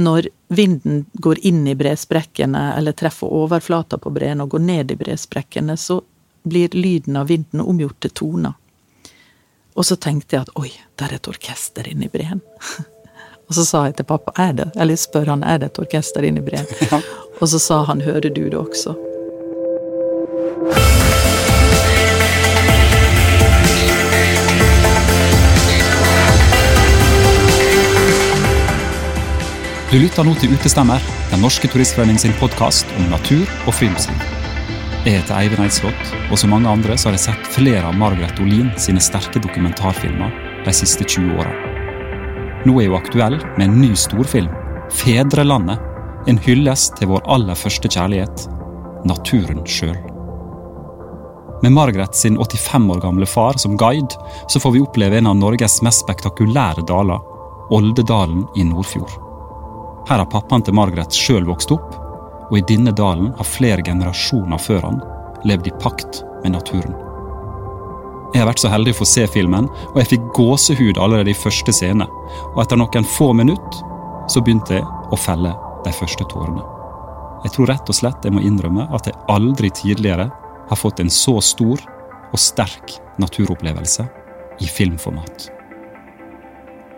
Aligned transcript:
når 0.00 0.28
vinden 0.48 1.04
går 1.12 1.42
inn 1.46 1.66
i 1.68 1.74
bresprekkene 1.78 2.72
eller 2.78 2.96
treffer 2.96 3.32
overflata 3.32 3.98
på 3.98 4.12
breen 4.14 4.40
og 4.40 4.54
går 4.54 4.64
ned 4.64 4.94
i 4.94 4.96
bresprekkene, 5.00 5.76
så 5.76 6.00
blir 6.42 6.72
lyden 6.72 7.16
av 7.20 7.28
vinden 7.28 7.60
omgjort 7.60 8.00
til 8.00 8.14
toner. 8.22 8.56
Og 9.78 9.86
så 9.86 9.96
tenkte 9.96 10.36
jeg 10.36 10.48
at 10.48 10.56
oi, 10.58 10.70
der 10.98 11.12
er 11.12 11.20
et 11.20 11.28
orkester 11.30 11.86
inni 11.88 12.08
breen. 12.12 12.40
og 13.46 13.54
så 13.56 13.66
sa 13.66 13.84
jeg 13.88 14.00
til 14.00 14.08
pappa 14.08 14.34
er 14.40 14.56
det, 14.58 14.70
eller 14.76 14.98
spør 14.98 15.34
han 15.34 15.44
er 15.46 15.60
det 15.60 15.70
et 15.70 15.84
orkester 15.84 16.26
inni 16.26 16.42
breen. 16.44 16.66
Ja. 16.90 17.00
Og 17.40 17.48
så 17.48 17.60
sa 17.62 17.84
han 17.88 18.02
hører 18.04 18.28
du 18.28 18.42
det 18.48 18.58
også? 18.58 18.96
Du 29.90 29.96
lytter 29.98 30.22
nå 30.22 30.36
til 30.38 30.52
Utestemmer, 30.54 31.02
Den 31.32 31.40
norske 31.42 31.66
turistforening 31.66 32.14
sin 32.22 32.30
podkast 32.38 32.86
om 32.94 33.08
natur 33.10 33.40
og 33.66 33.74
friluftsliv. 33.74 34.20
Jeg 35.02 35.16
heter 35.16 35.34
Eivind 35.34 35.64
Eidsvåg, 35.64 36.02
og 36.30 36.38
som 36.38 36.52
mange 36.54 36.70
andre 36.70 36.94
så 36.94 37.08
har 37.08 37.16
jeg 37.16 37.24
sett 37.24 37.48
flere 37.56 37.88
av 37.88 37.96
Margaret 37.98 38.38
Olin 38.38 38.68
sine 38.78 39.02
sterke 39.02 39.40
dokumentarfilmer 39.42 40.62
de 40.62 40.74
siste 40.78 41.02
20 41.02 41.40
åra. 41.42 41.54
Nå 42.70 42.76
er 42.78 42.86
hun 42.86 43.00
aktuell 43.00 43.34
med 43.56 43.64
en 43.64 43.80
ny 43.80 43.88
storfilm, 43.98 44.52
'Fedrelandet'. 44.94 45.82
En 46.30 46.38
hyllest 46.38 46.94
til 47.00 47.10
vår 47.10 47.26
aller 47.26 47.58
første 47.58 47.90
kjærlighet, 47.90 48.44
naturen 49.04 49.64
sjøl. 49.66 49.96
Med 51.64 51.72
Margaret 51.72 52.14
sin 52.14 52.38
85 52.38 52.90
år 52.94 53.00
gamle 53.00 53.26
far 53.26 53.58
som 53.58 53.74
guide, 53.76 54.14
så 54.46 54.60
får 54.60 54.72
vi 54.72 54.84
oppleve 54.86 55.18
en 55.18 55.26
av 55.26 55.36
Norges 55.36 55.82
mest 55.82 56.06
spektakulære 56.06 56.86
daler, 56.86 57.18
Oldedalen 57.70 58.46
i 58.54 58.62
Nordfjord. 58.62 59.29
Her 60.10 60.18
har 60.18 60.26
pappaen 60.26 60.64
til 60.66 60.74
Margaret 60.74 61.14
sjøl 61.14 61.44
vokst 61.46 61.70
opp, 61.70 61.92
og 62.50 62.56
i 62.58 62.64
denne 62.66 62.90
dalen 62.90 63.28
har 63.38 63.46
flere 63.46 63.84
generasjoner 63.86 64.58
før 64.58 64.88
han 64.88 64.96
levd 65.46 65.68
i 65.70 65.74
pakt 65.78 66.24
med 66.42 66.56
naturen. 66.56 66.96
Jeg 68.34 68.42
har 68.42 68.48
vært 68.48 68.62
så 68.62 68.72
heldig 68.72 68.96
å 68.96 68.98
få 69.00 69.06
se 69.06 69.28
filmen, 69.30 69.68
og 69.92 70.00
jeg 70.00 70.10
fikk 70.16 70.24
gåsehud 70.34 70.98
allerede 70.98 71.30
i 71.30 71.38
første 71.38 71.74
scene. 71.74 72.08
Og 72.56 72.58
etter 72.62 72.78
noen 72.78 73.06
få 73.06 73.28
minutter 73.38 73.86
så 74.30 74.42
begynte 74.42 74.80
jeg 74.80 74.86
å 75.14 75.18
felle 75.18 75.54
de 75.86 75.92
første 75.94 76.26
tårene. 76.30 76.64
Jeg 77.46 77.54
tror 77.54 77.70
rett 77.70 77.90
og 77.90 77.98
slett 78.00 78.26
jeg 78.26 78.34
må 78.34 78.42
innrømme 78.42 78.88
at 78.94 79.06
jeg 79.06 79.18
aldri 79.30 79.70
tidligere 79.74 80.26
har 80.70 80.78
fått 80.78 81.02
en 81.02 81.10
så 81.10 81.36
stor 81.42 81.86
og 82.30 82.38
sterk 82.38 82.96
naturopplevelse 83.22 84.08
i 84.58 84.66
filmformat. 84.70 85.46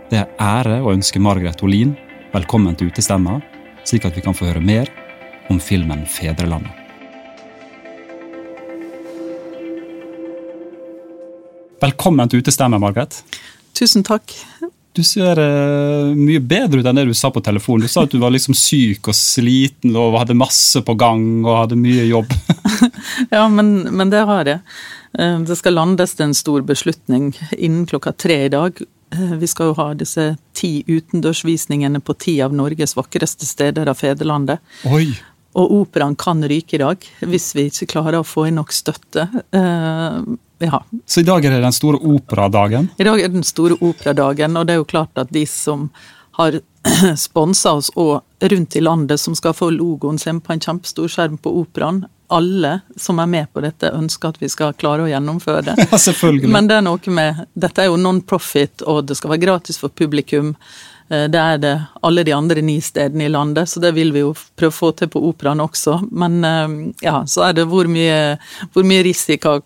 Det 0.08 0.20
er 0.20 0.32
ære 0.40 0.80
å 0.80 0.92
ønske 0.96 1.20
Margaret 1.20 1.60
Olin 1.64 1.92
Velkommen 2.32 2.72
til 2.80 2.88
Utestemma, 2.88 3.34
slik 3.84 4.06
at 4.08 4.14
vi 4.16 4.22
kan 4.24 4.32
få 4.32 4.46
høre 4.48 4.60
mer 4.64 4.88
om 5.52 5.58
filmen 5.60 6.06
'Fedrelandet'. 6.08 6.78
Velkommen 11.82 12.30
til 12.32 12.40
Utestemma, 12.40 12.78
Margaret. 12.80 13.18
Tusen 13.76 14.00
takk. 14.02 14.32
Du 14.96 15.02
ser 15.04 15.36
uh, 15.36 16.16
mye 16.16 16.40
bedre 16.40 16.80
ut 16.80 16.88
enn 16.88 17.02
det 17.02 17.04
du 17.10 17.12
sa 17.12 17.28
på 17.28 17.44
telefonen. 17.44 17.84
Du 17.84 17.92
sa 17.92 18.06
at 18.06 18.16
du 18.16 18.18
var 18.22 18.32
liksom 18.32 18.56
syk 18.56 19.12
og 19.12 19.18
sliten 19.18 19.92
og 19.92 20.16
hadde 20.22 20.32
masse 20.32 20.80
på 20.80 20.96
gang 20.96 21.44
og 21.44 21.66
hadde 21.66 21.80
mye 21.84 22.08
jobb. 22.08 22.32
ja, 23.36 23.44
men, 23.52 23.92
men, 23.92 24.08
det 24.08 24.24
har 24.24 24.48
jeg. 24.48 24.64
Eh, 25.20 25.36
det 25.44 25.60
skal 25.60 25.76
landes 25.76 26.16
til 26.16 26.30
en 26.30 26.36
stor 26.36 26.64
beslutning 26.64 27.34
innen 27.58 27.84
klokka 27.84 28.16
tre 28.16 28.46
i 28.46 28.52
dag 28.56 28.80
vi 29.40 29.48
skal 29.50 29.70
jo 29.70 29.76
ha 29.78 29.90
disse 29.98 30.32
ti 30.56 30.82
utendørsvisningene 30.86 32.00
på 32.00 32.16
ti 32.20 32.38
av 32.44 32.54
Norges 32.56 32.96
vakreste 32.96 33.46
steder 33.48 33.90
av 33.90 34.00
fedrelandet. 34.00 34.62
Oi. 34.88 35.10
Og 35.58 35.74
operaen 35.82 36.16
kan 36.16 36.40
ryke 36.48 36.78
i 36.78 36.80
dag, 36.80 37.04
hvis 37.28 37.50
vi 37.56 37.66
ikke 37.68 37.90
klarer 37.92 38.22
å 38.22 38.26
få 38.26 38.46
inn 38.48 38.56
nok 38.56 38.72
støtte. 38.72 39.26
Uh, 39.52 40.22
ja. 40.64 40.80
Så 41.04 41.20
i 41.20 41.28
dag 41.28 41.44
er 41.44 41.56
det 41.56 41.60
den 41.64 41.76
store 41.76 42.00
operadagen? 42.00 42.88
I 42.96 43.04
dag 43.04 43.20
er 43.20 43.28
det 43.28 43.42
den 43.42 43.46
store 43.46 43.76
operadagen, 43.84 44.56
og 44.56 44.66
det 44.68 44.76
er 44.76 44.80
jo 44.80 44.88
klart 44.88 45.20
at 45.20 45.32
de 45.34 45.44
som 45.50 45.90
har 46.38 46.56
sponsa 47.26 47.74
oss 47.76 47.92
og 48.00 48.22
rundt 48.40 48.76
i 48.76 48.82
landet, 48.82 49.20
som 49.20 49.36
skal 49.36 49.56
få 49.56 49.68
logoen 49.74 50.18
sin 50.18 50.40
på 50.40 50.54
en 50.54 50.64
kjempestor 50.64 51.12
skjerm 51.12 51.36
på 51.42 51.52
operaen, 51.60 52.06
alle 52.32 52.78
som 52.96 53.20
er 53.22 53.28
med 53.30 53.50
på 53.52 53.62
dette, 53.64 53.92
ønsker 53.94 54.32
at 54.32 54.40
vi 54.42 54.50
skal 54.52 54.76
klare 54.78 55.06
å 55.06 55.10
gjennomføre 55.10 55.66
det. 55.70 55.76
Ja, 55.92 55.98
selvfølgelig. 55.98 56.48
Men 56.52 56.70
det 56.70 56.78
er 56.78 56.86
noe 56.86 57.12
med 57.12 57.44
Dette 57.58 57.84
er 57.84 57.90
jo 57.90 58.00
non-profit, 58.00 58.86
og 58.88 59.04
det 59.08 59.18
skal 59.18 59.34
være 59.34 59.44
gratis 59.44 59.80
for 59.80 59.92
publikum. 59.92 60.54
Eh, 61.12 61.26
det 61.32 61.38
er 61.38 61.58
det 61.60 61.72
alle 62.06 62.24
de 62.24 62.34
andre 62.34 62.62
ni 62.64 62.78
stedene 62.84 63.26
i 63.26 63.32
landet, 63.32 63.68
så 63.68 63.80
det 63.82 63.92
vil 63.96 64.12
vi 64.14 64.22
jo 64.22 64.32
prøve 64.56 64.72
å 64.72 64.76
få 64.76 64.92
til 64.96 65.10
på 65.12 65.22
operaen 65.28 65.62
også. 65.64 65.98
Men 66.10 66.38
eh, 66.46 66.76
ja, 67.04 67.22
så 67.28 67.46
er 67.48 67.58
det 67.58 67.66
hvor 67.70 67.90
mye, 67.90 68.36
hvor 68.72 68.86
mye 68.88 69.04
risiko, 69.06 69.58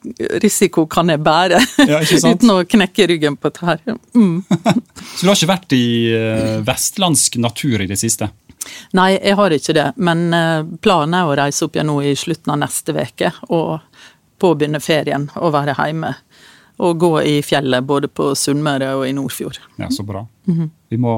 risiko, 0.43 0.87
kan 0.91 1.12
jeg 1.12 1.22
bære 1.27 1.60
ja, 1.87 2.03
uten 2.33 2.54
å 2.56 2.62
knekke 2.66 3.10
ryggen 3.12 3.38
på 3.38 3.53
dette 3.53 3.69
her. 3.69 3.84
Mm. 4.16 4.43
så 5.16 5.22
du 5.22 5.31
har 5.31 5.37
ikke 5.37 5.53
vært 5.54 5.77
i 5.77 5.87
eh, 6.16 6.59
vestlandsk 6.66 7.38
natur 7.43 7.84
i 7.84 7.91
det 7.91 8.00
siste? 8.00 8.31
Nei, 8.97 9.12
jeg 9.16 9.37
har 9.38 9.54
ikke 9.54 9.75
det. 9.77 9.87
Men 9.97 10.27
eh, 10.34 10.66
planen 10.82 11.16
er 11.19 11.28
å 11.28 11.38
reise 11.38 11.66
opp 11.66 11.77
igjen 11.77 11.91
nå 11.91 12.00
i 12.03 12.15
slutten 12.19 12.54
av 12.54 12.60
neste 12.65 12.94
uke 12.97 13.32
og 13.49 13.78
påbegynne 14.43 14.81
ferien 14.84 15.28
og 15.41 15.54
være 15.56 15.77
hjemme. 15.78 16.12
Og 16.84 16.99
gå 17.00 17.10
i 17.25 17.37
fjellet 17.41 17.87
både 17.88 18.10
på 18.12 18.34
Sunnmøre 18.37 18.91
og 18.99 19.06
i 19.09 19.15
Nordfjord. 19.16 19.56
Ja, 19.81 19.88
Så 19.91 20.03
bra. 20.03 20.27
Mm 20.44 20.59
-hmm. 20.59 20.71
vi, 20.88 20.97
må, 20.97 21.12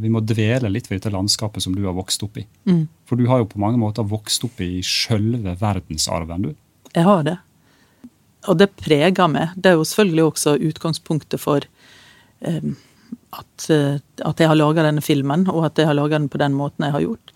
vi, 0.00 0.08
må, 0.08 0.20
dvele 0.20 0.68
litt 0.68 0.90
ved 0.90 0.98
dette 0.98 1.12
landskapet 1.12 1.62
som 1.62 1.76
du 1.76 1.84
har 1.84 1.92
vokst 1.92 2.22
opp 2.22 2.36
i. 2.36 2.46
Mm. 2.64 2.88
For 3.06 3.16
du 3.16 3.26
har 3.26 3.38
jo 3.38 3.44
på 3.44 3.58
mange 3.58 3.78
måter 3.78 4.02
vokst 4.02 4.44
opp 4.44 4.60
i 4.60 4.82
sjølve 4.82 5.56
verdensarven, 5.60 6.42
du. 6.42 6.54
Jeg 6.94 7.04
har 7.04 7.22
det. 7.22 7.38
Og 8.48 8.58
det 8.58 8.76
preger 8.76 9.28
meg. 9.28 9.48
Det 9.56 9.70
er 9.70 9.74
jo 9.74 9.84
selvfølgelig 9.84 10.24
også 10.24 10.56
utgangspunktet 10.58 11.40
for 11.40 11.60
um, 12.40 12.76
at, 13.30 13.68
eh, 13.70 13.98
at 14.24 14.40
jeg 14.40 14.50
har 14.50 14.58
laga 14.58 14.86
denne 14.86 15.04
filmen, 15.04 15.46
og 15.52 15.68
at 15.68 15.78
jeg 15.80 15.88
har 15.88 15.98
laga 15.98 16.18
den 16.18 16.30
på 16.32 16.40
den 16.40 16.56
måten 16.56 16.86
jeg 16.86 16.96
har 16.96 17.04
gjort. 17.04 17.32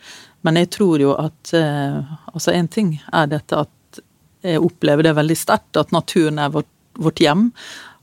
Men 0.47 0.57
jeg 0.57 0.71
tror 0.77 1.03
jo 1.03 1.13
at 1.21 1.53
eh, 1.55 2.17
Altså, 2.33 2.53
én 2.55 2.69
ting 2.71 2.95
er 3.13 3.27
dette 3.27 3.59
at 3.59 4.01
jeg 4.41 4.61
opplever 4.63 5.05
det 5.05 5.17
veldig 5.19 5.37
sterkt, 5.37 5.77
at 5.77 5.91
naturen 5.93 6.39
er 6.39 6.53
vårt, 6.55 6.69
vårt 6.97 7.21
hjem. 7.21 7.51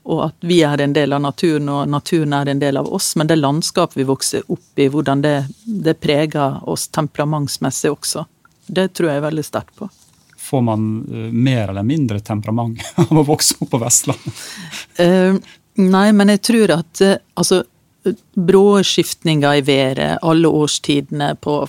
Og 0.08 0.20
at 0.28 0.46
vi 0.46 0.60
er 0.62 0.80
en 0.80 0.94
del 0.94 1.12
av 1.12 1.22
naturen, 1.24 1.68
og 1.68 1.88
naturen 1.90 2.36
er 2.36 2.48
en 2.52 2.60
del 2.60 2.78
av 2.78 2.86
oss. 2.94 3.14
Men 3.18 3.26
det 3.26 3.40
landskapet 3.40 3.98
vi 3.98 4.06
vokser 4.08 4.44
opp 4.46 4.78
i, 4.80 4.86
hvordan 4.92 5.24
det, 5.24 5.34
det 5.64 5.98
preger 6.00 6.60
oss 6.68 6.86
temperamentsmessig 6.94 7.90
også, 7.90 8.24
det 8.68 8.92
tror 8.94 9.10
jeg 9.10 9.20
er 9.20 9.26
veldig 9.26 9.44
sterkt 9.44 9.74
på. 9.80 9.88
Får 10.48 10.62
man 10.64 10.86
uh, 11.08 11.28
mer 11.32 11.72
eller 11.72 11.84
mindre 11.84 12.20
temperament 12.24 12.84
av 13.02 13.12
å 13.12 13.26
vokse 13.26 13.58
opp 13.60 13.72
på 13.74 13.82
Vestlandet? 13.82 14.44
Uh, 15.00 15.40
nei, 15.78 16.08
men 16.12 16.34
jeg 16.34 16.44
tror 16.50 16.74
at 16.78 17.02
uh, 17.04 17.16
altså 17.38 17.62
brå 18.34 18.82
skiftninger 18.86 19.58
i 19.58 19.64
været, 19.66 20.18
alle 20.22 20.48
årstidene 20.48 21.34
på 21.42 21.60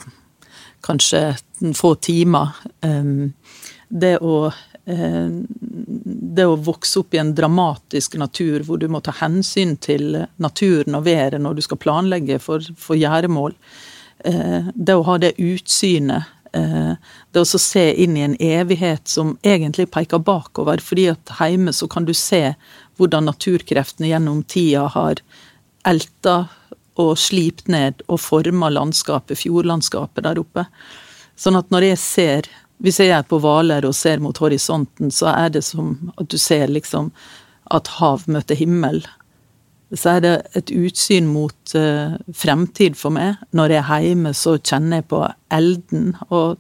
kanskje 0.86 1.36
få 1.76 1.96
timer. 1.96 2.56
Ehm, 2.82 3.34
det 3.90 4.18
å, 4.22 4.52
eh, 4.86 5.30
det 6.38 6.46
å 6.46 6.56
vokse 6.56 7.02
opp 7.02 7.14
i 7.14 7.22
en 7.22 7.34
dramatisk 7.36 8.16
natur 8.22 8.64
hvor 8.64 8.80
du 8.80 8.88
må 8.88 9.02
ta 9.02 9.12
hensyn 9.20 9.76
til 9.78 10.26
naturen 10.38 10.96
og 10.96 11.06
været 11.06 11.42
når 11.42 11.56
du 11.56 11.62
skal 11.66 11.82
planlegge 11.82 12.40
for, 12.40 12.64
for 12.78 12.96
gjæremål. 12.96 13.56
Eh, 14.26 14.70
det 14.76 14.96
å 14.96 15.06
ha 15.08 15.18
det 15.18 15.38
utsynet. 15.38 16.36
Eh, 16.54 16.94
det 17.32 17.42
å 17.42 17.46
se 17.62 17.86
inn 18.04 18.18
i 18.18 18.26
en 18.26 18.38
evighet 18.42 19.08
som 19.08 19.38
egentlig 19.44 19.90
peker 19.92 20.20
bakover. 20.20 20.82
fordi 20.82 21.10
at 21.12 21.36
hjemme 21.40 21.74
så 21.74 21.88
kan 21.88 22.06
du 22.06 22.14
se 22.14 22.56
hvordan 23.00 23.30
naturkreftene 23.30 24.12
gjennom 24.12 24.44
tida 24.44 24.88
har 24.94 25.22
elta 25.88 26.50
og 27.00 27.14
slipt 27.20 27.70
ned 27.72 28.04
og 28.08 28.20
forma 28.20 28.70
landskapet, 28.74 29.40
fjordlandskapet 29.40 30.26
der 30.26 30.42
oppe. 30.42 30.66
Sånn 31.40 31.58
at 31.60 31.72
når 31.72 31.94
jeg 31.94 32.04
ser 32.06 32.56
Hvis 32.80 33.02
jeg 33.02 33.12
er 33.12 33.26
på 33.28 33.42
Hvaler 33.44 33.84
og 33.84 33.92
ser 33.92 34.22
mot 34.24 34.38
horisonten, 34.40 35.10
så 35.12 35.34
er 35.34 35.50
det 35.52 35.66
som 35.68 36.14
at 36.16 36.30
du 36.32 36.38
ser 36.40 36.72
liksom 36.72 37.10
at 37.76 37.90
hav 37.98 38.24
møter 38.32 38.56
himmel. 38.56 39.02
Så 39.92 40.14
er 40.14 40.22
det 40.24 40.32
et 40.56 40.72
utsyn 40.72 41.28
mot 41.28 41.74
uh, 41.76 42.16
fremtid 42.32 42.96
for 42.96 43.12
meg. 43.12 43.36
Når 43.52 43.74
jeg 43.76 43.84
er 43.84 44.06
hjemme, 44.06 44.32
så 44.32 44.56
kjenner 44.64 45.02
jeg 45.02 45.10
på 45.12 45.20
elden 45.52 46.14
og 46.30 46.56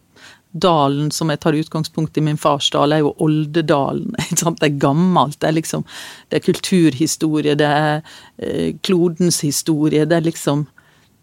dalen 0.51 1.11
som 1.11 1.29
jeg 1.29 1.39
tar 1.43 1.53
utgangspunkt 1.53 2.17
i 2.17 2.23
min 2.25 2.37
fars 2.37 2.69
dal, 2.73 2.93
er 2.93 3.03
jo 3.03 3.13
Oldedalen. 3.21 4.15
Det 4.29 4.65
er 4.65 4.81
gammelt. 4.81 5.39
Det 5.39 5.47
er 5.47 5.57
liksom 5.59 5.85
det 6.29 6.39
er 6.39 6.45
kulturhistorie, 6.45 7.55
det 7.55 7.69
er 7.69 8.01
eh, 8.37 8.75
klodens 8.81 9.41
historie. 9.45 10.05
Det 10.05 10.17
er 10.17 10.25
liksom 10.25 10.67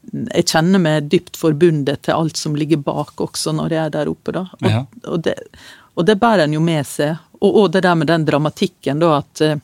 Jeg 0.07 0.47
kjenner 0.47 0.79
meg 0.79 1.09
dypt 1.11 1.35
forbundet 1.37 2.05
til 2.07 2.15
alt 2.15 2.39
som 2.39 2.55
ligger 2.55 2.79
bak 2.79 3.19
også, 3.19 3.51
når 3.53 3.73
jeg 3.75 3.81
er 3.83 3.95
der 3.97 4.11
oppe, 4.11 4.33
da. 4.33 4.45
Og, 4.61 4.69
ja. 4.71 4.85
og, 5.03 5.23
det, 5.25 5.35
og 5.99 6.07
det, 6.07 6.15
bærer 6.23 6.45
en 6.45 6.55
jo 6.55 6.61
med 6.63 6.87
seg. 6.87 7.17
Og, 7.41 7.49
og, 7.51 7.73
det 7.75 7.83
der 7.83 7.97
med 7.99 8.07
den 8.07 8.27
dramatikken, 8.29 9.03
da, 9.03 9.17
at 9.19 9.43
eh, 9.43 9.59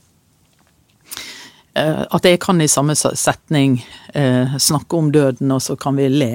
at 1.73 2.26
jeg 2.26 2.41
kan 2.43 2.61
i 2.61 2.69
samme 2.69 2.93
setning 2.99 3.79
eh, 4.12 4.58
snakke 4.58 4.99
om 4.99 5.12
døden, 5.15 5.55
og 5.55 5.62
så 5.62 5.76
kan 5.76 5.97
vi 5.97 6.11
le 6.11 6.35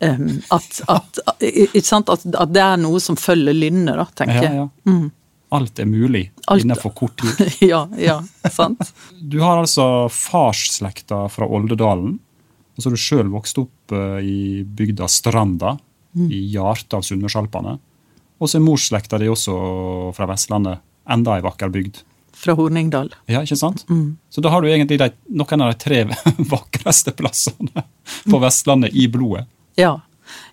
Um, 0.00 0.42
at, 0.52 0.80
at? 0.92 1.20
At, 1.26 2.26
at, 2.26 2.50
det 2.52 2.62
er 2.62 2.76
noe 2.80 3.00
som 3.00 3.16
følger 3.16 3.56
lynnet, 3.56 3.96
da, 3.96 4.06
tenker 4.18 4.42
jeg. 4.42 4.52
Ja, 4.52 4.66
ja. 4.66 4.92
Mm. 4.92 5.06
Alt 5.56 5.78
er 5.78 5.86
mulig 5.86 6.24
Alt. 6.46 6.64
innenfor 6.64 6.90
kort 6.90 7.20
tid. 7.22 7.52
ja, 7.70 7.84
ja, 7.98 8.18
sant. 8.52 8.92
Du 9.20 9.38
har 9.40 9.60
altså 9.62 10.08
farsslekta 10.12 11.26
fra 11.32 11.46
Oldedalen. 11.46 12.18
Og 12.76 12.82
så 12.82 12.90
har 12.90 12.96
du 12.96 13.00
sjøl 13.00 13.30
vokst 13.32 13.58
opp 13.62 13.94
uh, 13.94 14.18
i 14.20 14.64
bygda 14.66 15.08
Stranda, 15.08 15.76
mm. 16.12 16.26
i 16.28 16.42
hjertet 16.52 16.98
av 16.98 17.06
Sunnmørsalpene. 17.06 17.78
Og 18.36 18.50
så 18.50 18.58
er 18.58 18.66
morsslekta 18.66 19.20
di 19.22 19.30
også 19.32 19.54
fra 20.16 20.28
Vestlandet. 20.28 20.82
Enda 21.08 21.38
ei 21.38 21.44
vakker 21.46 21.72
bygd. 21.72 22.02
Fra 22.36 22.52
Horningdal. 22.58 23.14
Ja, 23.30 23.40
ikke 23.46 23.56
sant? 23.56 23.86
Mm. 23.88 24.18
Så 24.28 24.42
da 24.44 24.50
har 24.52 24.60
du 24.60 24.68
egentlig 24.68 24.98
de, 25.00 25.08
noen 25.32 25.62
av 25.64 25.72
de 25.72 25.80
tre 25.80 26.02
vakreste 26.52 27.14
plassene 27.16 27.86
på 28.26 28.40
Vestlandet 28.42 28.92
i 28.92 29.06
blodet. 29.08 29.46
Ja. 29.76 29.94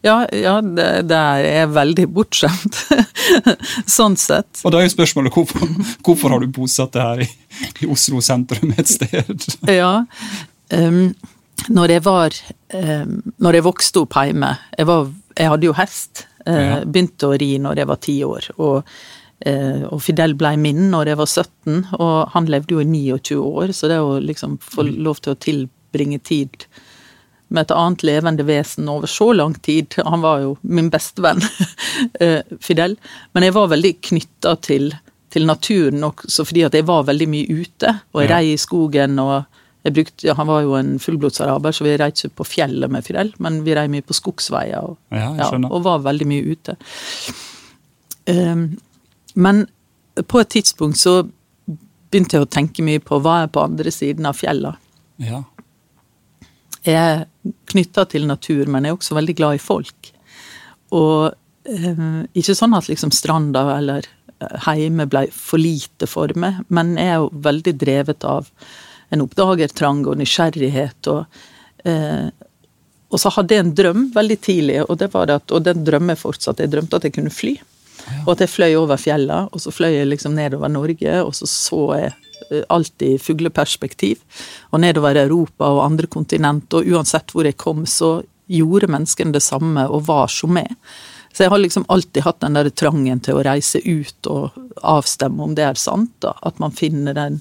Ja, 0.02 0.28
ja 0.31 0.62
det, 0.62 0.88
det, 1.10 1.20
er 1.50 1.70
veldig 1.72 2.08
bortskjemt. 2.14 2.80
sånn 3.98 4.18
sett. 4.20 4.62
Og 4.64 4.74
da 4.74 4.81
er 4.81 4.88
jo 4.88 4.96
spørsmålet 4.96 5.38
hvorfor, 5.38 5.72
hvorfor 6.06 6.36
har 6.36 6.44
du 6.44 6.52
bosatt 6.54 6.94
deg 6.96 7.08
her 7.08 7.24
i, 7.25 7.30
i, 7.81 7.90
Oslo 7.90 8.22
sentrum 8.24 8.74
et 8.78 8.92
sted? 8.92 9.48
ja, 9.81 9.96
um, 10.75 11.02
når 11.74 11.96
jeg 11.96 12.04
var 12.04 12.36
um, 12.75 13.20
Når 13.40 13.56
jeg 13.56 13.64
vokste 13.64 14.02
opp 14.02 14.18
hjemme 14.20 14.50
Jeg, 14.75 14.88
var, 14.90 15.06
jeg 15.38 15.52
hadde 15.54 15.68
jo 15.69 15.76
hest. 15.78 16.26
Uh, 16.44 16.60
ja. 16.60 16.80
Begynte 16.84 17.30
å 17.30 17.38
ri 17.40 17.54
når 17.64 17.84
jeg 17.84 17.92
var 17.94 18.02
ti 18.04 18.18
år. 18.28 18.50
Og, 18.58 18.96
uh, 19.48 19.84
og 19.88 20.02
Fidel 20.04 20.36
ble 20.40 20.56
min 20.60 20.90
når 20.92 21.14
jeg 21.14 21.22
var 21.22 21.31
17, 21.31 21.78
og 22.00 22.18
han 22.36 22.50
levde 22.52 22.76
jo 22.76 22.84
i 22.84 22.90
29 22.90 23.40
år, 23.40 23.72
så 23.76 23.92
det 23.92 24.02
å 24.04 24.18
liksom 24.19 24.60
få 24.62 24.90
lov 24.92 25.24
til 25.24 25.38
å 25.38 25.40
tilbringe 25.48 26.19
tid 26.26 26.68
med 27.54 27.68
et 27.68 27.74
annet 27.78 28.04
levende 28.08 28.46
vesen 28.48 28.90
over 28.90 29.10
så 29.10 29.30
lang 29.36 29.56
tid. 29.62 29.94
Han 30.06 30.24
var 30.26 30.44
jo 30.44 30.56
min 30.62 30.90
bestevenn, 30.94 31.42
venn, 31.44 32.60
Fidel. 32.66 32.98
Men 33.34 33.48
jeg 33.48 33.56
var 33.56 33.72
veldig 33.72 33.94
knytta 34.10 34.56
til, 34.66 34.90
til, 35.34 35.46
naturen 35.50 36.04
også 36.10 36.46
fordi 36.50 36.66
at 36.68 36.78
jeg 36.78 36.88
var 36.90 37.06
veldig 37.10 37.30
mye 37.30 37.60
ute. 37.64 37.94
Og 38.14 38.24
jeg 38.24 38.30
ja. 38.30 38.38
rei 38.38 38.54
i 38.54 38.62
skogen 38.62 39.22
og 39.24 39.36
jeg 39.84 39.96
brukte, 39.98 40.28
ja, 40.28 40.34
Han 40.40 40.48
var 40.48 40.62
jo 40.64 40.76
en 40.80 40.94
fullblodsaraber, 41.00 41.76
så 41.76 41.84
vi 41.84 41.98
rei 42.00 42.10
ikke 42.14 42.32
på 42.40 42.48
fjellet 42.48 42.92
med 42.92 43.04
Fidel, 43.04 43.34
men 43.44 43.62
vi 43.66 43.76
rei 43.76 43.90
mye 43.92 44.06
på 44.06 44.16
skogsveier 44.16 44.80
og, 44.80 44.96
ja, 45.12 45.50
og, 45.60 45.80
var 45.84 46.06
veldig 46.06 46.28
mye 46.30 46.56
ute. 46.56 46.78
Um, 48.32 48.78
men 49.36 49.66
på 50.16 50.40
et 50.40 50.54
tidspunkt 50.56 51.02
så 51.02 51.18
begynte 51.68 52.38
jeg 52.38 52.46
å 52.46 52.50
tenke 52.54 52.86
mye 52.86 53.02
på 53.04 53.20
hva 53.20 53.42
er 53.44 53.52
på 53.52 53.66
andre 53.66 53.92
siden 53.92 54.30
av 54.30 54.38
fjella. 54.40 54.78
Ja. 55.20 55.44
Er 56.89 57.25
knytta 57.71 58.06
til 58.12 58.27
natur, 58.27 58.68
men 58.68 58.85
er 58.85 58.95
også 58.95 59.15
veldig 59.15 59.35
glad 59.39 59.59
i 59.59 59.63
folk. 59.63 60.12
Og 60.94 61.31
eh, 61.69 62.03
ikke 62.35 62.56
sånn 62.57 62.75
at 62.77 62.89
liksom 62.91 63.13
stranda 63.15 63.65
eller 63.77 64.09
heime 64.65 65.06
ble 65.09 65.27
for 65.33 65.62
lite 65.62 66.07
for 66.09 66.31
meg, 66.39 66.63
men 66.74 66.95
jeg 67.00 67.12
er 67.13 67.21
jo 67.21 67.44
veldig 67.45 67.75
drevet 67.80 68.25
av 68.27 68.50
en 69.13 69.24
oppdagertrang 69.24 70.03
og 70.09 70.18
nysgjerrighet. 70.19 71.12
Og, 71.12 71.44
eh, 71.85 72.27
og 73.13 73.21
så 73.21 73.31
hadde 73.35 73.56
jeg 73.56 73.65
en 73.65 73.75
drøm 73.77 74.07
veldig 74.15 74.39
tidlig, 74.41 74.80
og, 74.88 74.97
det 75.01 75.12
var 75.13 75.31
at, 75.35 75.53
og 75.53 75.65
den 75.68 75.85
drømmer 75.85 76.18
jeg 76.18 76.24
fortsatt. 76.24 76.63
Jeg 76.63 76.74
drømte 76.74 77.00
at 77.00 77.07
jeg 77.07 77.15
kunne 77.19 77.33
fly. 77.33 77.56
Og 78.25 78.33
at 78.33 78.44
jeg 78.44 78.51
fløy 78.51 78.74
over 78.75 79.00
fjellene, 79.00 79.47
og 79.53 79.63
så 79.63 79.71
fløy 79.71 79.94
jeg 79.94 80.09
liksom 80.09 80.35
nedover 80.35 80.71
Norge, 80.71 81.19
og 81.24 81.35
så 81.38 81.47
så 81.47 81.83
jeg 82.01 82.15
Eh, 82.50 82.63
alltid 82.69 83.22
fugleperspektiv. 83.22 84.22
Og 84.72 84.84
nedover 84.84 85.16
Europa 85.16 85.69
og 85.72 85.86
andre 85.86 86.07
kontinent, 86.07 86.74
og 86.74 86.88
uansett 86.88 87.34
hvor 87.34 87.48
jeg 87.48 87.57
kom, 87.57 87.86
så 87.86 88.22
gjorde 88.51 88.92
menneskene 88.92 89.34
det 89.34 89.44
samme 89.44 89.86
og 89.88 90.06
var 90.07 90.31
som 90.31 90.54
meg. 90.54 90.75
Så 91.34 91.45
jeg 91.45 91.54
har 91.54 91.62
liksom 91.63 91.86
alltid 91.90 92.24
hatt 92.24 92.42
den 92.44 92.57
der 92.57 92.69
trangen 92.69 93.22
til 93.24 93.40
å 93.40 93.44
reise 93.45 93.80
ut 93.81 94.28
og 94.30 94.57
avstemme 94.86 95.42
om 95.44 95.56
det 95.57 95.66
er 95.66 95.80
sant. 95.80 96.12
da, 96.22 96.36
At 96.45 96.60
man 96.62 96.75
finner 96.75 97.18
en, 97.18 97.40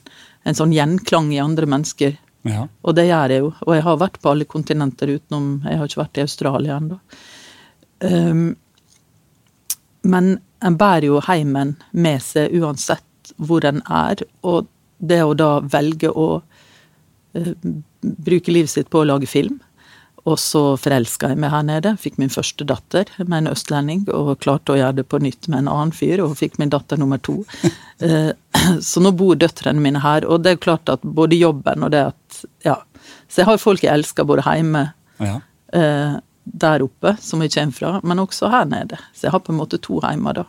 en 0.49 0.57
sånn 0.57 0.73
gjenklang 0.73 1.29
i 1.35 1.43
andre 1.43 1.69
mennesker. 1.69 2.17
Ja. 2.49 2.65
Og 2.83 2.97
det 2.97 3.07
gjør 3.11 3.35
jeg 3.35 3.45
jo. 3.45 3.53
Og 3.67 3.77
jeg 3.77 3.85
har 3.85 4.01
vært 4.01 4.19
på 4.23 4.33
alle 4.33 4.49
kontinenter 4.49 5.13
utenom 5.13 5.63
Jeg 5.69 5.79
har 5.79 5.91
ikke 5.91 6.01
vært 6.01 6.19
i 6.19 6.25
Australia 6.25 6.79
ennå. 6.81 6.99
Um, 8.03 8.47
men 10.03 10.33
en 10.65 10.79
bærer 10.79 11.11
jo 11.11 11.21
heimen 11.29 11.77
med 11.93 12.23
seg 12.25 12.55
uansett 12.59 13.35
hvor 13.37 13.65
en 13.69 13.83
er. 13.87 14.25
Og 14.41 14.71
det 15.03 15.21
å 15.27 15.35
da 15.35 15.57
velge 15.61 16.11
å 16.11 16.29
uh, 16.39 17.53
bruke 18.01 18.55
livet 18.55 18.71
sitt 18.71 18.91
på 18.93 19.03
å 19.03 19.09
lage 19.09 19.29
film. 19.31 19.59
Og 20.23 20.39
så 20.39 20.61
forelska 20.79 21.33
jeg 21.33 21.41
meg 21.43 21.51
her 21.51 21.65
nede. 21.67 21.95
Fikk 21.99 22.19
min 22.23 22.31
første 22.31 22.67
datter 22.69 23.09
med 23.25 23.41
en 23.41 23.51
østlending. 23.51 24.05
Og 24.15 24.37
klarte 24.43 24.75
å 24.75 24.79
gjøre 24.79 25.01
det 25.01 25.09
på 25.11 25.19
nytt 25.23 25.49
med 25.51 25.65
en 25.65 25.73
annen 25.73 25.95
fyr, 25.97 26.23
og 26.23 26.37
fikk 26.39 26.61
min 26.63 26.71
datter 26.71 27.01
nummer 27.01 27.19
to. 27.19 27.41
Uh, 28.03 28.31
så 28.91 29.03
nå 29.03 29.15
bor 29.19 29.39
døtrene 29.39 29.83
mine 29.83 30.03
her, 30.05 30.27
og 30.29 30.45
det 30.45 30.55
er 30.55 30.63
klart 30.63 30.93
at 30.93 31.03
både 31.03 31.41
jobben 31.41 31.87
og 31.87 31.95
det 31.95 32.09
at 32.13 32.43
Ja. 32.67 32.81
Så 33.27 33.41
jeg 33.41 33.49
har 33.49 33.59
folk 33.59 33.83
jeg 33.83 33.91
elsker 33.91 34.27
både 34.29 34.45
hjemme 34.47 34.83
ja. 35.19 35.39
uh, 35.75 36.15
der 36.45 36.85
oppe, 36.85 37.17
som 37.21 37.43
jeg 37.43 37.51
kommer 37.55 37.75
fra, 37.75 37.93
men 38.07 38.23
også 38.23 38.51
her 38.53 38.69
nede. 38.69 38.99
Så 39.17 39.27
jeg 39.27 39.35
har 39.35 39.43
på 39.43 39.55
en 39.55 39.59
måte 39.59 39.81
to 39.83 39.99
heimer, 40.05 40.37
da. 40.37 40.45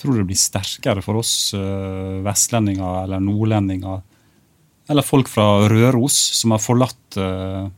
Tror 0.00 0.16
det 0.16 0.28
blir 0.30 0.38
sterkere 0.38 1.02
for 1.04 1.20
oss 1.20 1.52
uh, 1.56 2.20
vestlendinger 2.24 3.02
eller 3.04 3.20
nordlendinger, 3.20 4.00
eller 4.90 5.06
folk 5.06 5.28
fra 5.30 5.68
Røros 5.70 6.16
som 6.38 6.54
har 6.54 6.62
forlatt 6.64 7.20
uh, 7.20 7.68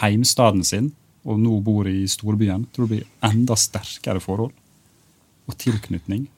heimstaden 0.00 0.62
sin 0.64 0.92
og 1.28 1.40
nå 1.42 1.58
bor 1.66 1.88
i 1.90 2.06
storbyen? 2.08 2.68
Tror 2.72 2.86
du 2.86 2.94
det 2.94 3.00
blir 3.00 3.10
enda 3.26 3.58
sterkere 3.58 4.22
forhold 4.22 4.54
og 5.48 5.58
tilknytning 5.58 6.28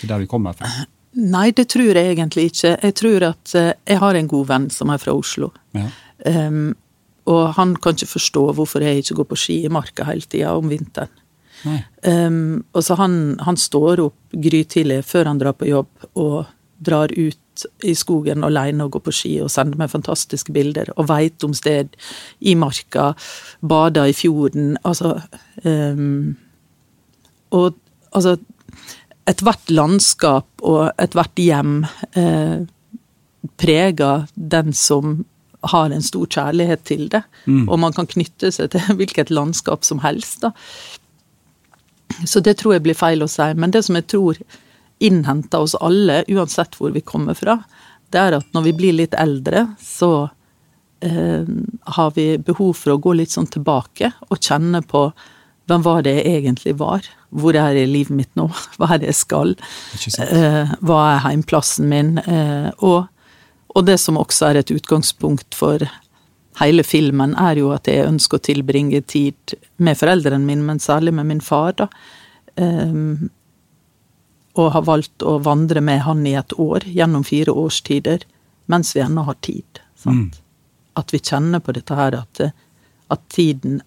til 0.00 0.10
der 0.10 0.22
vi 0.22 0.30
kommer 0.30 0.56
fra? 0.56 0.70
Nei, 1.12 1.50
det 1.52 1.66
tror 1.68 1.92
jeg 1.92 2.14
egentlig 2.14 2.48
ikke. 2.48 2.76
Jeg 2.80 2.94
tror 2.96 3.28
at 3.28 3.56
uh, 3.58 3.72
jeg 3.76 4.00
har 4.00 4.16
en 4.16 4.30
god 4.30 4.48
venn 4.54 4.70
som 4.72 4.92
er 4.94 5.02
fra 5.02 5.12
Oslo. 5.12 5.52
Ja. 5.76 5.90
Um, 6.24 6.72
og 7.30 7.52
han 7.58 7.76
kan 7.78 7.94
ikke 7.94 8.14
forstå 8.16 8.48
hvorfor 8.56 8.82
jeg 8.82 9.02
ikke 9.02 9.20
går 9.20 9.28
på 9.30 9.38
ski 9.38 9.56
i 9.66 9.70
marka 9.72 10.06
hele 10.08 10.26
tida 10.26 10.56
om 10.58 10.70
vinteren. 10.72 11.12
Um, 12.02 12.64
og 12.74 12.84
så 12.84 12.96
han, 12.98 13.14
han 13.42 13.58
står 13.60 14.02
opp 14.02 14.34
grytidlig 14.44 15.02
før 15.06 15.30
han 15.30 15.40
drar 15.42 15.56
på 15.58 15.68
jobb 15.70 16.18
og 16.18 16.44
drar 16.82 17.12
ut 17.14 17.38
i 17.84 17.92
skogen 17.94 18.44
alene 18.46 18.86
og 18.86 18.96
går 18.96 19.04
på 19.06 19.14
ski 19.14 19.32
og 19.44 19.50
sender 19.52 19.78
meg 19.78 19.92
fantastiske 19.92 20.54
bilder 20.54 20.88
og 20.96 21.06
veit 21.10 21.44
om 21.46 21.52
sted 21.54 21.92
i 22.40 22.56
marka, 22.58 23.12
bader 23.60 24.10
i 24.10 24.16
fjorden, 24.16 24.76
altså 24.82 25.18
um, 25.64 26.34
Og 27.52 27.76
altså 28.12 28.38
Ethvert 29.28 29.70
landskap 29.70 30.64
og 30.66 30.88
ethvert 30.98 31.38
hjem 31.38 31.84
eh, 32.18 32.64
preger 33.62 34.24
den 34.34 34.72
som 34.74 35.20
har 35.70 35.92
en 35.94 36.02
stor 36.02 36.26
kjærlighet 36.26 36.82
til 36.88 37.06
det. 37.12 37.22
Mm. 37.46 37.68
Og 37.68 37.78
man 37.78 37.94
kan 37.94 38.08
knytte 38.10 38.50
seg 38.50 38.72
til 38.72 38.82
hvilket 38.98 39.30
landskap 39.30 39.86
som 39.86 40.02
helst. 40.02 40.42
da. 40.42 40.50
Så 42.26 42.42
det 42.44 42.58
tror 42.60 42.76
jeg 42.76 42.84
blir 42.86 42.98
feil 42.98 43.24
å 43.24 43.30
si. 43.30 43.48
Men 43.56 43.74
det 43.74 43.84
som 43.86 43.98
jeg 43.98 44.08
tror 44.12 44.38
innhenter 45.02 45.64
oss 45.64 45.74
alle, 45.80 46.22
uansett 46.30 46.76
hvor 46.78 46.92
vi 46.94 47.02
kommer 47.04 47.34
fra, 47.38 47.58
det 48.12 48.20
er 48.20 48.38
at 48.38 48.48
når 48.54 48.68
vi 48.68 48.76
blir 48.76 48.96
litt 48.96 49.14
eldre, 49.18 49.66
så 49.82 50.28
eh, 51.02 51.48
har 51.96 52.10
vi 52.16 52.26
behov 52.38 52.74
for 52.78 52.94
å 52.94 53.00
gå 53.02 53.16
litt 53.18 53.32
sånn 53.34 53.50
tilbake 53.50 54.12
og 54.28 54.38
kjenne 54.40 54.82
på 54.86 55.08
hvem 55.70 55.84
var 55.84 56.02
det 56.04 56.16
jeg 56.18 56.42
egentlig 56.42 56.74
var? 56.80 57.06
Hvor 57.30 57.56
er 57.56 57.76
jeg 57.76 57.88
i 57.88 57.92
livet 57.92 58.16
mitt 58.18 58.32
nå? 58.38 58.48
Hva 58.76 58.92
er 58.92 59.02
det 59.02 59.12
jeg 59.12 59.20
skal? 59.22 59.54
Eh, 60.26 60.76
hva 60.84 61.00
er 61.12 61.22
heimplassen 61.26 61.88
min? 61.90 62.16
Eh, 62.18 62.68
og, 62.82 63.06
og, 63.72 63.84
det 63.86 63.98
som 64.02 64.18
også 64.20 64.50
er 64.50 64.60
et 64.60 64.72
utgangspunkt 64.74 65.56
for 65.56 65.84
hele 66.60 66.84
filmen, 66.84 67.36
er 67.38 67.60
jo 67.60 67.70
at 67.74 67.88
jeg 67.88 68.06
ønsker 68.08 68.38
å 68.38 68.46
tilbringe 68.48 69.00
tid 69.08 69.54
med 69.82 69.98
foreldrene 69.98 70.44
mine, 70.44 70.66
men 70.66 70.82
særlig 70.82 71.14
med 71.16 71.30
min 71.30 71.40
far, 71.44 71.76
da. 71.78 71.88
Um, 72.56 73.30
og 74.60 74.74
har 74.74 74.84
valgt 74.84 75.24
å 75.24 75.38
vandre 75.40 75.80
med 75.80 76.02
han 76.04 76.26
i 76.28 76.34
et 76.36 76.52
år, 76.60 76.84
gjennom 76.84 77.24
fire 77.24 77.54
årstider, 77.56 78.26
mens 78.68 78.92
vi 78.96 79.00
ennå 79.00 79.24
har 79.24 79.38
tid. 79.40 79.80
Mm. 80.04 80.26
At 81.00 81.14
vi 81.14 81.22
kjenner 81.24 81.62
på 81.64 81.72
dette 81.72 81.96
her 81.96 82.18
at, 82.18 82.42
at 83.08 83.22
tiden 83.32 83.80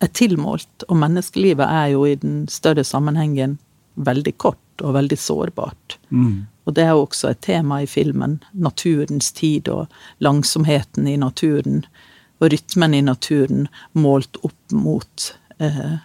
er 0.00 0.12
tilmålt, 0.16 0.86
og 0.88 0.96
menneskelivet 1.02 1.66
er 1.68 1.92
jo 1.92 2.06
i 2.08 2.16
den 2.16 2.46
større 2.48 2.84
sammenhengen 2.86 3.58
veldig 4.00 4.32
kort 4.40 4.80
og 4.80 4.96
veldig 4.96 5.18
sårbart. 5.20 5.98
Mm. 6.08 6.46
Og 6.70 6.76
det 6.78 6.84
er 6.86 6.92
jo 6.94 7.02
også 7.02 7.32
et 7.32 7.40
tema 7.42 7.80
i 7.82 7.88
filmen. 7.90 8.38
Naturens 8.54 9.32
tid 9.34 9.66
og 9.72 9.90
langsomheten 10.22 11.08
i 11.10 11.16
naturen. 11.18 11.82
Og 12.38 12.52
rytmen 12.54 12.94
i 12.94 13.02
naturen 13.02 13.66
målt 13.98 14.38
opp 14.46 14.74
mot 14.76 15.32
eh, 15.58 15.96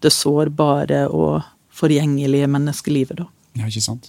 det 0.00 0.12
sårbare 0.16 1.04
og 1.12 1.44
forgjengelige 1.76 2.48
menneskelivet, 2.48 3.20
da. 3.20 3.28
Ja, 3.60 3.68
ikke 3.68 3.84
sant. 3.84 4.08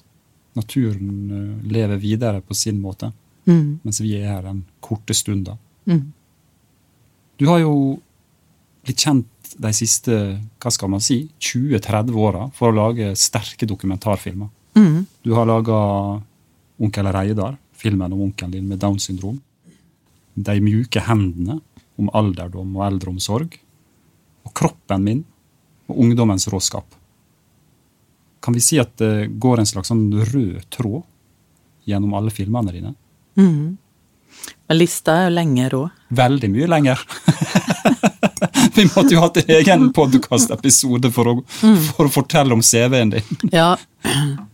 Naturen 0.55 1.11
uh, 1.27 1.67
lever 1.67 1.99
videre 1.99 2.41
på 2.41 2.55
sin 2.55 2.79
måte, 2.81 3.11
mm. 3.45 3.83
mens 3.83 3.99
vi 4.01 4.15
er 4.17 4.31
her 4.31 4.45
den 4.47 4.63
korte 4.79 5.13
stunda. 5.13 5.57
Mm. 5.85 6.13
Du 7.37 7.45
har 7.51 7.59
jo 7.61 7.73
blitt 8.87 9.03
kjent 9.03 9.51
de 9.59 9.71
siste 9.75 10.15
hva 10.63 10.71
skal 10.73 10.91
man 10.95 11.03
si, 11.03 11.25
20-30 11.43 12.15
åra 12.17 12.47
for 12.55 12.71
å 12.71 12.77
lage 12.79 13.11
sterke 13.19 13.67
dokumentarfilmer. 13.69 14.49
Mm. 14.77 15.05
Du 15.25 15.33
har 15.33 15.47
laga 15.49 15.77
Onkel 16.77 17.09
Reidar, 17.13 17.57
filmen 17.73 18.13
om 18.13 18.21
onkelen 18.27 18.51
din 18.51 18.67
med 18.67 18.79
Downs 18.79 19.09
syndrom. 19.09 19.39
De 20.33 20.59
mjuke 20.61 21.01
hendene 21.01 21.59
om 21.97 22.11
alderdom 22.13 22.75
og 22.77 22.85
eldreomsorg. 22.85 23.57
Og 24.45 24.53
kroppen 24.55 25.03
min 25.03 25.23
og 25.87 26.03
ungdommens 26.05 26.47
råskap. 26.51 26.85
Kan 28.43 28.53
vi 28.53 28.61
si 28.63 28.77
at 28.79 28.93
det 29.01 29.27
går 29.41 29.59
en 29.59 29.69
slags 29.69 29.89
sånn 29.91 30.05
rød 30.13 30.67
tråd 30.73 31.03
gjennom 31.89 32.13
alle 32.19 32.31
filmene 32.31 32.75
dine? 32.75 32.93
Mm. 33.39 33.77
Men 34.67 34.77
lista 34.77 35.15
er 35.17 35.29
jo 35.29 35.35
lenger 35.35 35.75
òg. 35.79 36.01
Veldig 36.15 36.49
mye 36.53 36.67
lenger. 36.69 37.01
vi 38.77 38.85
måtte 38.91 39.15
jo 39.15 39.23
hatt 39.23 39.39
en 39.41 39.53
egen 39.57 39.87
podkastepisode 39.95 41.11
for, 41.15 41.41
for 41.49 42.05
å 42.05 42.13
fortelle 42.13 42.53
om 42.53 42.63
CV-en 42.63 43.15
din. 43.17 43.41
Ja. 43.51 43.73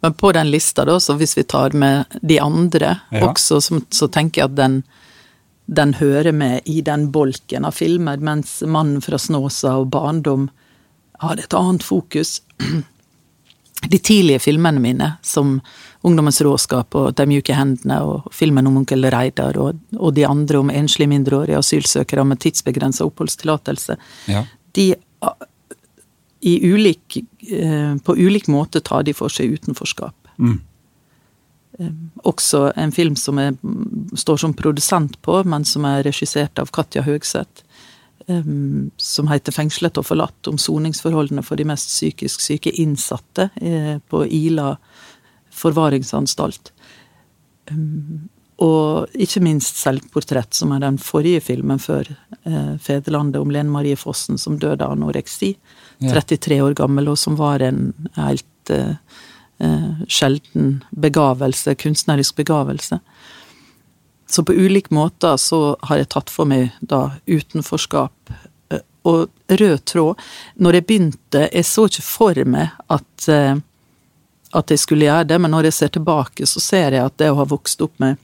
Men 0.00 0.14
på 0.14 0.32
den 0.32 0.50
lista, 0.50 0.84
da, 0.84 0.96
så 1.00 1.14
hvis 1.20 1.36
vi 1.38 1.42
tar 1.44 1.70
med 1.76 2.04
de 2.22 2.38
andre 2.40 3.00
Ja. 3.10 3.26
også, 3.28 3.60
så, 3.60 3.80
så 3.90 4.08
tenker 4.08 4.40
jeg 4.42 4.50
at 4.50 4.56
den, 4.56 4.82
den 5.66 5.94
hører 5.94 6.32
med 6.32 6.60
i 6.64 6.80
den 6.80 7.10
bolken 7.12 7.64
av 7.68 7.72
filmer, 7.76 8.16
mens 8.16 8.62
'Mannen 8.62 9.00
fra 9.04 9.16
Snåsa' 9.18 9.76
og 9.80 9.90
'Barndom' 9.92 10.48
har 11.20 11.36
et 11.38 11.54
annet 11.54 11.82
fokus. 11.82 12.40
De 13.90 13.98
tidlige 13.98 14.38
filmene 14.40 14.80
mine, 14.80 15.12
som 15.22 15.60
'Ungdommens 16.04 16.40
råskap' 16.44 16.94
og 16.94 17.14
'De 17.16 17.26
mjuke 17.26 17.54
hendene' 17.54 18.00
og 18.00 18.32
filmen 18.32 18.66
om 18.66 18.76
onkel 18.76 19.04
Reidar 19.10 19.56
og, 19.58 19.78
og 19.98 20.14
de 20.14 20.26
andre 20.26 20.58
om 20.58 20.70
enslige 20.70 21.08
mindreårige 21.08 21.58
asylsøkere 21.58 22.24
med 22.24 22.40
tidsbegrensa 22.40 23.04
oppholdstillatelse, 23.04 23.96
Ja. 24.28 24.44
de 24.76 24.94
ulik, 26.42 27.16
eh, 27.52 27.96
på 27.96 28.16
ulik 28.16 28.48
måte 28.48 28.80
tar 28.80 29.02
de 29.02 29.12
for 29.12 29.28
seg 29.28 29.52
utenforskap. 29.52 30.16
Mm. 30.38 30.60
Også 32.28 32.72
en 32.76 32.92
film 32.92 33.16
som 33.16 33.38
jeg 33.40 33.56
står 34.20 34.40
som 34.42 34.54
produsent 34.54 35.22
på, 35.22 35.38
men 35.44 35.64
som 35.64 35.84
er 35.88 36.02
regissert 36.04 36.58
av 36.58 36.70
Katja 36.72 37.02
Høgseth. 37.02 37.62
eh, 38.28 38.42
Som 38.96 39.28
heter 39.28 39.52
'Fengslet 39.52 39.98
og 39.98 40.04
forlatt', 40.04 40.48
om 40.48 40.58
soningsforholdene 40.58 41.42
for 41.42 41.56
de 41.56 41.64
mest 41.64 41.88
psykisk 41.88 42.40
syke 42.40 42.70
innsatte 42.70 43.50
eh, 43.60 43.98
på 44.08 44.26
Ila 44.30 44.76
forvaringsanstalt. 45.50 46.72
Og 48.58 49.06
ikke 49.14 49.40
minst 49.40 49.76
'Selvportrett', 49.76 50.54
som 50.54 50.72
er 50.72 50.80
den 50.80 50.98
forrige 50.98 51.40
filmen 51.40 51.78
før 51.78 52.04
eh, 52.44 52.76
'Fedrelandet', 52.76 53.40
om 53.40 53.50
Lene 53.50 53.70
Marie 53.70 53.96
Fossen 53.96 54.38
som 54.38 54.58
døde 54.58 54.84
av 54.84 54.92
anoreksi. 54.92 55.56
Ja. 56.00 56.14
33 56.16 56.60
år 56.64 56.74
gammel, 56.78 57.10
og 57.12 57.18
som 57.20 57.36
var 57.36 57.60
en 57.60 57.92
helt 58.16 58.72
eh, 58.72 58.94
sjelden 60.08 60.78
begavelse, 60.90 61.74
kunstnerisk 61.76 62.38
begavelse. 62.40 63.00
Så 64.30 64.44
på 64.46 64.54
ulike 64.56 64.94
måter 64.94 65.36
så 65.36 65.76
har 65.90 66.00
jeg 66.00 66.08
tatt 66.14 66.32
for 66.32 66.48
meg 66.48 66.70
da 66.80 67.18
utenforskap 67.26 68.32
eh, 68.72 68.80
og 69.04 69.28
rød 69.60 69.84
tråd. 69.92 70.24
Når 70.56 70.78
jeg 70.78 70.86
begynte, 70.88 71.44
jeg 71.50 71.68
så 71.68 71.84
ikke 71.90 72.06
for 72.06 72.42
meg 72.48 72.72
at, 72.88 73.28
at 74.56 74.72
jeg 74.72 74.80
skulle 74.80 75.04
gjøre 75.04 75.28
det, 75.34 75.40
men 75.40 75.52
når 75.52 75.68
jeg 75.68 75.78
ser 75.82 75.94
tilbake, 75.98 76.48
så 76.48 76.64
ser 76.64 76.96
jeg 76.96 77.04
at 77.04 77.20
det 77.20 77.28
å 77.32 77.40
ha 77.42 77.48
vokst 77.50 77.84
opp 77.84 78.00
med 78.00 78.16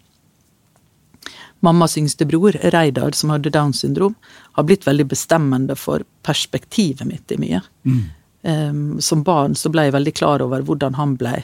mammas 1.65 1.97
yngste 1.99 2.27
bror, 2.29 2.57
Reidar, 2.73 3.13
som 3.17 3.31
hadde 3.31 3.51
Downs 3.51 3.81
syndrom, 3.81 4.15
har 4.53 4.67
blitt 4.69 4.87
veldig 4.87 5.07
bestemmende 5.07 5.77
for 5.77 6.05
perspektivet 6.27 7.07
mitt 7.09 7.33
i 7.33 7.39
mye. 7.41 7.61
Um, 8.47 9.01
som 9.01 9.25
barn 9.27 9.57
så 9.59 9.73
ble 9.75 9.89
jeg 9.89 9.97
veldig 9.97 10.15
klar 10.15 10.43
over 10.45 10.63
hvordan 10.63 10.95
han 10.95 11.17
ble 11.19 11.41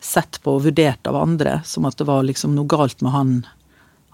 sett 0.00 0.38
på 0.42 0.54
og 0.56 0.64
vurdert 0.64 1.06
av 1.06 1.18
andre, 1.18 1.58
som 1.64 1.84
at 1.84 1.98
det 2.00 2.06
var 2.08 2.24
liksom 2.24 2.54
noe 2.56 2.68
galt 2.70 3.02
med 3.04 3.12
han. 3.12 3.34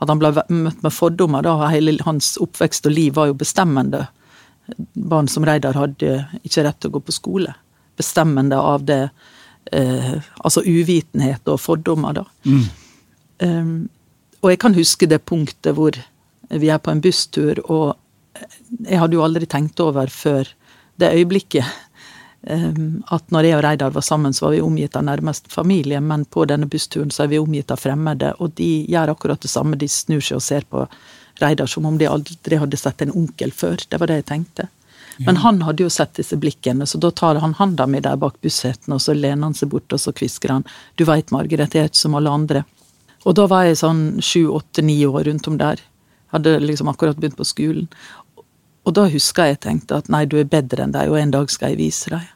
At 0.02 0.10
han 0.10 0.20
ble 0.20 0.32
møtt 0.34 0.82
med 0.82 0.92
fordommer, 0.92 1.46
da. 1.46 1.68
Hele 1.70 1.94
hans 2.04 2.34
oppvekst 2.42 2.88
og 2.90 2.96
liv 2.96 3.14
var 3.16 3.30
jo 3.30 3.38
bestemmende. 3.38 4.06
Barn 4.92 5.30
som 5.30 5.46
Reidar 5.46 5.78
hadde 5.78 6.24
ikke 6.42 6.66
rett 6.66 6.80
til 6.82 6.90
å 6.90 6.96
gå 6.96 7.04
på 7.06 7.14
skole. 7.14 7.54
Bestemmende 7.96 8.58
av 8.58 8.82
det 8.84 9.04
eh, 9.72 10.16
Altså 10.42 10.64
uvitenhet 10.66 11.46
og 11.48 11.62
fordommer, 11.62 12.18
da. 12.18 12.26
Um, 13.38 13.86
og 14.46 14.52
jeg 14.52 14.62
kan 14.62 14.76
huske 14.76 15.08
det 15.10 15.24
punktet 15.26 15.74
hvor 15.74 15.96
vi 16.48 16.68
er 16.70 16.78
på 16.78 16.92
en 16.92 17.02
busstur, 17.02 17.58
og 17.66 17.96
jeg 18.86 19.00
hadde 19.00 19.18
jo 19.18 19.24
aldri 19.24 19.48
tenkt 19.50 19.80
over 19.82 20.10
før 20.12 20.46
det 21.00 21.10
øyeblikket 21.16 21.66
um, 22.46 23.02
at 23.10 23.34
når 23.34 23.48
jeg 23.48 23.56
og 23.58 23.64
Reidar 23.66 23.96
var 23.96 24.04
sammen, 24.06 24.36
så 24.36 24.46
var 24.46 24.54
vi 24.54 24.62
omgitt 24.62 24.96
av 24.96 25.06
nærmest 25.08 25.50
familie, 25.52 26.00
men 26.00 26.24
på 26.30 26.46
denne 26.46 26.68
bussturen 26.70 27.10
så 27.10 27.24
er 27.24 27.32
vi 27.34 27.42
omgitt 27.42 27.74
av 27.74 27.82
fremmede, 27.82 28.36
og 28.38 28.54
de 28.60 28.70
gjør 28.86 29.16
akkurat 29.16 29.42
det 29.42 29.50
samme. 29.50 29.80
De 29.80 29.88
snur 29.90 30.22
seg 30.22 30.38
og 30.38 30.46
ser 30.46 30.68
på 30.70 30.86
Reidar 31.42 31.68
som 31.68 31.88
om 31.90 31.98
de 31.98 32.06
aldri 32.08 32.60
hadde 32.62 32.78
sett 32.80 33.02
en 33.02 33.12
onkel 33.12 33.50
før. 33.52 33.82
Det 33.90 33.98
var 34.00 34.12
det 34.12 34.22
jeg 34.22 34.30
tenkte. 34.30 34.70
Men 35.18 35.40
han 35.40 35.62
hadde 35.64 35.84
jo 35.84 35.90
sett 35.92 36.14
disse 36.18 36.36
blikkene, 36.36 36.86
så 36.86 37.00
da 37.00 37.10
tar 37.10 37.40
han 37.40 37.56
handa 37.56 37.86
mi 37.88 38.02
der 38.04 38.18
bak 38.20 38.36
bussetene, 38.44 38.98
og 38.98 39.02
så 39.02 39.16
lener 39.16 39.48
han 39.48 39.56
seg 39.56 39.70
bort, 39.72 39.88
og 39.92 40.00
så 40.00 40.12
kvisker 40.12 40.52
han 40.52 40.64
'Du 40.96 41.04
veit, 41.08 41.32
Margaret, 41.32 41.74
jeg 41.74 41.82
er 41.82 41.88
ikke 41.88 42.04
som 42.04 42.14
alle 42.14 42.30
andre'. 42.30 42.64
Og 43.26 43.34
da 43.34 43.48
var 43.50 43.66
jeg 43.66 43.80
sånn 43.80 44.04
sju, 44.22 44.46
åtte, 44.54 44.84
ni 44.86 45.00
år 45.06 45.26
rundt 45.26 45.48
om 45.50 45.58
der. 45.58 45.82
Hadde 46.34 46.58
liksom 46.62 46.90
akkurat 46.92 47.18
begynt 47.18 47.38
på 47.38 47.46
skolen. 47.48 47.88
Og 48.86 48.94
da 48.94 49.08
husker 49.10 49.50
jeg 49.50 49.62
tenkte 49.64 49.98
at 49.98 50.10
nei, 50.12 50.24
du 50.30 50.38
er 50.38 50.46
bedre 50.50 50.84
enn 50.84 50.94
deg, 50.94 51.10
og 51.10 51.18
en 51.18 51.34
dag 51.34 51.50
skal 51.50 51.74
jeg 51.74 51.80
vise 51.80 52.12
deg. 52.12 52.28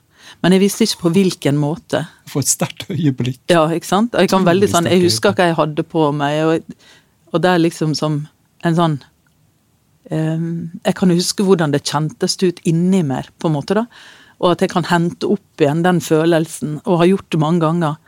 Men 0.43 0.55
jeg 0.55 0.63
visste 0.63 0.87
ikke 0.87 1.05
på 1.05 1.13
hvilken 1.15 1.59
måte. 1.61 2.03
For 2.31 2.43
et 2.43 2.51
sterkt 2.51 2.89
øyeblikk. 2.91 3.43
Ja, 3.51 3.65
ikke 3.71 3.89
sant? 3.89 4.19
Jeg 4.19 4.31
kan 4.33 4.47
veldig 4.47 4.71
sånn, 4.71 4.91
jeg 4.91 5.05
husker 5.05 5.35
hva 5.35 5.51
jeg 5.51 5.59
hadde 5.59 5.87
på 5.87 6.09
meg, 6.17 6.41
og, 6.47 6.75
og 7.31 7.45
det 7.45 7.55
er 7.55 7.63
liksom 7.63 7.95
som 7.99 8.23
en 8.67 8.77
sånn 8.77 8.99
um, 10.11 10.69
Jeg 10.85 10.97
kan 10.99 11.15
huske 11.15 11.47
hvordan 11.47 11.73
det 11.75 11.85
kjentes 11.87 12.37
ut 12.43 12.61
inni 12.69 13.03
meg, 13.07 13.31
på 13.39 13.51
en 13.51 13.57
måte, 13.59 13.79
da. 13.79 13.87
Og 14.41 14.55
at 14.55 14.65
jeg 14.65 14.73
kan 14.73 14.87
hente 14.89 15.29
opp 15.29 15.63
igjen 15.63 15.85
den 15.85 16.01
følelsen, 16.03 16.79
og 16.85 17.03
har 17.03 17.11
gjort 17.13 17.31
det 17.31 17.43
mange 17.43 17.63
ganger. 17.63 17.99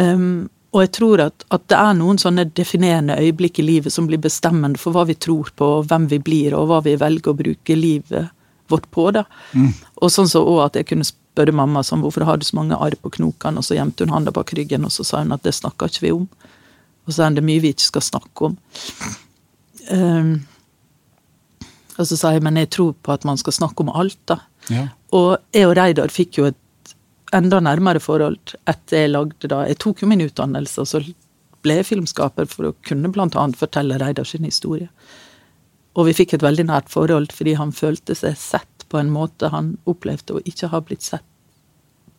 Ehm, 0.00 0.48
og 0.70 0.82
jeg 0.84 0.90
tror 0.94 1.22
at, 1.24 1.44
at 1.50 1.62
det 1.70 1.78
er 1.78 1.96
noen 1.98 2.18
sånne 2.20 2.44
definerende 2.54 3.16
øyeblikk 3.18 3.58
i 3.58 3.66
livet 3.66 3.94
som 3.94 4.06
blir 4.06 4.20
bestemmende 4.22 4.78
for 4.78 4.94
hva 4.94 5.02
vi 5.08 5.16
tror 5.18 5.50
på, 5.58 5.70
og 5.80 5.88
hvem 5.90 6.06
vi 6.12 6.20
blir, 6.22 6.54
og 6.54 6.68
hva 6.70 6.78
vi 6.84 6.94
velger 7.00 7.32
å 7.32 7.38
bruke 7.38 7.78
livet 7.78 8.30
vårt 8.70 8.86
på. 8.94 9.08
da. 9.16 9.24
Og 9.98 10.12
sånn 10.14 10.30
så 10.30 10.44
også 10.44 10.68
at 10.68 10.78
jeg 10.78 10.86
kunne 10.92 11.08
spørre 11.08 11.54
mamma 11.56 11.82
sånn, 11.86 12.04
hvorfor 12.04 12.22
har 12.28 12.38
du 12.38 12.46
så 12.46 12.58
mange 12.60 12.78
arr 12.78 12.94
på 13.02 13.10
knokene, 13.18 13.58
og 13.58 13.66
så 13.66 13.74
gjemte 13.78 14.06
hun 14.06 14.14
handa 14.14 14.34
bak 14.34 14.54
ryggen, 14.54 14.86
og 14.86 14.94
så 14.94 15.06
sa 15.06 15.24
hun 15.24 15.34
at 15.34 15.42
det 15.46 15.56
snakker 15.58 15.90
ikke 15.90 16.06
vi 16.06 16.14
om. 16.20 16.30
Og 17.06 17.16
så 17.16 17.26
er 17.26 17.34
det 17.34 17.46
mye 17.46 17.64
vi 17.64 17.74
ikke 17.74 17.88
skal 17.88 18.06
snakke 18.06 18.50
om. 18.52 18.56
Um, 19.90 20.32
og 21.98 22.06
så 22.06 22.16
sa 22.16 22.30
jeg 22.36 22.44
men 22.46 22.60
jeg 22.60 22.70
tror 22.70 22.94
på 22.94 23.12
at 23.12 23.26
man 23.26 23.40
skal 23.40 23.58
snakke 23.58 23.82
om 23.82 23.90
alt, 23.90 24.20
da. 24.30 24.38
Ja. 24.70 24.86
Og 25.16 25.32
jeg 25.56 25.66
og 25.66 25.74
Reidar 25.80 26.12
fikk 26.14 26.38
jo 26.38 26.46
et 26.52 26.58
enda 27.36 27.60
nærmere 27.62 28.02
forhold 28.02 28.54
etter 28.68 29.04
jeg 29.04 29.12
lagde 29.12 29.50
da 29.50 29.64
Jeg 29.68 29.78
tok 29.82 30.02
jo 30.02 30.08
min 30.10 30.24
utdannelse, 30.24 30.80
og 30.82 30.88
så 30.88 31.02
ble 31.64 31.80
jeg 31.80 31.90
filmskaper 31.90 32.48
for 32.48 32.70
å 32.70 32.76
kunne 32.86 33.10
annet 33.12 33.58
fortelle 33.60 33.98
Reidar 34.00 34.24
sin 34.24 34.44
historie. 34.48 34.88
Og 35.98 36.06
vi 36.06 36.16
fikk 36.16 36.34
et 36.34 36.44
veldig 36.46 36.68
nært 36.70 36.92
forhold 36.92 37.32
fordi 37.34 37.56
han 37.58 37.72
følte 37.72 38.14
seg 38.14 38.38
sett 38.38 38.86
på 38.90 38.98
en 38.98 39.10
måte 39.12 39.50
han 39.52 39.76
opplevde 39.90 40.38
å 40.38 40.44
ikke 40.44 40.70
ha 40.72 40.80
blitt 40.82 41.06
sett 41.06 41.26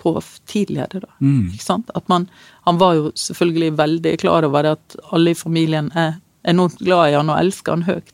på 0.02 0.16
tidligere. 0.50 1.04
da. 1.04 1.12
Ikke 1.54 1.64
sant? 1.64 1.92
At 1.96 2.08
man, 2.10 2.28
han 2.66 2.80
var 2.82 2.96
jo 2.98 3.12
selvfølgelig 3.16 3.78
veldig 3.78 4.18
klar 4.24 4.48
over 4.48 4.74
at 4.74 4.96
alle 5.12 5.34
i 5.34 5.38
familien 5.38 5.92
er 5.96 6.20
enormt 6.48 6.80
glad 6.82 7.12
i 7.12 7.18
han 7.20 7.30
og 7.30 7.38
elsker 7.38 7.76
han 7.76 7.86
høyt. 7.86 8.14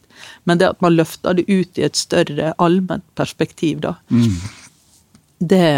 Men 0.49 0.59
det 0.59 0.71
at 0.73 0.81
man 0.83 0.97
løfta 0.97 1.33
det 1.37 1.45
ut 1.47 1.79
i 1.79 1.85
et 1.87 1.95
større 1.95 2.53
allment 2.57 3.05
perspektiv, 3.15 3.79
da, 3.85 3.95
det 5.39 5.69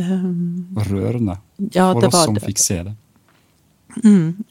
ehm, 0.00 0.76
Rørende 0.88 1.38
Ja, 1.74 1.92
for 1.92 2.06
oss 2.06 2.24
som 2.24 2.34
det. 2.34 2.44
fikk 2.44 2.58
se 2.62 2.82
det. 2.82 2.94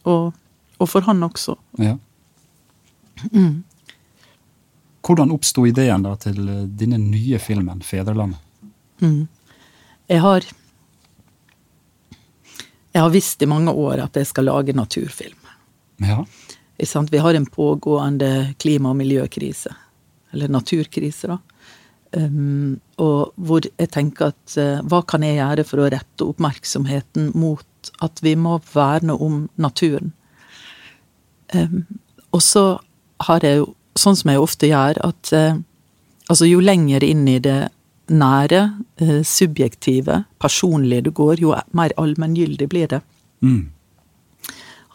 og, 0.04 0.34
og 0.80 0.90
for 0.90 1.02
han 1.02 1.24
også. 1.24 1.56
Ja. 1.80 1.96
Hvordan 5.08 5.32
oppsto 5.32 5.64
ideen 5.68 6.04
da 6.04 6.16
til 6.20 6.42
eh, 6.50 6.64
denne 6.68 6.98
nye 7.00 7.40
filmen, 7.40 7.80
'Fedrelandet'? 7.82 8.44
Jeg 10.08 10.22
har 10.22 10.42
Jeg 12.94 13.02
har 13.04 13.10
visst 13.14 13.42
i 13.42 13.46
mange 13.46 13.70
år 13.72 14.00
at 14.04 14.16
jeg 14.16 14.26
skal 14.28 14.46
lage 14.46 14.74
naturfilm. 14.74 15.38
Ja. 16.02 16.24
Vi 17.12 17.18
har 17.18 17.34
en 17.34 17.46
pågående 17.46 18.56
klima- 18.58 18.90
og 18.90 18.96
miljøkrise. 18.96 19.70
Eller 20.34 20.48
naturkrise, 20.48 21.28
da. 21.28 21.38
Um, 22.16 22.80
og 23.04 23.34
hvor 23.36 23.66
jeg 23.68 23.90
tenker 23.92 24.32
at 24.32 24.54
uh, 24.56 24.80
hva 24.88 25.02
kan 25.04 25.26
jeg 25.26 25.40
gjøre 25.42 25.66
for 25.68 25.84
å 25.84 25.90
rette 25.92 26.24
oppmerksomheten 26.24 27.34
mot 27.36 27.92
at 28.06 28.22
vi 28.24 28.36
må 28.40 28.58
verne 28.72 29.18
om 29.20 29.42
naturen? 29.60 30.14
Um, 31.54 31.84
og 32.32 32.44
så 32.44 32.66
har 33.28 33.44
jeg 33.44 33.60
jo, 33.60 33.72
sånn 34.00 34.16
som 34.20 34.32
jeg 34.32 34.44
ofte 34.44 34.72
gjør, 34.72 35.02
at 35.08 35.34
uh, 35.36 35.64
Altså, 36.28 36.44
jo 36.44 36.60
lenger 36.60 37.06
inn 37.08 37.22
i 37.32 37.38
det 37.40 37.70
nære, 38.12 38.58
uh, 39.00 39.22
subjektive, 39.24 40.26
personlige 40.44 41.06
du 41.06 41.14
går, 41.16 41.40
jo 41.40 41.54
mer 41.72 41.94
allmenngyldig 41.96 42.68
blir 42.68 42.90
det. 42.92 43.00
Mm. 43.40 43.70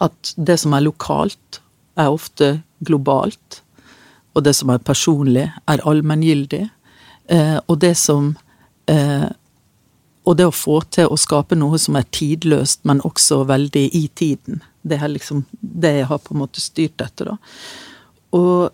At 0.05 0.35
det 0.37 0.59
som 0.61 0.75
er 0.77 0.85
lokalt, 0.85 1.57
er 1.97 2.13
ofte 2.13 2.51
globalt. 2.85 3.63
Og 4.37 4.45
det 4.45 4.53
som 4.57 4.69
er 4.69 4.85
personlig, 4.85 5.47
er 5.65 5.81
allmenngyldig. 5.89 6.67
Eh, 7.27 7.59
og 7.67 7.79
det 7.79 7.95
som 7.95 8.33
eh, 8.91 9.29
Og 10.23 10.37
det 10.39 10.45
å 10.47 10.55
få 10.55 10.77
til 10.87 11.11
å 11.11 11.19
skape 11.19 11.55
noe 11.55 11.75
som 11.79 11.97
er 11.99 12.05
tidløst, 12.15 12.85
men 12.87 13.01
også 13.03 13.41
veldig 13.43 13.89
i 13.91 14.05
tiden. 14.15 14.61
Det 14.79 14.95
er 14.95 15.11
liksom 15.11 15.41
det 15.59 15.91
jeg 15.97 16.07
har 16.07 16.21
på 16.23 16.31
en 16.31 16.39
måte 16.45 16.63
styrt 16.63 17.03
etter, 17.03 17.33
da. 17.33 17.35
Og 18.31 18.71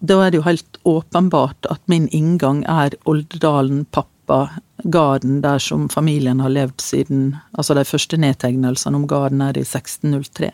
da 0.00 0.16
er 0.24 0.32
det 0.32 0.40
jo 0.40 0.46
helt 0.48 0.80
åpenbart 0.88 1.68
at 1.70 1.80
min 1.86 2.08
inngang 2.08 2.64
er 2.66 2.96
Oldedalen, 3.06 3.84
pappa, 3.94 4.40
garden 4.82 5.38
der 5.44 5.62
som 5.62 5.88
familien 5.92 6.40
har 6.40 6.50
levd 6.50 6.80
siden 6.80 7.36
Altså 7.52 7.74
de 7.76 7.84
første 7.84 8.16
nedtegnelsene 8.16 8.96
om 8.96 9.06
garden 9.06 9.42
er 9.44 9.58
i 9.60 9.62
1603. 9.66 10.50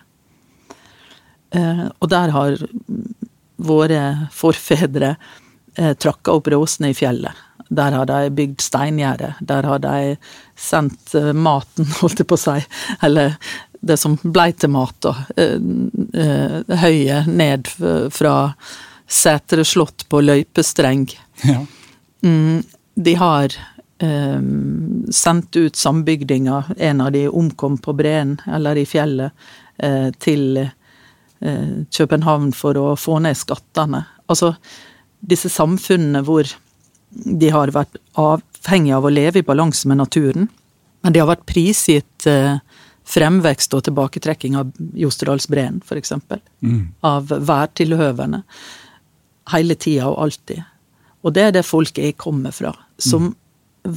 Eh, 1.54 1.84
og 2.00 2.10
der 2.10 2.34
har 2.34 2.58
våre 3.56 4.28
forfedre 4.34 5.14
trakka 5.76 6.32
opp 6.32 6.48
råsene 6.48 6.90
i 6.90 6.96
fjellet. 6.96 7.44
Der 7.68 7.92
har 7.92 8.06
de 8.06 8.30
bygd 8.30 8.60
steingjerde. 8.60 9.34
Der 9.40 9.66
har 9.66 9.78
de 9.82 10.16
sendt 10.56 11.14
eh, 11.14 11.32
maten, 11.32 11.88
holdt 12.00 12.22
jeg 12.22 12.28
på 12.30 12.38
å 12.38 12.44
si, 12.46 12.58
eller 13.02 13.36
det 13.86 13.98
som 14.00 14.16
blei 14.22 14.50
til 14.56 14.72
mat, 14.74 14.96
da, 15.04 15.14
eh, 15.38 15.56
eh, 16.14 16.76
høyet 16.82 17.30
ned 17.30 17.70
fra 18.14 18.36
Sætre 19.06 19.62
slott 19.62 20.02
på 20.10 20.18
løypestreng. 20.18 21.04
Ja. 21.46 21.60
Mm, 22.26 22.64
de 22.98 23.12
har 23.20 23.52
eh, 24.02 24.40
sendt 25.14 25.56
ut 25.56 25.78
sambygdinger, 25.78 26.72
en 26.74 27.04
av 27.04 27.12
de 27.14 27.28
omkom 27.28 27.76
på 27.78 27.94
breen, 27.94 28.34
eller 28.50 28.80
i 28.80 28.82
fjellet, 28.88 29.46
eh, 29.78 30.08
til 30.18 30.58
eh, 30.58 31.70
København 31.86 32.50
for 32.56 32.82
å 32.82 32.88
få 32.98 33.20
ned 33.22 33.38
skattene. 33.38 34.02
Altså, 34.26 34.56
disse 35.26 35.50
samfunnene 35.52 36.22
hvor 36.26 36.48
de 37.10 37.50
har 37.52 37.72
vært 37.74 37.98
avhengige 38.18 38.96
av 38.98 39.06
å 39.06 39.12
leve 39.12 39.40
i 39.40 39.46
balanse 39.46 39.88
med 39.88 40.00
naturen, 40.00 40.48
men 41.02 41.14
de 41.14 41.22
har 41.22 41.30
vært 41.30 41.46
prisgitt 41.48 42.26
eh, 42.30 42.58
fremvekst 43.06 43.74
og 43.76 43.84
tilbaketrekking 43.86 44.56
av 44.58 44.72
Jostedalsbreen, 44.98 45.78
eksempel. 45.94 46.40
Mm. 46.60 46.80
Av 47.06 47.30
værtilhøvene 47.30 48.42
hele 49.52 49.76
tida 49.78 50.08
og 50.10 50.24
alltid. 50.26 50.64
Og 51.22 51.34
det 51.34 51.44
er 51.46 51.54
det 51.54 51.66
folket 51.66 52.08
jeg 52.08 52.18
kommer 52.18 52.54
fra, 52.54 52.72
som 52.98 53.30
mm. 53.30 53.36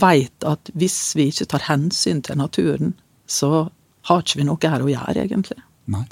veit 0.01 0.45
at 0.47 0.71
hvis 0.77 0.99
vi 1.17 1.29
ikke 1.31 1.49
tar 1.49 1.65
hensyn 1.69 2.21
til 2.25 2.37
naturen, 2.37 2.93
så 3.29 3.69
har 4.09 4.23
ikke 4.23 4.41
vi 4.41 4.47
noe 4.47 4.71
her 4.71 4.85
å 4.85 4.89
gjøre, 4.89 5.25
egentlig. 5.25 5.59
Nei. 5.89 6.05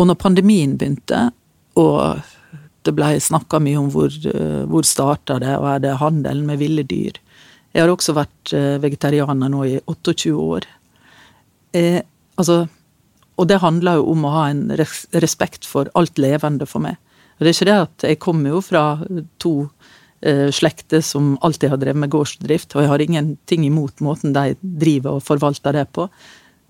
Og 0.00 0.08
når 0.08 0.20
pandemien 0.20 0.76
begynte, 0.78 1.28
og 1.80 2.20
det 2.84 2.94
ble 2.96 3.14
snakka 3.20 3.60
mye 3.62 3.80
om 3.80 3.90
hvor, 3.94 4.12
hvor 4.70 4.86
starta 4.86 5.38
det, 5.42 5.56
og 5.58 5.68
er 5.72 5.84
det 5.84 5.98
handelen 6.00 6.46
med 6.48 6.60
ville 6.60 6.84
dyr 6.86 7.20
Jeg 7.74 7.82
har 7.82 7.90
også 7.90 8.14
vært 8.14 8.52
eh, 8.54 8.76
vegetarianer 8.82 9.50
nå 9.50 9.64
i 9.66 9.78
28 9.90 10.32
år. 10.38 10.66
Eh, 11.74 12.02
altså, 12.36 12.66
og 13.34 13.48
det 13.50 13.58
handler 13.62 13.98
jo 13.98 14.12
om 14.12 14.26
å 14.26 14.34
ha 14.36 14.44
en 14.52 14.68
respekt 14.76 15.66
for 15.66 15.90
alt 15.98 16.20
levende 16.22 16.68
for 16.70 16.84
meg. 16.84 17.00
Og 17.34 17.42
det 17.42 17.50
er 17.50 17.56
ikke 17.56 17.70
det 17.70 17.80
at 17.82 18.06
jeg 18.06 18.22
kommer 18.22 18.54
jo 18.54 18.62
fra 18.62 18.84
to 19.42 19.54
eh, 20.22 20.48
slekter 20.54 21.02
som 21.02 21.34
alltid 21.42 21.72
har 21.72 21.82
drevet 21.82 22.02
med 22.04 22.12
gårdsdrift, 22.14 22.76
og 22.76 22.84
jeg 22.84 22.92
har 22.92 23.02
ingenting 23.02 23.66
imot 23.66 24.02
måten 24.06 24.36
de 24.36 24.54
driver 24.62 25.18
og 25.18 25.26
forvalter 25.26 25.74
det 25.74 25.88
på. 25.96 26.06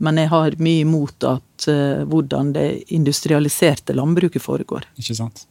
Men 0.04 0.18
jeg 0.18 0.32
har 0.32 0.56
mye 0.58 0.82
imot 0.82 1.26
at, 1.28 1.68
eh, 1.70 2.04
hvordan 2.08 2.54
det 2.56 2.68
industrialiserte 2.96 3.94
landbruket 3.94 4.42
foregår. 4.42 4.88
Ikke 4.98 5.16
sant? 5.20 5.44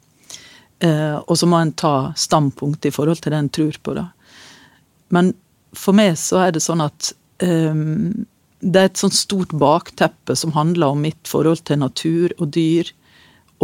Eh, 0.80 1.16
og 1.18 1.38
så 1.38 1.48
må 1.50 1.60
en 1.62 1.74
ta 1.78 2.14
standpunkt 2.18 2.86
i 2.86 2.92
forhold 2.94 3.22
til 3.24 3.34
det 3.34 3.40
en 3.40 3.52
tror 3.54 3.80
på, 3.84 3.96
da. 3.98 4.08
Men 5.14 5.34
for 5.78 5.96
meg 5.98 6.18
så 6.22 6.46
er 6.46 6.56
det 6.56 6.64
sånn 6.64 6.82
at 6.84 7.12
um, 7.44 8.26
det 8.64 8.82
er 8.82 8.90
et 8.90 9.00
sånt 9.00 9.16
stort 9.18 9.54
bakteppe 9.58 10.36
som 10.38 10.54
handler 10.56 10.94
om 10.94 11.02
mitt 11.04 11.30
forhold 11.30 11.64
til 11.68 11.82
natur 11.82 12.34
og 12.38 12.54
dyr 12.56 12.90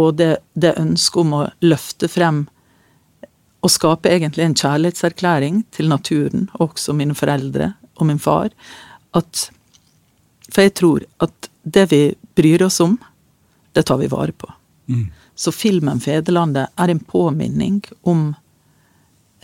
og 0.00 0.16
det, 0.18 0.32
det 0.54 0.78
ønsket 0.80 1.22
om 1.22 1.36
å 1.36 1.44
løfte 1.64 2.08
frem 2.10 2.44
og 3.60 3.72
skape 3.72 4.08
egentlig 4.08 4.46
en 4.46 4.56
kjærlighetserklæring 4.56 5.64
til 5.74 5.90
naturen, 5.92 6.46
også 6.62 6.94
mine 6.96 7.16
foreldre 7.16 7.74
og 7.98 8.06
min 8.08 8.22
far, 8.22 8.52
at 9.12 9.50
For 10.50 10.66
jeg 10.66 10.74
tror 10.74 11.04
at 11.22 11.46
det 11.62 11.84
vi 11.92 11.98
bryr 12.34 12.64
oss 12.66 12.80
om, 12.82 12.96
det 13.72 13.84
tar 13.86 14.00
vi 14.00 14.08
vare 14.10 14.32
på. 14.32 14.48
Mm. 14.90 15.04
Så 15.40 15.52
filmen 15.56 16.00
'Fedrelandet' 16.00 16.68
er 16.76 16.90
en 16.92 17.00
påminning 17.00 17.80
om 18.02 18.34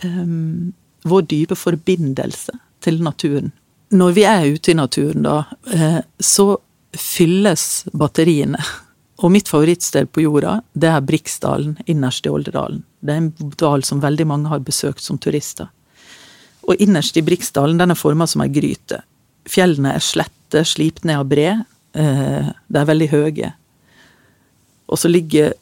um, 0.03 0.73
vår 1.03 1.21
dype 1.21 1.55
forbindelse 1.57 2.53
til 2.85 3.01
naturen. 3.01 3.51
Når 3.89 4.13
vi 4.13 4.25
er 4.29 4.45
ute 4.53 4.71
i 4.71 4.77
naturen, 4.77 5.23
da, 5.25 5.37
eh, 5.73 6.01
så 6.19 6.57
fylles 6.93 7.87
batteriene 7.97 8.61
og 9.23 9.33
mitt 9.33 9.49
favorittsted 9.49 10.11
på 10.13 10.27
jorda, 10.27 10.59
det 10.73 10.91
er 10.91 11.05
Briksdalen 11.07 11.77
innerst 11.87 12.27
i 12.27 12.33
Oldedalen. 12.33 12.83
Det 13.01 13.13
er 13.13 13.23
en 13.23 13.53
dal 13.57 13.83
som 13.87 14.03
veldig 14.03 14.27
mange 14.27 14.53
har 14.53 14.61
besøkt 14.65 15.01
som 15.01 15.17
turister. 15.17 15.71
Og 16.67 16.75
innerst 16.83 17.17
i 17.17 17.23
Briksdalen, 17.25 17.79
den 17.79 17.93
er 17.93 17.97
forma 17.97 18.27
som 18.27 18.43
ei 18.43 18.51
gryte. 18.53 19.01
Fjellene 19.47 19.95
er 19.95 20.03
slette, 20.03 20.61
slipt 20.67 21.07
ned 21.07 21.23
av 21.23 21.29
bre. 21.31 21.53
Eh, 21.97 22.49
de 22.67 22.81
er 22.81 22.89
veldig 22.91 23.07
høye. 23.13 23.53
Og 24.91 24.99
så 24.99 25.09
ligger 25.09 25.55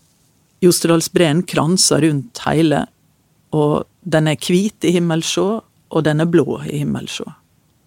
Jostedalsbreen 0.64 1.44
kranser 1.44 2.02
rundt 2.02 2.42
hele, 2.46 2.86
og 3.56 3.86
den 4.02 4.30
er 4.32 4.40
hvit 4.40 4.86
i 4.86 4.94
himmelsjå, 4.96 5.48
og 5.96 6.04
den 6.06 6.22
er 6.24 6.30
blå 6.30 6.62
i 6.66 6.80
himmelsjå. 6.82 7.26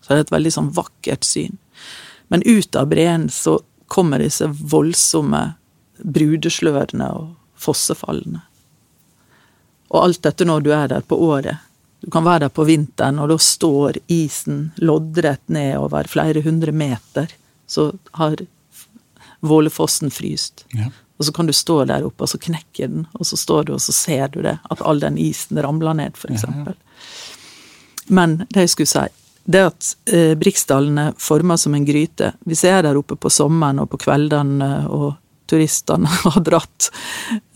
Så 0.00 0.12
det 0.12 0.18
er 0.18 0.26
et 0.26 0.34
veldig 0.36 0.52
sånn 0.54 0.72
vakkert 0.76 1.26
syn. 1.26 1.58
Men 2.28 2.44
ut 2.46 2.76
av 2.76 2.88
breen 2.92 3.28
så 3.32 3.58
kommer 3.88 4.22
disse 4.22 4.46
voldsomme 4.48 5.42
brudeslørene 5.98 7.08
og 7.16 7.32
fossefallene. 7.58 8.44
Og 9.88 10.04
alt 10.04 10.22
dette 10.24 10.46
når 10.46 10.64
du 10.64 10.70
er 10.76 10.90
der 10.92 11.04
på 11.08 11.16
året. 11.28 11.64
Du 12.04 12.10
kan 12.14 12.26
være 12.26 12.46
der 12.46 12.54
på 12.54 12.66
vinteren, 12.68 13.18
og 13.18 13.32
da 13.32 13.38
står 13.42 13.98
isen 14.12 14.68
loddrett 14.76 15.42
ned 15.50 15.78
over 15.80 16.06
flere 16.10 16.44
hundre 16.44 16.72
meter. 16.72 17.32
Så 17.66 17.90
har 18.20 18.44
Vålefossen 19.40 20.10
fryst. 20.10 20.64
Ja. 20.74 20.88
Og 21.18 21.26
så 21.26 21.32
kan 21.34 21.48
du 21.48 21.52
stå 21.52 21.82
der 21.90 22.06
oppe, 22.06 22.24
og 22.24 22.30
så 22.30 22.38
knekker 22.38 22.90
den, 22.90 23.06
og 23.18 23.26
så 23.26 23.36
står 23.36 23.68
du 23.68 23.72
og 23.74 23.82
så 23.82 23.92
ser 23.92 24.28
du 24.30 24.40
det, 24.44 24.58
at 24.70 24.82
all 24.86 25.00
den 25.02 25.18
isen 25.18 25.58
ramler 25.62 25.96
ned, 25.98 26.14
eksempel. 26.14 26.76
Ja, 26.76 26.78
ja. 26.78 28.08
Men 28.08 28.36
det 28.48 28.68
jeg 28.68 28.72
skulle 28.72 28.90
si, 28.90 29.06
det 29.48 29.64
at 29.64 29.88
eh, 30.12 30.34
Briksdalen 30.38 30.98
er 31.00 31.16
forma 31.20 31.56
som 31.56 31.74
en 31.74 31.86
gryte 31.88 32.34
Hvis 32.44 32.66
jeg 32.66 32.74
er 32.78 32.82
der 32.84 32.98
oppe 33.00 33.16
på 33.16 33.30
sommeren 33.32 33.80
og 33.80 33.88
på 33.92 34.00
kveldene 34.02 34.68
og 34.92 35.14
turistene 35.48 36.08
har 36.24 36.42
dratt 36.44 36.90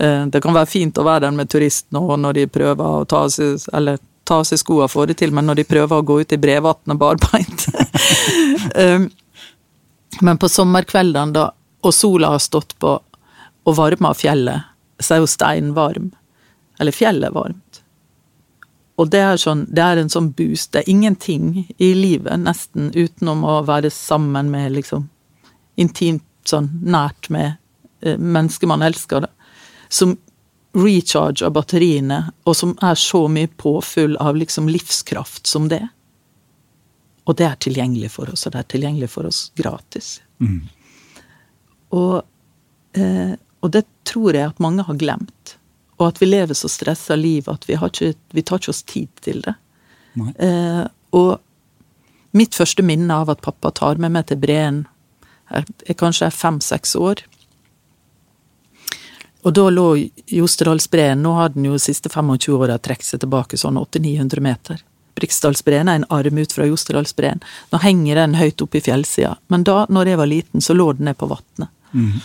eh, 0.01 0.25
Det 0.33 0.41
kan 0.41 0.57
være 0.57 0.71
fint 0.71 0.99
å 1.01 1.05
være 1.05 1.27
der 1.27 1.37
med 1.37 1.51
turistene 1.53 2.01
og 2.01 2.17
når 2.21 2.39
de 2.39 2.47
prøver 2.53 3.03
å 3.03 3.05
ta 3.09 3.27
seg 3.33 3.61
eller 3.77 4.01
ta 4.25 4.39
av 4.41 4.49
seg 4.49 4.61
skoene 4.63 4.89
får 4.89 5.11
det 5.11 5.19
til, 5.21 5.33
men 5.35 5.49
når 5.51 5.61
de 5.61 5.69
prøver 5.69 5.99
å 5.99 6.07
gå 6.07 6.21
ut 6.23 6.33
i 6.33 6.41
Brevatnet 6.41 7.01
barbeint 7.01 7.67
um, 8.77 9.09
Men 10.23 10.39
på 10.39 10.49
sommerkveldene, 10.49 11.33
da, 11.35 11.47
og 11.83 11.95
sola 11.97 12.35
har 12.35 12.43
stått 12.45 12.77
på 12.79 12.93
og 13.65 13.77
varma 13.79 14.13
fjellet, 14.17 14.69
så 14.99 15.17
er 15.17 15.23
jo 15.23 15.31
steinen 15.31 15.75
varm. 15.77 16.11
Eller 16.81 16.95
fjellet 16.95 17.35
varmt. 17.35 17.83
Og 19.01 19.09
det 19.11 19.23
er, 19.25 19.39
sånn, 19.41 19.65
det 19.73 19.83
er 19.83 20.01
en 20.01 20.11
sånn 20.13 20.31
boost. 20.37 20.73
Det 20.75 20.83
er 20.83 20.91
ingenting 20.93 21.65
i 21.79 21.93
livet, 21.97 22.35
nesten, 22.43 22.91
utenom 22.95 23.45
å 23.49 23.63
være 23.67 23.91
sammen 23.93 24.53
med 24.53 24.77
liksom 24.79 25.09
Intimt, 25.81 26.27
sånn 26.45 26.67
nært 26.85 27.31
med 27.33 27.55
eh, 28.05 28.19
mennesker 28.21 28.69
man 28.69 28.83
elsker, 28.85 29.25
da. 29.25 29.31
Som 29.89 30.19
recharger 30.77 31.49
batteriene, 31.49 32.19
og 32.45 32.57
som 32.59 32.75
er 32.85 32.99
så 33.01 33.23
mye 33.33 33.49
påfyll 33.57 34.19
av 34.21 34.37
liksom 34.37 34.69
livskraft 34.69 35.49
som 35.49 35.71
det. 35.73 35.81
Og 37.25 37.39
det 37.39 37.47
er 37.47 37.57
tilgjengelig 37.63 38.13
for 38.19 38.29
oss, 38.33 38.45
og 38.45 38.53
det 38.53 38.61
er 38.61 38.69
tilgjengelig 38.75 39.09
for 39.15 39.29
oss 39.29 39.41
gratis. 39.57 40.15
Mm. 40.45 40.61
Og, 41.97 42.23
eh, 43.01 43.33
og 43.63 43.73
det 43.75 43.85
tror 44.09 44.37
jeg 44.37 44.51
at 44.51 44.63
mange 44.63 44.85
har 44.87 44.99
glemt. 44.99 45.57
Og 46.01 46.09
at 46.09 46.21
vi 46.23 46.29
lever 46.29 46.57
så 46.59 46.71
stressa 46.71 47.17
liv 47.17 47.49
at 47.51 47.69
vi, 47.69 47.77
ikke, 47.79 48.13
vi, 48.35 48.43
tar 48.43 48.61
ikke 48.61 48.73
oss 48.75 48.83
tid 48.83 49.11
til 49.23 49.43
det. 49.45 49.55
Eh, 50.19 50.85
og 51.17 51.39
mitt 52.37 52.57
første 52.59 52.83
minne 52.85 53.21
av 53.23 53.31
at 53.31 53.45
pappa 53.45 53.71
tar 53.71 54.01
med 54.03 54.15
meg 54.17 54.27
til 54.29 54.41
Breen, 54.43 54.83
jeg, 55.53 55.69
jeg 55.87 55.99
kanskje 56.01 56.27
er 56.27 56.35
fem-seks 56.35 56.97
år. 56.99 57.23
Og 59.43 59.55
da 59.55 59.67
lå 59.71 59.87
Jostedalsbreen, 60.31 61.23
nå 61.23 61.35
har 61.39 61.55
den 61.55 61.67
jo 61.67 61.77
de 61.77 61.83
siste 61.83 62.11
25 62.11 62.57
åra 62.57 62.79
trukket 62.79 63.09
seg 63.09 63.23
tilbake 63.25 63.59
sånn 63.61 63.79
800-900 63.81 64.45
meter. 64.45 64.83
Briksdalsbreen 65.19 65.91
er 65.91 66.01
en 66.01 66.07
arm 66.15 66.39
ut 66.39 66.53
fra 66.55 66.67
Jostedalsbreen. 66.67 67.43
Nå 67.71 67.81
henger 67.83 68.23
den 68.23 68.39
høyt 68.39 68.63
oppe 68.65 68.79
i 68.81 68.85
fjellsida, 68.85 69.35
men 69.53 69.67
da 69.69 69.83
når 69.93 70.13
jeg 70.13 70.21
var 70.23 70.31
liten, 70.31 70.65
så 70.65 70.77
lå 70.79 70.93
den 70.97 71.11
ned 71.11 71.19
på 71.21 71.29
vatnet. 71.31 71.69
Mhm. 71.93 72.23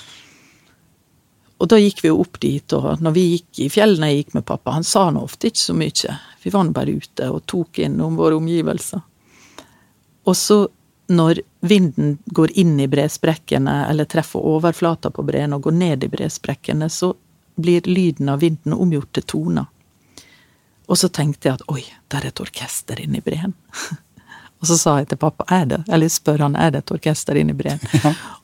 Og 1.58 1.70
da 1.72 1.80
gikk 1.82 2.04
vi 2.04 2.12
jo 2.12 2.22
opp 2.22 2.40
dit, 2.40 2.74
og 2.78 3.02
når 3.02 3.14
vi 3.16 3.26
gikk 3.32 3.62
i 3.66 3.70
fjellene 3.74 4.12
jeg 4.12 4.24
gikk 4.24 4.34
med 4.38 4.46
pappa, 4.46 4.76
han 4.76 4.86
sa 4.86 5.08
nå 5.10 5.24
ofte 5.26 5.50
ikke 5.50 5.64
så 5.64 5.74
mye. 5.78 6.18
Vi 6.44 6.54
var 6.54 6.68
nå 6.68 6.74
bare 6.76 6.98
ute 7.02 7.30
og 7.34 7.46
tok 7.50 7.80
inn 7.82 7.96
om 8.02 8.18
våre 8.20 8.38
omgivelser. 8.38 9.02
Og 10.28 10.36
så, 10.38 10.58
når 11.08 11.42
vinden 11.66 12.18
går 12.26 12.54
inn 12.62 12.76
i 12.84 12.90
bresprekkene, 12.92 13.88
eller 13.90 14.06
treffer 14.06 14.44
overflata 14.46 15.10
på 15.10 15.26
breen 15.26 15.56
og 15.56 15.66
går 15.66 15.78
ned 15.80 16.06
i 16.06 16.12
bresprekkene, 16.12 16.90
så 16.94 17.14
blir 17.58 17.88
lyden 17.90 18.30
av 18.30 18.44
vinden 18.44 18.76
omgjort 18.78 19.16
til 19.18 19.26
toner. 19.26 19.66
Og 20.88 21.00
så 21.00 21.10
tenkte 21.10 21.50
jeg 21.50 21.58
at 21.58 21.66
oi, 21.72 21.82
der 22.12 22.22
er 22.22 22.30
et 22.30 22.44
orkester 22.44 23.00
inni 23.02 23.24
breen. 23.24 23.56
og 24.60 24.70
så 24.70 24.78
sa 24.78 25.00
jeg 25.02 25.10
til 25.10 25.22
pappa, 25.26 25.48
er 25.50 25.66
det? 25.74 25.82
Eller 25.90 26.12
spør 26.12 26.46
han, 26.46 26.56
er 26.56 26.76
det 26.76 26.86
et 26.86 26.94
orkester 27.00 27.40
inni 27.40 27.56
breen? 27.58 27.82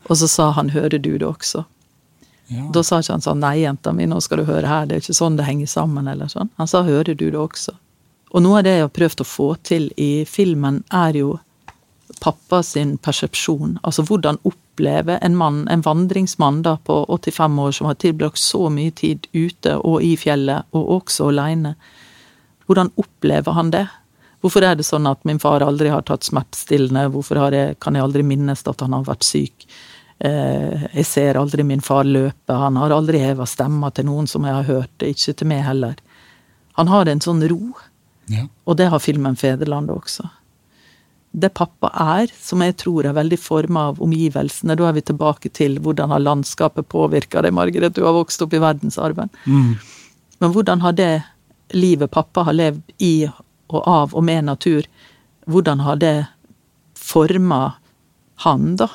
Og 0.10 0.18
så 0.20 0.28
sa 0.28 0.50
han, 0.58 0.74
hører 0.74 0.98
du 0.98 1.14
det 1.14 1.28
også? 1.28 1.64
Ja. 2.52 2.66
Da 2.76 2.84
sa 2.84 3.00
ikke 3.00 3.16
han 3.16 3.24
sånn 3.24 3.42
nei, 3.44 3.56
jenta 3.64 3.94
mi, 3.96 4.08
nå 4.10 4.20
skal 4.22 4.42
du 4.42 4.50
høre 4.50 4.68
her, 4.68 4.88
det 4.88 4.98
er 4.98 5.06
ikke 5.06 5.16
sånn 5.16 5.38
det 5.40 5.48
henger 5.48 5.70
sammen, 5.72 6.10
eller 6.12 6.32
sånn. 6.32 6.52
Han 6.60 6.70
sa 6.70 6.84
hører 6.84 7.16
du 7.16 7.30
det 7.30 7.40
også? 7.40 7.76
Og 8.34 8.44
noe 8.44 8.60
av 8.60 8.66
det 8.66 8.76
jeg 8.76 8.86
har 8.88 8.94
prøvd 8.94 9.24
å 9.24 9.30
få 9.30 9.48
til 9.66 9.90
i 10.02 10.12
filmen, 10.30 10.82
er 10.92 11.18
jo 11.22 11.38
pappa 12.24 12.62
sin 12.64 12.98
persepsjon. 13.04 13.78
Altså 13.84 14.06
hvordan 14.08 14.40
oppleve 14.48 15.18
en 15.22 15.36
mann, 15.38 15.64
en 15.72 15.84
vandringsmann 15.86 16.62
da 16.66 16.78
på 16.88 17.04
85 17.10 17.60
år 17.64 17.76
som 17.78 17.90
har 17.90 18.00
tilbrakt 18.02 18.42
så 18.42 18.70
mye 18.74 18.94
tid 18.96 19.28
ute 19.34 19.76
og 19.80 20.04
i 20.04 20.16
fjellet, 20.20 20.70
og 20.74 20.98
også 21.00 21.30
aleine. 21.34 21.76
Hvordan 22.68 22.94
opplever 23.00 23.58
han 23.58 23.74
det? 23.74 23.86
Hvorfor 24.44 24.66
er 24.68 24.76
det 24.76 24.86
sånn 24.88 25.08
at 25.08 25.22
min 25.28 25.40
far 25.40 25.64
aldri 25.64 25.92
har 25.94 26.04
tatt 26.08 26.26
smertestillende? 26.28 27.10
Hvorfor 27.14 27.40
jeg, 27.54 27.78
kan 27.80 27.96
jeg 27.96 28.04
aldri 28.04 28.26
minnes 28.28 28.66
at 28.68 28.82
han 28.84 28.96
har 28.96 29.06
vært 29.08 29.28
syk? 29.28 29.68
Eh, 30.24 30.86
jeg 30.96 31.06
ser 31.06 31.36
aldri 31.40 31.66
min 31.68 31.82
far 31.84 32.06
løpe, 32.08 32.56
han 32.56 32.78
har 32.80 32.94
aldri 32.96 33.20
heva 33.20 33.44
stemma 33.50 33.90
til 33.92 34.08
noen 34.08 34.30
som 34.30 34.46
jeg 34.48 34.56
har 34.56 34.70
hørt, 34.70 35.04
ikke 35.04 35.34
til 35.36 35.50
meg 35.50 35.66
heller. 35.68 35.98
Han 36.80 36.88
har 36.88 37.12
en 37.12 37.20
sånn 37.20 37.44
ro, 37.50 37.74
Ja. 38.32 38.48
og 38.66 38.78
det 38.78 38.88
har 38.90 39.00
filmen 39.00 39.36
'Fedrelandet' 39.36 39.98
også. 39.98 40.30
Det 41.36 41.54
pappa 41.54 41.90
er, 42.22 42.28
som 42.40 42.62
jeg 42.62 42.78
tror 42.78 43.06
er 43.06 43.14
veldig 43.14 43.40
forma 43.40 43.90
av 43.90 44.00
omgivelsene, 44.00 44.78
da 44.78 44.88
er 44.88 44.94
vi 44.94 45.02
tilbake 45.02 45.52
til 45.52 45.80
hvordan 45.80 46.10
har 46.10 46.20
landskapet 46.20 46.88
påvirka 46.88 47.42
deg, 47.42 47.54
Margaret, 47.54 47.94
du 47.94 48.04
har 48.06 48.14
vokst 48.14 48.42
opp 48.42 48.54
i 48.54 48.60
verdensarven. 48.60 49.30
Mm. 49.46 49.78
Men 50.40 50.54
hvordan 50.54 50.80
har 50.82 50.94
det 50.94 51.24
livet 51.74 52.12
pappa 52.12 52.44
har 52.44 52.54
levd 52.54 52.82
i 53.00 53.28
og 53.70 53.88
av 53.88 54.14
og 54.14 54.24
med 54.24 54.46
natur, 54.46 54.84
hvordan 55.48 55.80
har 55.80 55.96
det 55.96 56.28
forma 56.94 57.74
han, 58.46 58.76
da, 58.76 58.88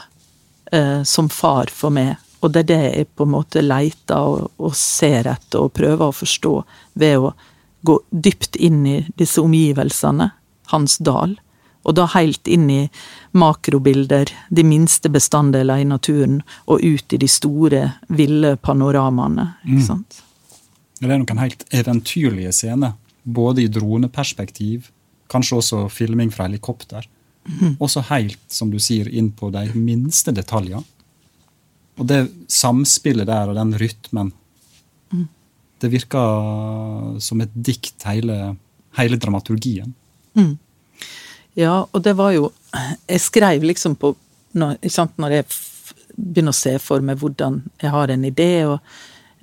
eh, 0.73 1.03
som 1.03 1.29
far 1.33 1.73
for 1.73 1.95
meg? 1.95 2.17
Og 2.41 2.53
det 2.55 2.65
er 2.65 2.69
det 2.69 2.83
jeg 2.85 3.09
på 3.19 3.27
en 3.27 3.35
måte 3.35 3.63
leter 3.65 4.19
og, 4.19 4.51
og 4.63 4.77
ser 4.79 5.27
etter 5.27 5.65
og 5.65 5.75
prøver 5.75 6.07
å 6.07 6.15
forstå 6.15 6.55
ved 7.01 7.19
å 7.19 7.33
gå 7.87 7.99
dypt 8.11 8.57
inn 8.57 8.85
i 8.87 8.99
disse 9.19 9.43
omgivelsene, 9.43 10.31
hans 10.73 10.99
dal, 11.03 11.37
og 11.89 11.95
da 11.97 12.05
helt 12.13 12.49
inn 12.51 12.67
i 12.71 12.81
makrobilder, 13.39 14.31
de 14.51 14.65
minste 14.67 15.09
bestanddeler 15.13 15.81
i 15.81 15.89
naturen, 15.89 16.41
og 16.67 16.85
ut 16.85 17.15
i 17.15 17.21
de 17.23 17.29
store, 17.31 17.85
ville 18.13 18.57
panoramaene. 18.61 19.47
ikke 19.65 19.87
sant? 19.87 20.23
Det 20.99 21.09
er 21.09 21.23
noen 21.23 21.41
helt 21.41 21.65
eventyrlige 21.73 22.53
scener, 22.53 22.97
både 23.25 23.65
i 23.65 23.71
droneperspektiv, 23.73 24.91
kanskje 25.33 25.61
også 25.63 25.85
filming 25.93 26.33
fra 26.35 26.49
helikopter. 26.49 27.07
Også 27.81 28.03
helt, 28.11 28.41
som 28.53 28.71
du 28.71 28.79
sier, 28.83 29.09
inn 29.09 29.31
på 29.33 29.51
de 29.55 29.65
minste 29.75 30.35
detaljer. 30.37 30.83
Og 31.99 32.07
det 32.07 32.29
samspillet 32.53 33.27
der 33.27 33.51
og 33.51 33.59
den 33.59 33.75
rytmen, 33.81 34.33
det 35.79 35.91
virker 35.93 37.19
som 37.23 37.41
et 37.43 37.53
dikt, 37.55 38.03
hele, 38.07 38.57
hele 38.99 39.19
dramaturgien. 39.21 39.95
Ja, 41.59 41.87
og 41.91 42.03
det 42.05 42.15
var 42.15 42.33
jo 42.37 42.53
Jeg 43.09 43.21
skrev 43.21 43.65
liksom 43.67 43.97
på 43.99 44.13
Når, 44.55 44.77
sant, 44.87 45.17
når 45.19 45.33
jeg 45.33 45.47
begynner 46.15 46.55
å 46.55 46.57
se 46.57 46.77
for 46.83 47.03
meg 47.05 47.19
hvordan 47.21 47.61
jeg 47.83 47.91
har 47.95 48.11
en 48.11 48.25
idé, 48.27 48.65
og 48.67 48.79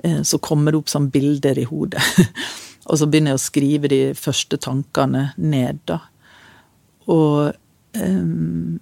eh, 0.03 0.21
så 0.27 0.39
kommer 0.43 0.73
det 0.73 0.79
opp 0.81 0.89
sånn 0.91 1.05
bilder 1.13 1.59
i 1.61 1.63
hodet. 1.69 2.01
og 2.89 2.99
så 2.99 3.07
begynner 3.07 3.31
jeg 3.31 3.39
å 3.39 3.43
skrive 3.43 3.91
de 3.91 3.99
første 4.17 4.59
tankene 4.59 5.29
ned, 5.37 5.79
da. 5.87 6.01
Og 7.13 7.53
ehm, 8.01 8.79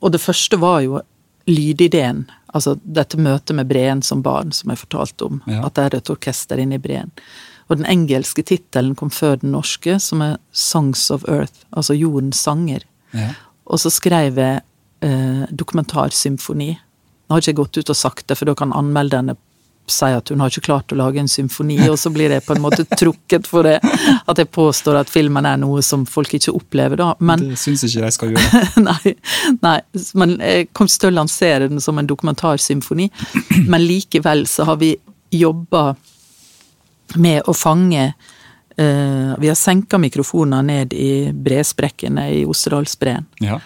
Og 0.00 0.12
det 0.12 0.20
første 0.20 0.60
var 0.60 0.80
jo 0.84 1.00
lydideen. 1.48 2.26
Altså 2.54 2.76
dette 2.84 3.18
møtet 3.20 3.56
med 3.56 3.68
Breen 3.68 4.02
som 4.02 4.22
barn, 4.22 4.52
som 4.52 4.70
jeg 4.70 4.82
fortalte 4.84 5.24
om. 5.24 5.42
Ja. 5.48 5.64
At 5.66 5.76
det 5.76 5.84
er 5.84 5.96
et 5.98 6.10
orkester 6.12 6.60
inne 6.60 6.76
i 6.78 6.82
Breen. 6.82 7.10
Og 7.68 7.80
den 7.80 7.88
engelske 7.88 8.44
tittelen 8.44 8.94
kom 8.98 9.10
før 9.10 9.38
den 9.40 9.54
norske, 9.54 9.96
som 10.00 10.22
er 10.24 10.36
Songs 10.52 11.08
of 11.10 11.24
Earth, 11.28 11.64
altså 11.72 11.96
jordens 11.96 12.42
sanger. 12.44 12.84
Ja. 13.16 13.32
Og 13.64 13.80
så 13.80 13.92
skrev 13.92 14.36
jeg 14.40 14.60
eh, 15.00 15.44
dokumentarsymfoni. 15.50 16.74
Nå 17.24 17.32
har 17.32 17.40
ikke 17.40 17.54
jeg 17.54 17.60
gått 17.62 17.80
ut 17.80 17.92
og 17.94 17.96
sagt 17.96 18.28
det, 18.28 18.36
for 18.36 18.50
da 18.50 18.56
kan 18.58 18.74
anmelderne 18.76 19.38
si 19.90 20.08
at 20.16 20.30
hun 20.32 20.40
har 20.40 20.52
ikke 20.52 20.64
klart 20.68 20.92
å 20.94 20.98
lage 20.98 21.20
en 21.20 21.28
symfoni, 21.28 21.76
og 21.90 21.98
så 22.00 22.10
blir 22.12 22.32
jeg 22.32 22.44
på 22.46 22.54
en 22.56 22.62
måte 22.64 22.86
trukket 23.00 23.48
for 23.48 23.66
det. 23.68 23.76
At 24.30 24.40
jeg 24.40 24.50
påstår 24.54 25.00
at 25.02 25.12
filmen 25.12 25.46
er 25.48 25.58
noe 25.60 25.82
som 25.84 26.06
folk 26.08 26.34
ikke 26.38 26.54
opplever, 26.56 27.00
da. 27.00 27.10
Men 27.20 27.50
Det 27.50 27.60
syns 27.60 27.84
ikke 27.88 28.04
de 28.06 28.12
skal 28.16 28.34
gjøre. 28.34 28.62
nei, 28.88 29.14
nei, 29.60 29.76
men 30.20 30.36
jeg 30.40 30.70
kom 30.72 30.88
ikke 30.88 31.04
til 31.06 31.12
å 31.12 31.18
lansere 31.20 31.70
den 31.72 31.84
som 31.84 32.00
en 32.00 32.08
dokumentarsymfoni. 32.08 33.10
Men 33.68 33.84
likevel 33.84 34.46
så 34.50 34.68
har 34.70 34.80
vi 34.80 34.94
jobba 35.34 35.90
med 37.20 37.44
å 37.50 37.52
fange 37.54 38.06
uh, 38.14 39.32
Vi 39.38 39.48
har 39.50 39.58
senka 39.58 39.98
mikrofoner 40.00 40.64
ned 40.66 40.94
i 40.96 41.30
bresprekkene 41.30 42.30
i 42.40 42.44
Osterdalsbreen. 42.48 43.26
Ja. 43.44 43.60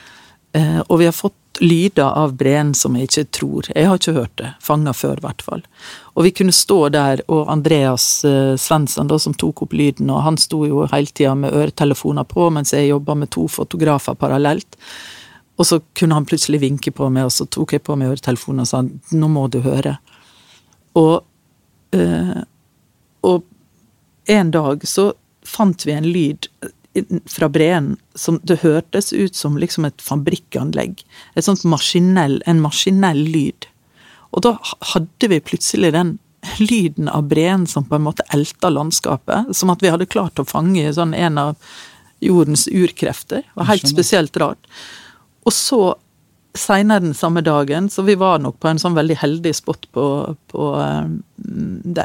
Uh, 0.56 0.80
og 0.88 0.98
vi 1.02 1.06
har 1.08 1.16
fått 1.16 1.36
lyder 1.60 2.04
av 2.18 2.34
breen 2.38 2.74
som 2.74 2.96
jeg 2.96 3.08
ikke 3.08 3.24
tror 3.34 3.68
Jeg 3.74 3.88
har 3.88 3.98
ikke 3.98 4.14
hørt 4.16 4.34
det. 4.40 4.52
Fanga 4.62 4.92
før, 4.92 5.18
i 5.18 5.24
hvert 5.24 5.42
fall. 5.42 5.62
Og 6.14 6.26
vi 6.26 6.32
kunne 6.34 6.54
stå 6.54 6.78
der, 6.94 7.22
og 7.28 7.50
Andreas 7.52 8.24
eh, 8.24 8.54
Svensson, 8.58 9.10
som 9.18 9.34
tok 9.34 9.62
opp 9.66 9.76
lyden, 9.76 10.10
og 10.10 10.22
han 10.22 10.38
sto 10.38 10.64
jo 10.66 10.86
hele 10.92 11.10
tida 11.12 11.34
med 11.38 11.54
øretelefoner 11.54 12.26
på 12.28 12.48
mens 12.54 12.74
jeg 12.74 12.90
jobba 12.90 13.14
med 13.18 13.30
to 13.34 13.46
fotografer 13.48 14.14
parallelt. 14.18 14.78
Og 15.58 15.66
så 15.66 15.80
kunne 15.98 16.14
han 16.14 16.26
plutselig 16.26 16.60
vinke 16.62 16.92
på 16.94 17.08
meg, 17.10 17.26
og 17.26 17.34
så 17.34 17.46
tok 17.46 17.74
jeg 17.74 17.84
på 17.86 17.96
meg 17.98 18.12
øretelefonen 18.14 18.62
og 18.62 18.70
sa 18.70 18.82
'nå 18.82 19.28
må 19.28 19.48
du 19.50 19.60
høre'. 19.60 19.98
Og, 20.94 21.24
øh, 21.92 22.42
og 23.22 23.44
en 24.26 24.50
dag 24.50 24.86
så 24.86 25.12
fant 25.44 25.86
vi 25.86 25.92
en 25.92 26.04
lyd 26.06 26.48
fra 27.30 27.48
breen 27.52 27.96
som 28.18 28.40
det 28.42 28.60
hørtes 28.62 29.12
ut 29.12 29.36
som 29.36 29.58
liksom 29.58 29.86
et 29.88 30.02
fabrikkanlegg. 30.02 31.02
Et 31.34 31.44
sånt 31.44 31.64
maskinell, 31.68 32.40
en 32.46 32.62
maskinell 32.64 33.20
lyd. 33.28 33.68
Og 34.36 34.44
da 34.44 34.56
hadde 34.94 35.30
vi 35.30 35.40
plutselig 35.40 35.92
den 35.96 36.16
lyden 36.58 37.08
av 37.08 37.28
breen 37.28 37.66
som 37.66 37.84
på 37.84 37.96
en 37.96 38.06
måte 38.06 38.26
elta 38.34 38.70
landskapet. 38.70 39.54
Som 39.56 39.70
at 39.74 39.82
vi 39.82 39.92
hadde 39.92 40.10
klart 40.10 40.38
å 40.38 40.46
fange 40.48 40.92
sånn 40.94 41.14
en 41.14 41.38
av 41.38 41.56
jordens 42.24 42.66
urkrefter. 42.68 43.44
Det 43.46 43.58
var 43.58 43.70
helt 43.72 43.88
spesielt 43.88 44.36
rart. 44.36 44.70
Og 45.46 45.54
så 45.54 45.82
Seinere 46.58 47.04
den 47.04 47.14
samme 47.14 47.42
dagen, 47.44 47.90
så 47.92 48.02
vi 48.02 48.14
var 48.18 48.40
nok 48.42 48.56
på 48.58 48.70
en 48.70 48.80
sånn 48.80 48.96
veldig 48.96 49.18
heldig 49.20 49.52
spot 49.54 49.84
på, 49.94 50.04
på 50.50 50.68
um, 50.80 51.12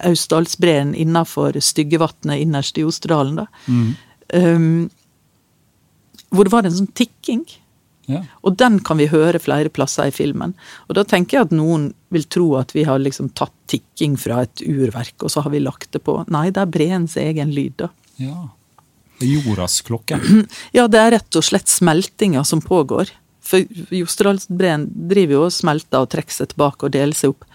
Austdalsbreen 0.04 0.92
innafor 1.00 1.58
Styggevatnet 1.64 2.44
innerst 2.44 2.78
i 2.78 2.84
Osterdalen. 2.86 3.40
da. 3.40 3.48
Um, 4.34 4.88
hvor 6.34 6.48
det 6.48 6.54
var 6.54 6.66
en 6.66 6.74
sånn 6.74 6.94
tikking. 6.98 7.44
Ja. 8.10 8.24
Og 8.44 8.58
den 8.60 8.80
kan 8.84 9.00
vi 9.00 9.08
høre 9.08 9.40
flere 9.40 9.72
plasser 9.72 10.10
i 10.10 10.16
filmen. 10.16 10.56
Og 10.90 10.98
da 10.98 11.06
tenker 11.08 11.38
jeg 11.38 11.48
at 11.48 11.56
noen 11.56 11.92
vil 12.14 12.26
tro 12.32 12.50
at 12.60 12.74
vi 12.76 12.84
har 12.88 13.00
liksom 13.00 13.32
tatt 13.38 13.54
tikking 13.72 14.18
fra 14.20 14.42
et 14.44 14.64
urverk, 14.66 15.16
og 15.24 15.32
så 15.32 15.46
har 15.46 15.54
vi 15.54 15.62
lagt 15.64 15.94
det 15.96 16.04
på. 16.04 16.18
Nei, 16.34 16.50
det 16.54 16.64
er 16.64 16.74
breens 16.74 17.16
egen 17.22 17.54
lyd, 17.56 17.78
da. 17.86 17.94
ja. 18.22 18.50
Det 19.20 19.28
er 19.30 19.46
jordas 19.46 19.78
klokke. 19.86 20.18
Ja, 20.76 20.88
det 20.92 21.00
er 21.00 21.14
rett 21.16 21.38
og 21.38 21.46
slett 21.46 21.70
smeltinga 21.72 22.42
som 22.48 22.60
pågår. 22.66 23.12
For 23.46 23.64
Jostedalsbreen 23.94 24.88
driver 25.12 25.38
jo 25.38 25.44
og 25.46 25.54
smelter 25.54 26.04
og 26.04 26.10
trekker 26.12 26.34
seg 26.34 26.52
tilbake 26.52 26.88
og 26.88 26.96
deler 26.96 27.16
seg 27.16 27.36
opp. 27.36 27.46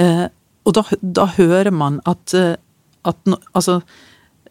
Eh, 0.00 0.26
og 0.64 0.74
da, 0.78 0.84
da 1.20 1.28
hører 1.36 1.70
man 1.74 2.00
at, 2.08 2.34
eh, 2.34 2.56
at 3.06 3.20
no, 3.30 3.38
altså, 3.52 3.82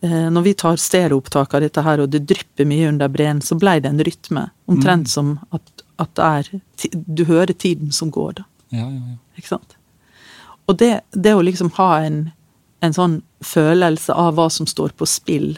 når 0.03 0.43
vi 0.43 0.51
tar 0.59 0.75
stereoopptak 0.81 1.53
av 1.55 1.61
dette 1.63 1.81
her, 1.85 2.01
og 2.03 2.09
det 2.11 2.25
drypper 2.27 2.67
mye 2.67 2.89
under 2.89 3.07
breen, 3.07 3.37
så 3.39 3.55
ble 3.55 3.77
det 3.79 3.87
en 3.87 4.03
rytme. 4.03 4.41
Omtrent 4.67 5.07
som 5.07 5.37
at, 5.55 5.83
at 6.01 6.11
det 6.19 6.25
er 6.27 6.49
Du 6.91 7.23
hører 7.29 7.53
tiden 7.53 7.91
som 7.95 8.11
går, 8.11 8.33
da. 8.41 8.43
Ja, 8.73 8.87
ja, 8.89 8.99
ja. 9.13 9.17
Ikke 9.39 9.53
sant? 9.53 9.77
Og 10.67 10.77
det, 10.79 10.91
det 11.11 11.35
å 11.35 11.43
liksom 11.43 11.71
ha 11.77 11.89
en, 12.03 12.19
en 12.83 12.95
sånn 12.95 13.21
følelse 13.43 14.15
av 14.15 14.37
hva 14.37 14.49
som 14.51 14.67
står 14.69 14.95
på 14.97 15.07
spill, 15.09 15.57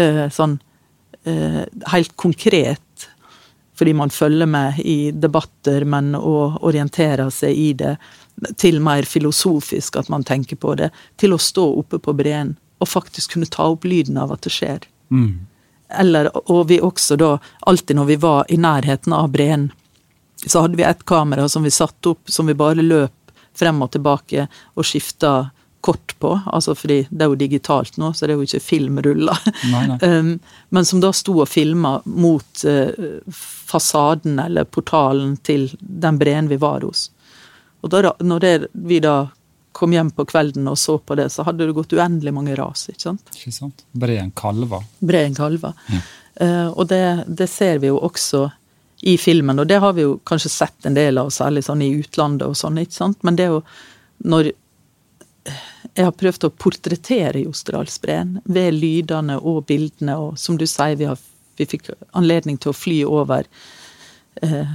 eh, 0.00 0.26
sånn 0.32 0.58
eh, 1.24 1.64
helt 1.92 2.16
konkret, 2.20 3.08
fordi 3.76 3.92
man 3.96 4.12
følger 4.12 4.48
med 4.48 4.80
i 4.80 5.10
debatter, 5.12 5.84
men 5.84 6.14
å 6.16 6.56
orientere 6.64 7.28
seg 7.32 7.56
i 7.56 7.72
det, 7.76 7.96
til 8.60 8.80
mer 8.84 9.08
filosofisk 9.08 9.96
at 10.00 10.08
man 10.12 10.24
tenker 10.24 10.60
på 10.60 10.74
det, 10.80 10.90
til 11.20 11.36
å 11.36 11.40
stå 11.40 11.66
oppe 11.80 12.00
på 12.00 12.14
breen 12.16 12.54
og 12.78 12.88
faktisk 12.88 13.34
kunne 13.34 13.48
ta 13.50 13.68
opp 13.72 13.84
lyden 13.84 14.18
av 14.20 14.34
at 14.34 14.46
det 14.46 14.52
skjer. 14.54 14.86
Mm. 15.10 15.46
Eller, 16.00 16.30
og 16.50 16.66
vi 16.70 16.80
også 16.82 17.16
da, 17.20 17.36
alltid 17.66 17.96
når 17.96 18.08
vi 18.10 18.16
var 18.22 18.48
i 18.52 18.58
nærheten 18.60 19.14
av 19.16 19.30
breen, 19.34 19.70
så 20.46 20.64
hadde 20.64 20.78
vi 20.78 20.84
et 20.86 21.04
kamera 21.08 21.48
som 21.48 21.64
vi 21.64 21.72
satte 21.72 22.12
opp, 22.12 22.30
som 22.30 22.46
vi 22.46 22.56
bare 22.58 22.84
løp 22.84 23.12
frem 23.56 23.78
og 23.82 23.94
tilbake 23.94 24.48
og 24.74 24.84
skifta 24.84 25.50
kort 25.86 26.18
på. 26.18 26.40
altså 26.46 26.74
fordi 26.74 27.06
det 27.10 27.24
er 27.24 27.30
jo 27.30 27.38
digitalt 27.38 27.96
nå, 28.00 28.10
så 28.12 28.26
det 28.26 28.34
er 28.34 28.40
jo 28.40 28.46
ikke 28.48 28.64
filmruller. 28.64 29.50
Nei, 29.70 29.84
nei. 29.92 29.98
Um, 30.06 30.32
men 30.74 30.86
som 30.88 31.00
da 31.02 31.12
sto 31.14 31.36
og 31.42 31.48
filma 31.48 32.00
mot 32.04 32.64
eh, 32.68 33.22
fasaden 33.70 34.40
eller 34.42 34.66
portalen 34.66 35.36
til 35.46 35.68
den 35.80 36.18
breen 36.18 36.50
vi 36.50 36.58
var 36.62 36.84
hos. 36.86 37.08
Og 37.86 37.92
da, 37.92 38.12
når 38.18 38.42
det, 38.42 38.54
vi 38.72 38.98
da 39.02 39.28
kom 39.76 39.92
hjem 39.92 40.10
på 40.16 40.24
kvelden 40.28 40.68
og 40.70 40.78
så 40.80 40.96
på 40.98 41.16
det, 41.18 41.28
så 41.34 41.44
hadde 41.44 41.66
det 41.68 41.76
gått 41.76 41.92
uendelig 41.92 42.32
mange 42.32 42.56
ras. 42.56 42.86
ikke 42.88 43.04
sant? 43.08 43.32
Ikke 43.36 43.52
sant? 43.52 43.84
Breen 43.92 44.30
kalva. 44.36 44.80
Breen 44.98 45.36
kalver. 45.36 45.76
Ja. 45.92 46.04
Uh, 46.40 46.68
og 46.72 46.88
det, 46.88 47.02
det 47.28 47.48
ser 47.48 47.80
vi 47.82 47.90
jo 47.92 47.98
også 48.04 48.46
i 49.06 49.16
filmen, 49.20 49.58
og 49.60 49.68
det 49.68 49.76
har 49.80 49.92
vi 49.96 50.06
jo 50.06 50.16
kanskje 50.24 50.50
sett 50.52 50.88
en 50.88 50.96
del 50.96 51.20
av, 51.20 51.28
særlig 51.32 51.66
sånn 51.66 51.84
i 51.84 51.92
utlandet 51.98 52.48
og 52.48 52.56
sånn, 52.56 52.80
ikke 52.80 52.96
sant. 52.96 53.20
Men 53.24 53.36
det 53.36 53.44
er 53.44 53.52
jo 53.52 53.62
når 54.24 54.50
jeg 55.96 56.04
har 56.04 56.14
prøvd 56.16 56.48
å 56.48 56.52
portrettere 56.56 57.44
Jostedalsbreen 57.44 58.40
ved 58.44 58.74
lydene 58.76 59.38
og 59.38 59.64
bildene, 59.68 60.16
og 60.16 60.40
som 60.40 60.58
du 60.58 60.66
sier, 60.68 60.96
vi, 60.98 61.08
har, 61.08 61.20
vi 61.60 61.68
fikk 61.68 61.92
anledning 62.16 62.58
til 62.60 62.72
å 62.72 62.76
fly 62.76 63.02
over, 63.08 63.48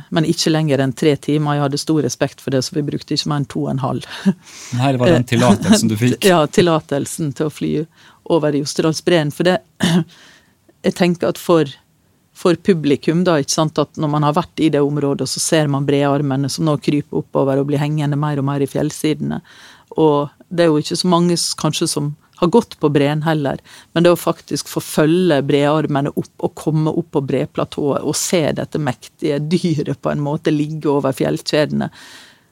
men 0.09 0.25
ikke 0.25 0.49
lenger 0.49 0.81
enn 0.81 0.93
tre 0.97 1.13
timer. 1.21 1.57
Jeg 1.57 1.65
hadde 1.67 1.81
stor 1.81 2.01
respekt 2.05 2.41
for 2.41 2.53
det, 2.53 2.63
så 2.65 2.75
vi 2.77 2.85
brukte 2.85 3.13
ikke 3.13 3.29
mer 3.29 3.43
enn 3.43 3.49
to 3.51 3.65
og 3.65 3.73
en 3.75 3.83
halv. 3.83 4.07
Nei, 4.79 4.91
det 4.93 5.01
var 5.01 5.13
den 5.13 5.27
tillatelsen 5.29 5.91
du 5.91 5.97
fikk. 5.99 6.17
Ja, 6.31 6.41
tillatelsen 6.47 7.31
til 7.37 7.49
å 7.49 7.53
fly 7.53 7.71
over 8.33 8.57
Jostedalsbreen. 8.57 9.33
For 9.35 9.49
det 9.49 9.59
Jeg 10.81 10.95
tenker 10.97 11.29
at 11.29 11.37
for, 11.37 11.69
for 12.33 12.57
publikum, 12.65 13.19
da, 13.27 13.35
ikke 13.37 13.53
sant, 13.53 13.77
at 13.77 13.99
når 14.01 14.09
man 14.15 14.23
har 14.25 14.33
vært 14.33 14.63
i 14.65 14.71
det 14.73 14.81
området, 14.81 15.27
så 15.29 15.43
ser 15.43 15.69
man 15.69 15.85
brearmene 15.85 16.49
som 16.49 16.65
nå 16.65 16.73
kryper 16.81 17.19
oppover 17.19 17.61
og 17.61 17.67
blir 17.69 17.77
hengende 17.77 18.17
mer 18.17 18.41
og 18.41 18.47
mer 18.47 18.65
i 18.65 18.69
fjellsidene. 18.69 19.37
Og 20.01 20.31
det 20.49 20.65
er 20.65 20.71
jo 20.71 20.81
ikke 20.81 20.97
så 20.97 21.11
mange 21.11 21.37
kanskje 21.61 21.89
som 21.91 22.09
har 22.41 22.49
gått 22.53 22.79
på 22.81 22.89
breen 22.89 23.21
heller, 23.23 23.61
men 23.93 24.03
det 24.03 24.13
å 24.13 24.19
faktisk 24.19 24.69
få 24.71 24.81
følge 24.81 25.41
brearmene 25.45 26.09
opp 26.17 26.47
og 26.47 26.55
komme 26.57 26.89
opp 26.89 27.11
på 27.13 27.21
breplatået 27.29 28.01
og 28.01 28.17
se 28.17 28.41
dette 28.57 28.81
mektige 28.81 29.37
dyret 29.45 30.01
på 30.01 30.11
en 30.11 30.23
måte 30.25 30.53
ligge 30.53 30.89
over 30.89 31.13
fjellkjedene, 31.15 31.91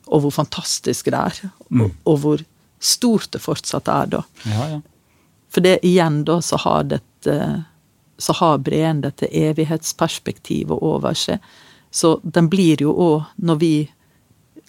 og 0.10 0.24
hvor 0.24 0.34
fantastisk 0.34 1.10
det 1.10 1.20
er, 1.20 1.42
og, 1.74 1.90
og 2.06 2.22
hvor 2.24 2.46
stort 2.80 3.32
det 3.34 3.42
fortsatt 3.44 3.90
er 3.92 4.14
da. 4.14 4.24
Ja, 4.46 4.70
ja. 4.76 4.80
For 5.50 5.66
det 5.66 5.80
igjen 5.86 6.22
da 6.30 6.38
så 6.46 6.60
har 6.62 6.86
dette 6.86 7.40
så 8.20 8.34
har 8.34 8.58
breen 8.58 9.02
dette 9.02 9.30
evighetsperspektivet 9.32 10.84
over 10.84 11.16
seg. 11.16 11.40
Så 11.92 12.20
den 12.24 12.50
blir 12.52 12.82
jo 12.84 12.92
òg, 12.92 13.30
når 13.40 13.60
vi 13.62 13.74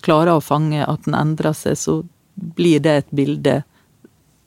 klarer 0.07 0.39
å 0.39 0.45
fange 0.45 0.85
at 0.87 1.05
den 1.05 1.17
endrer 1.19 1.57
seg, 1.57 1.77
så 1.77 1.97
blir 2.35 2.81
det 2.81 2.95
et 2.97 3.11
bilde 3.11 3.57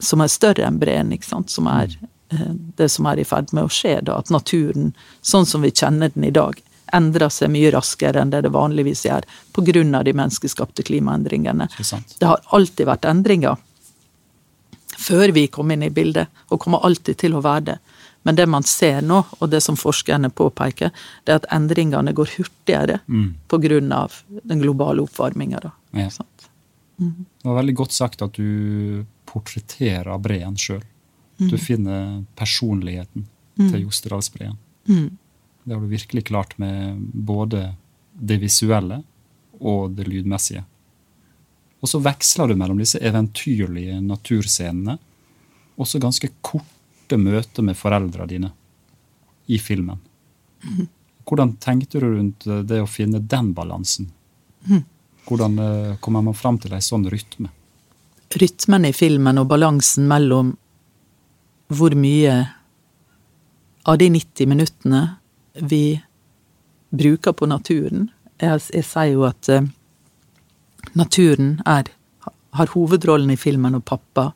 som 0.04 0.22
er 0.24 0.32
større 0.32 0.68
enn 0.68 0.80
breen, 0.82 1.12
ikke 1.16 1.30
sant. 1.30 1.50
Som 1.54 1.68
er 1.72 1.96
eh, 2.34 2.54
det 2.78 2.90
som 2.92 3.08
er 3.10 3.22
i 3.22 3.28
ferd 3.28 3.54
med 3.54 3.68
å 3.68 3.72
skje, 3.72 4.00
da. 4.06 4.20
At 4.20 4.32
naturen, 4.34 4.94
sånn 5.22 5.48
som 5.50 5.66
vi 5.66 5.72
kjenner 5.72 6.14
den 6.14 6.28
i 6.30 6.34
dag, 6.36 6.60
endrer 6.94 7.32
seg 7.34 7.50
mye 7.50 7.72
raskere 7.74 8.22
enn 8.22 8.30
det 8.34 8.44
det 8.46 8.52
vanligvis 8.54 9.06
gjør, 9.08 9.26
pga. 9.56 10.04
de 10.04 10.14
menneskeskapte 10.14 10.84
klimaendringene. 10.86 11.68
Det 12.20 12.28
har 12.30 12.42
alltid 12.54 12.86
vært 12.86 13.06
endringer 13.10 13.58
før 15.04 15.32
vi 15.34 15.48
kom 15.48 15.72
inn 15.74 15.84
i 15.84 15.90
bildet, 15.90 16.28
og 16.50 16.62
kommer 16.62 16.86
alltid 16.86 17.18
til 17.18 17.34
å 17.36 17.42
være 17.42 17.66
det. 17.72 17.78
Men 18.24 18.36
det 18.36 18.46
man 18.48 18.64
ser 18.64 19.02
nå, 19.02 19.24
og 19.40 19.50
det 19.52 19.60
som 19.66 19.76
forskerne 19.76 20.30
påpeker, 20.32 20.94
det 21.26 21.34
er 21.34 21.42
at 21.42 21.50
endringene 21.52 22.14
går 22.16 22.30
hurtigere 22.38 23.00
Mm. 23.08 23.34
av 23.92 24.14
den 24.44 24.60
globale 24.60 25.02
oppvarminga. 25.02 25.60
Ja. 25.64 25.72
Ja. 25.94 26.10
Det 26.98 27.48
var 27.48 27.58
veldig 27.58 27.76
godt 27.76 27.96
sagt 27.96 28.22
at 28.26 28.38
du 28.38 29.04
portretterer 29.30 30.18
breen 30.22 30.58
sjøl. 30.60 30.84
Du 31.38 31.58
finner 31.58 32.22
personligheten 32.40 33.26
til 33.58 33.82
Jostedalsbreen. 33.84 34.58
Mm. 34.88 35.10
Det 35.64 35.74
har 35.74 35.82
du 35.82 35.88
virkelig 35.92 36.24
klart 36.30 36.58
med 36.62 37.00
både 37.14 37.74
det 38.14 38.38
visuelle 38.42 39.02
og 39.60 39.96
det 39.98 40.08
lydmessige. 40.08 40.64
Og 41.84 41.90
så 41.92 42.00
veksler 42.00 42.48
du 42.48 42.56
mellom 42.60 42.80
disse 42.80 43.02
eventyrlige 43.04 44.00
naturscenene 44.04 44.98
og 45.76 45.90
så 45.90 46.00
ganske 46.00 46.30
korte 46.46 47.18
møter 47.20 47.66
med 47.66 47.78
foreldrene 47.80 48.30
dine 48.30 48.52
i 49.52 49.60
filmen. 49.60 50.00
Hvordan 51.28 51.56
tenkte 51.64 52.00
du 52.00 52.08
rundt 52.14 52.46
det 52.68 52.80
å 52.84 52.90
finne 52.90 53.20
den 53.20 53.52
balansen? 53.56 54.12
Hvordan 55.28 55.60
eh, 55.60 55.96
kommer 56.04 56.22
man 56.22 56.36
fram 56.38 56.58
til 56.60 56.74
ei 56.76 56.84
sånn 56.84 57.06
rytme? 57.12 57.52
Rytmen 58.34 58.90
i 58.90 58.94
filmen 58.96 59.40
og 59.40 59.48
balansen 59.52 60.08
mellom 60.10 60.56
hvor 61.74 61.96
mye 61.98 62.34
av 63.88 64.00
de 64.00 64.10
90 64.14 64.50
minuttene 64.50 65.04
vi 65.70 66.02
bruker 66.94 67.34
på 67.34 67.48
naturen 67.50 68.10
Jeg, 68.42 68.62
jeg 68.74 68.86
sier 68.86 69.14
jo 69.14 69.24
at 69.28 69.50
eh, 69.50 69.66
naturen 71.00 71.56
er, 71.70 71.88
har 72.52 72.72
hovedrollen 72.74 73.32
i 73.32 73.40
filmen, 73.40 73.78
og 73.78 73.86
pappa 73.88 74.34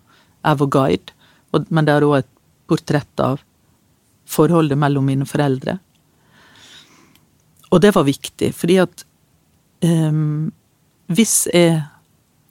er 0.48 0.56
vår 0.56 0.70
guide. 0.72 1.16
Og, 1.52 1.68
men 1.70 1.88
det 1.88 1.96
er 1.98 2.06
òg 2.08 2.22
et 2.22 2.30
portrett 2.70 3.24
av 3.24 3.42
forholdet 4.28 4.80
mellom 4.80 5.08
mine 5.08 5.28
foreldre. 5.28 5.78
Og 7.72 7.82
det 7.84 7.92
var 7.96 8.08
viktig, 8.08 8.54
fordi 8.56 8.78
at 8.84 9.04
ehm, 9.84 10.54
hvis 11.08 11.48
jeg 11.54 11.82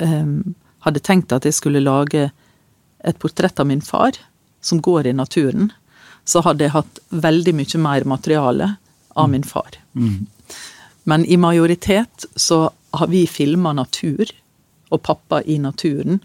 um, 0.02 0.54
hadde 0.86 1.02
tenkt 1.04 1.34
at 1.34 1.44
jeg 1.44 1.56
skulle 1.56 1.84
lage 1.84 2.30
et 3.06 3.18
portrett 3.22 3.60
av 3.60 3.68
min 3.68 3.84
far, 3.84 4.16
som 4.60 4.80
går 4.82 5.06
i 5.06 5.16
naturen, 5.16 5.70
så 6.26 6.42
hadde 6.42 6.66
jeg 6.66 6.74
hatt 6.74 6.98
veldig 7.10 7.54
mye 7.54 7.82
mer 7.82 8.06
materiale 8.08 8.72
av 9.14 9.30
min 9.30 9.44
far. 9.46 9.78
Men 11.06 11.24
i 11.24 11.36
majoritet 11.38 12.26
så 12.34 12.70
har 12.96 13.06
vi 13.12 13.26
filma 13.30 13.72
natur, 13.76 14.26
og 14.90 15.02
pappa 15.02 15.42
i 15.42 15.58
naturen, 15.58 16.20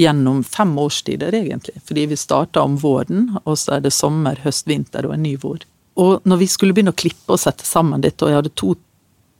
gjennom 0.00 0.42
fem 0.44 0.72
årstider, 0.78 1.34
egentlig. 1.34 1.80
Fordi 1.84 2.06
vi 2.06 2.16
starta 2.16 2.62
om 2.62 2.76
våren, 2.80 3.36
og 3.44 3.58
så 3.58 3.76
er 3.76 3.84
det 3.84 3.92
sommer, 3.92 4.40
høst, 4.44 4.68
vinter 4.68 5.08
og 5.08 5.16
en 5.16 5.24
ny 5.24 5.34
vår. 5.40 5.64
Og 6.00 6.24
når 6.28 6.40
vi 6.40 6.48
skulle 6.48 6.76
begynne 6.76 6.94
å 6.94 7.00
klippe 7.00 7.34
og 7.34 7.42
sette 7.42 7.66
sammen 7.68 8.04
dette, 8.04 8.24
og 8.24 8.32
jeg 8.32 8.40
hadde 8.40 8.54
to, 8.56 8.74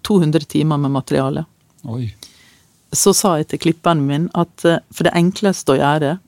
200 0.08 0.48
timer 0.52 0.80
med 0.80 0.92
materiale, 0.96 1.46
Oi. 1.88 2.10
så 2.92 3.14
sa 3.16 3.36
jeg 3.38 3.46
til 3.48 3.62
klipperen 3.66 4.02
min 4.04 4.26
at 4.36 4.64
eh, 4.68 4.82
for 4.92 5.06
det 5.06 5.14
enkleste 5.16 5.72
å 5.72 5.78
gjøre, 5.78 6.18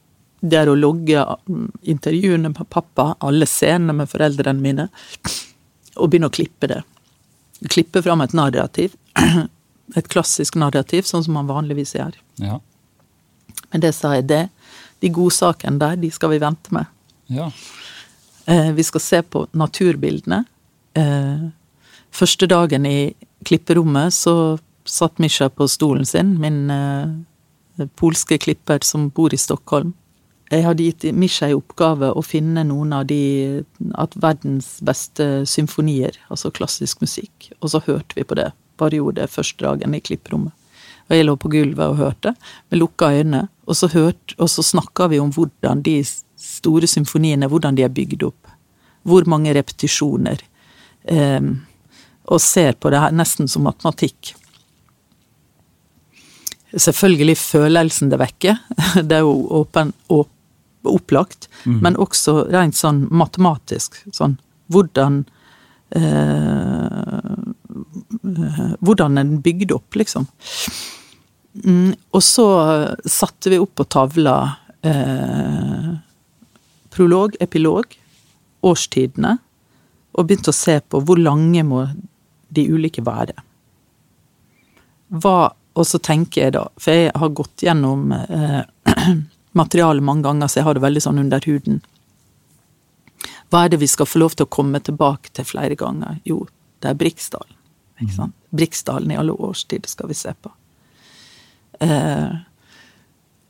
det 0.42 0.58
er 0.58 0.70
å 0.70 0.78
logge 0.78 1.24
mm, 1.46 1.68
intervjuene 1.94 2.50
med 2.54 2.68
pappa, 2.70 3.12
alle 3.20 3.46
scenene 3.46 3.94
med 4.00 4.10
foreldrene 4.10 4.62
mine, 4.62 4.88
og 5.96 6.08
begynne 6.10 6.30
å 6.30 6.34
klippe 6.34 6.70
det. 6.70 6.80
Klippe 7.70 8.02
fram 8.02 8.24
et 8.24 8.34
narrativ. 8.34 8.96
Et 9.98 10.06
klassisk 10.08 10.54
narrativ, 10.56 11.04
sånn 11.04 11.24
som 11.26 11.34
man 11.36 11.50
vanligvis 11.50 11.90
gjør. 11.92 12.14
Ja. 12.40 12.54
Men 13.74 13.82
det 13.82 13.90
sa 13.92 14.14
jeg, 14.16 14.24
det. 14.30 14.46
De 15.04 15.10
godsakene 15.12 15.76
der, 15.82 15.98
de 16.00 16.08
skal 16.14 16.32
vi 16.32 16.38
vente 16.40 16.72
med. 16.72 16.88
ja. 17.28 17.50
Eh, 18.46 18.72
vi 18.72 18.82
skal 18.82 19.00
se 19.00 19.22
på 19.22 19.44
naturbildene. 19.54 20.44
Eh, 20.98 21.44
første 22.10 22.46
dagen 22.50 22.86
i 22.86 23.12
klipperommet 23.46 24.14
så 24.14 24.34
satt 24.84 25.18
Misha 25.22 25.48
på 25.48 25.68
stolen 25.68 26.06
sin, 26.06 26.36
min 26.40 26.70
eh, 26.70 27.86
polske 27.96 28.38
klipper 28.38 28.84
som 28.84 29.08
bor 29.14 29.34
i 29.34 29.40
Stockholm. 29.40 29.92
Jeg 30.52 30.66
hadde 30.66 30.84
gitt 30.84 31.04
Misha 31.16 31.48
i 31.48 31.56
oppgave 31.56 32.10
å 32.12 32.22
finne 32.24 32.64
noen 32.68 32.92
av 32.92 33.06
de 33.08 33.62
at 33.96 34.16
verdens 34.20 34.74
beste 34.84 35.46
symfonier, 35.48 36.18
altså 36.28 36.52
klassisk 36.52 37.00
musikk, 37.00 37.48
og 37.60 37.72
så 37.72 37.80
hørte 37.86 38.18
vi 38.18 38.26
på 38.28 38.36
det. 38.36 38.50
Bare 38.80 38.98
gjorde 38.98 39.22
det 39.22 39.32
første 39.32 39.64
dagen 39.64 39.96
i 39.96 40.02
klipperommet. 40.04 40.52
Og 41.08 41.16
jeg 41.16 41.26
lå 41.26 41.34
på 41.40 41.50
gulvet 41.52 41.88
og 41.88 41.98
hørte, 41.98 42.34
med 42.70 42.82
lukka 42.82 43.10
øyne, 43.16 43.46
og 43.66 43.78
så, 43.78 43.88
hørt, 43.92 44.34
så 44.36 44.64
snakka 44.64 45.08
vi 45.12 45.18
om 45.22 45.32
hvordan 45.32 45.82
de 45.84 45.96
store 46.04 46.88
symfoniene, 46.90 47.48
hvordan 47.48 47.78
de 47.78 47.86
er 47.86 47.92
bygd 47.92 48.26
opp. 48.28 48.52
Hvor 49.08 49.26
mange 49.26 49.54
repetisjoner. 49.56 50.44
Eh, 51.10 51.40
og 52.28 52.40
ser 52.40 52.76
på 52.78 52.92
det 52.92 53.00
her 53.02 53.16
nesten 53.16 53.48
som 53.50 53.64
matematikk. 53.66 54.34
Selvfølgelig 56.72 57.36
følelsen 57.40 58.12
det 58.12 58.20
vekker, 58.22 58.60
det 59.08 59.18
er 59.18 59.26
jo 59.26 59.34
åpen, 59.60 59.92
åp, 60.12 60.30
opplagt, 60.88 61.48
mm. 61.64 61.78
men 61.84 61.98
også 62.00 62.46
rent 62.52 62.78
sånn 62.78 63.04
matematisk. 63.12 64.00
Sånn 64.14 64.38
hvordan 64.72 65.24
eh, 65.96 67.30
Hvordan 68.82 69.16
den 69.18 69.30
bygde 69.44 69.74
opp, 69.74 69.96
liksom. 69.98 70.26
Mm, 71.64 71.92
og 72.14 72.22
så 72.24 72.46
satte 73.08 73.50
vi 73.52 73.58
opp 73.60 73.74
på 73.80 73.86
tavla 73.90 74.36
eh, 74.86 75.88
prolog, 76.92 77.36
epilog, 77.40 77.96
årstidene, 78.62 79.36
og 80.12 80.28
begynte 80.28 80.52
å 80.52 80.56
se 80.56 80.78
på 80.80 81.00
hvor 81.02 81.20
lange 81.20 81.64
må 81.66 81.86
de 82.52 82.66
ulike 82.68 83.04
være. 83.04 83.36
Hva, 85.22 85.52
og 85.72 85.86
så 85.88 85.98
tenker 85.98 86.46
jeg 86.46 86.54
da, 86.56 86.66
for 86.80 86.96
jeg 86.96 87.12
har 87.16 87.32
gått 87.36 87.64
gjennom 87.64 88.12
eh, 88.12 88.60
materialet 89.58 90.04
mange 90.04 90.26
ganger, 90.26 90.50
så 90.50 90.60
jeg 90.60 90.68
har 90.68 90.76
det 90.76 90.84
veldig 90.84 91.02
sånn 91.04 91.20
under 91.22 91.48
huden. 91.48 91.80
Hva 93.52 93.64
er 93.64 93.72
det 93.72 93.82
vi 93.82 93.88
skal 93.90 94.08
få 94.08 94.22
lov 94.22 94.36
til 94.36 94.46
å 94.46 94.52
komme 94.52 94.80
tilbake 94.84 95.32
til 95.36 95.48
flere 95.48 95.76
ganger? 95.78 96.20
Jo, 96.28 96.44
det 96.80 96.92
er 96.92 96.98
Briksdalen. 97.00 97.56
Ikke 98.00 98.16
sant? 98.16 98.36
Briksdalen 98.52 99.12
i 99.12 99.18
alle 99.20 99.36
årstider 99.36 99.88
skal 99.88 100.10
vi 100.10 100.16
se 100.18 100.32
på. 100.34 100.52
Eh, 101.84 102.32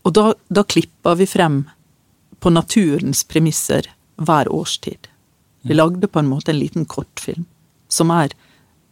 og 0.03 0.15
da, 0.19 0.33
da 0.51 0.65
klipper 0.67 1.19
vi 1.19 1.29
frem 1.31 1.63
på 2.43 2.51
naturens 2.51 3.23
premisser 3.31 3.87
hver 4.19 4.51
årstid. 4.51 5.09
Vi 5.63 5.75
lagde 5.75 6.11
på 6.11 6.19
en 6.19 6.31
måte 6.31 6.51
en 6.51 6.59
liten 6.59 6.87
kortfilm 6.91 7.47
som 7.93 8.11
er 8.11 8.35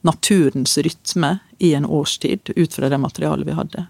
naturens 0.06 0.78
rytme 0.78 1.38
i 1.58 1.74
en 1.74 1.86
årstid, 1.86 2.50
ut 2.56 2.74
fra 2.74 2.88
det 2.88 2.98
materialet 2.98 3.46
vi 3.46 3.56
hadde. 3.56 3.86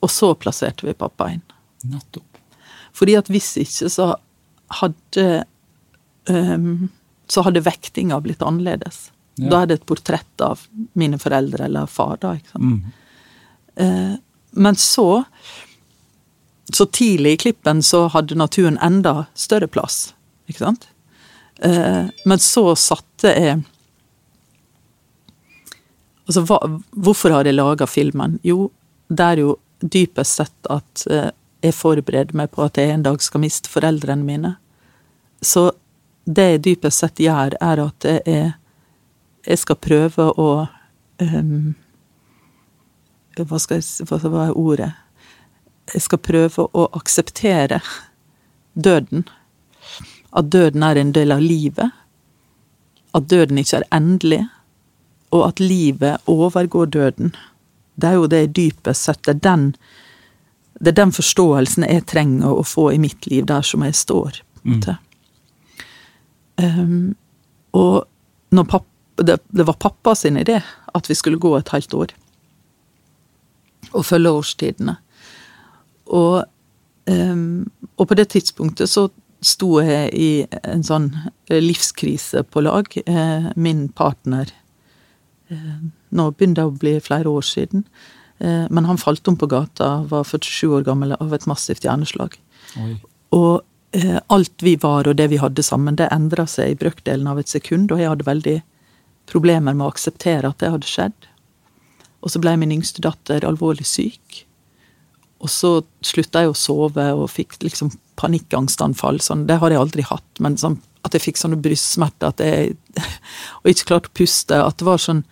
Og 0.00 0.10
så 0.10 0.32
plasserte 0.34 0.86
vi 0.86 0.94
pappa 0.94 1.30
inn. 1.32 1.44
Nettopp. 1.86 2.40
Fordi 2.96 3.16
at 3.18 3.28
hvis 3.30 3.52
ikke, 3.60 3.90
så 3.92 4.14
hadde 4.80 5.44
um, 6.28 6.88
Så 7.28 7.42
hadde 7.42 7.62
vektinga 7.66 8.20
blitt 8.22 8.42
annerledes. 8.42 9.10
Ja. 9.36 9.50
Da 9.50 9.60
er 9.60 9.66
det 9.66 9.80
et 9.80 9.86
portrett 9.86 10.40
av 10.40 10.62
mine 10.94 11.18
foreldre 11.18 11.66
eller 11.66 11.86
far, 11.90 12.16
da. 12.22 12.36
ikke 12.38 12.54
sant. 12.54 12.64
Mm. 12.64 12.92
Uh, 13.76 14.14
men 14.56 14.76
så 14.76 15.24
Så 16.72 16.86
tidlig 16.86 17.32
i 17.32 17.36
klippen 17.36 17.82
så 17.82 18.06
hadde 18.10 18.34
naturen 18.34 18.78
enda 18.82 19.26
større 19.34 19.68
plass, 19.70 20.14
ikke 20.48 20.64
sant. 20.64 20.88
Uh, 21.62 22.08
men 22.24 22.42
så 22.42 22.74
satte 22.74 23.30
jeg 23.30 23.60
Altså, 26.26 26.42
hva, 26.48 26.58
hvorfor 26.90 27.34
har 27.34 27.46
jeg 27.46 27.54
laga 27.54 27.86
filmen? 27.86 28.38
Jo, 28.46 28.70
det 29.08 29.26
er 29.32 29.42
jo 29.44 29.56
dypest 29.80 30.40
sett 30.40 30.70
at 30.72 31.06
uh, 31.10 31.30
jeg 31.62 31.74
forbereder 31.76 32.36
meg 32.36 32.50
på 32.54 32.64
at 32.66 32.78
jeg 32.80 32.92
en 32.94 33.04
dag 33.06 33.22
skal 33.22 33.42
miste 33.44 33.70
foreldrene 33.70 34.26
mine. 34.26 34.54
Så 35.42 35.70
det 36.26 36.46
jeg 36.50 36.62
dypest 36.64 37.04
sett 37.04 37.22
gjør, 37.22 37.54
er 37.62 37.82
at 37.84 38.06
jeg, 38.08 38.52
jeg 39.46 39.62
skal 39.62 39.78
prøve 39.78 40.30
å 40.34 40.48
um, 41.22 41.74
Hva 43.36 43.60
skal 43.62 43.82
jeg 43.82 44.08
Hva 44.08 44.48
er 44.48 44.56
ordet? 44.58 44.90
Jeg 45.92 46.02
skal 46.02 46.18
prøve 46.18 46.66
å 46.74 46.88
akseptere 46.98 47.78
døden. 48.74 49.28
At 50.34 50.50
døden 50.50 50.82
er 50.82 50.98
en 50.98 51.12
del 51.14 51.30
av 51.30 51.44
livet. 51.44 51.94
At 53.14 53.28
døden 53.30 53.60
ikke 53.62 53.84
er 53.84 53.90
endelig 53.94 54.42
og 55.34 55.48
at 55.48 55.60
livet 55.60 56.22
overgår 56.30 56.86
døden. 56.86 57.34
Det 57.94 58.08
er 58.08 58.18
jo 58.18 58.26
det 58.30 58.56
dypest 58.56 59.08
sett 59.08 59.22
det 59.26 59.36
er 59.36 59.44
den, 59.46 59.68
det 60.80 60.92
er 60.92 61.00
den 61.00 61.14
forståelsen 61.16 61.86
jeg 61.88 62.06
trenger 62.10 62.60
å 62.60 62.66
få 62.66 62.90
i 62.92 63.00
mitt 63.00 63.26
liv, 63.30 63.46
der 63.48 63.64
som 63.64 63.84
jeg 63.86 63.96
står. 63.96 64.42
Mm. 64.66 64.82
Um, 66.60 67.14
og 67.76 68.04
pappa, 68.68 68.84
det, 69.22 69.38
det, 69.48 69.64
var 69.64 69.80
pappa 69.80 70.14
sin 70.14 70.36
idé 70.36 70.60
at 70.94 71.10
vi 71.10 71.16
skulle 71.16 71.40
gå 71.40 71.54
et 71.56 71.72
halvt 71.72 71.94
år. 71.94 72.14
Og 73.92 74.04
følge 74.04 74.34
årstidene. 74.36 74.98
Og, 76.12 76.44
um, 77.08 77.64
og 77.96 78.08
på 78.08 78.18
det 78.18 78.28
tidspunktet 78.34 78.92
så 78.92 79.08
sto 79.44 79.80
jeg 79.84 80.12
i 80.16 80.30
en 80.64 80.84
sånn 80.84 81.10
livskrise 81.48 82.42
på 82.50 82.62
lag. 82.64 82.88
Eh, 83.06 83.50
min 83.56 83.86
partner 83.94 84.48
Eh, 84.48 84.65
nå 85.48 86.30
begynner 86.34 86.58
det 86.58 86.66
å 86.66 86.74
bli 86.74 86.94
flere 87.02 87.30
år 87.30 87.44
siden. 87.46 87.84
Eh, 88.38 88.66
men 88.70 88.84
han 88.84 88.98
falt 88.98 89.28
om 89.28 89.36
på 89.36 89.48
gata, 89.50 90.02
var 90.10 90.24
47 90.24 90.66
år 90.78 90.86
gammel 90.86 91.16
av 91.18 91.34
et 91.34 91.46
massivt 91.46 91.86
hjerneslag. 91.86 92.36
Oi. 92.82 92.96
Og 93.36 93.62
eh, 93.96 94.18
alt 94.32 94.64
vi 94.64 94.76
var 94.80 95.08
og 95.08 95.16
det 95.18 95.28
vi 95.32 95.40
hadde 95.40 95.64
sammen, 95.64 95.96
det 95.96 96.10
endra 96.14 96.46
seg 96.50 96.74
i 96.74 96.80
brøkdelen 96.80 97.28
av 97.30 97.40
et 97.40 97.52
sekund, 97.52 97.92
og 97.92 98.02
jeg 98.02 98.12
hadde 98.12 98.28
veldig 98.28 98.58
problemer 99.30 99.74
med 99.74 99.86
å 99.86 99.92
akseptere 99.94 100.50
at 100.50 100.60
det 100.62 100.72
hadde 100.74 100.90
skjedd. 100.90 101.30
Og 102.22 102.32
så 102.32 102.42
ble 102.42 102.56
min 102.58 102.74
yngste 102.74 103.02
datter 103.04 103.46
alvorlig 103.46 103.86
syk. 103.88 104.42
Og 105.42 105.52
så 105.52 105.70
slutta 106.04 106.42
jeg 106.42 106.52
å 106.52 106.58
sove 106.58 107.06
og 107.14 107.28
fikk 107.30 107.58
liksom 107.62 107.92
panikkangstanfall. 108.16 109.20
Sånn. 109.20 109.44
Det 109.48 109.58
har 109.60 109.72
jeg 109.72 109.82
aldri 109.82 110.04
hatt, 110.06 110.28
men 110.42 110.56
sånn 110.60 110.78
at 111.06 111.16
jeg 111.16 111.24
fikk 111.24 111.40
sånne 111.40 111.60
brystsmerter 111.62 112.34
at 112.34 112.42
jeg 112.42 112.76
Og 113.62 113.70
ikke 113.70 113.88
klarte 113.90 114.10
å 114.10 114.16
puste. 114.16 114.58
At 114.62 114.78
det 114.80 114.86
var 114.88 115.02
sånn 115.02 115.22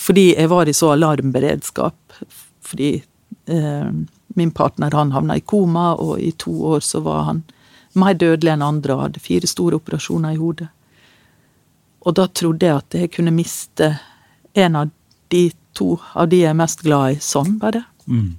Fordi 0.00 0.32
jeg 0.32 0.50
var 0.52 0.68
i 0.68 0.76
så 0.76 0.92
alarmberedskap. 0.94 2.18
Fordi 2.64 2.92
eh, 2.98 3.90
min 4.34 4.52
partner 4.56 4.94
han 4.96 5.12
havna 5.12 5.36
i 5.36 5.44
koma, 5.44 5.92
og 6.00 6.20
i 6.20 6.30
to 6.40 6.54
år 6.72 6.80
så 6.80 7.02
var 7.04 7.26
han 7.28 7.42
mer 7.92 8.16
dødelig 8.16 8.54
enn 8.54 8.64
andre 8.64 8.94
og 8.96 9.02
hadde 9.06 9.20
fire 9.20 9.48
store 9.50 9.76
operasjoner 9.76 10.32
i 10.32 10.40
hodet. 10.40 10.68
Og 12.06 12.16
da 12.16 12.26
trodde 12.32 12.66
jeg 12.66 12.80
at 12.80 12.96
jeg 12.96 13.12
kunne 13.12 13.34
miste 13.34 13.90
en 14.58 14.78
av 14.78 14.94
de 15.32 15.50
to 15.76 15.96
av 16.14 16.28
de 16.32 16.42
jeg 16.42 16.52
er 16.52 16.58
mest 16.58 16.82
glad 16.84 17.16
i, 17.16 17.20
sånn 17.22 17.58
bare. 17.60 17.84
Mm. 18.06 18.32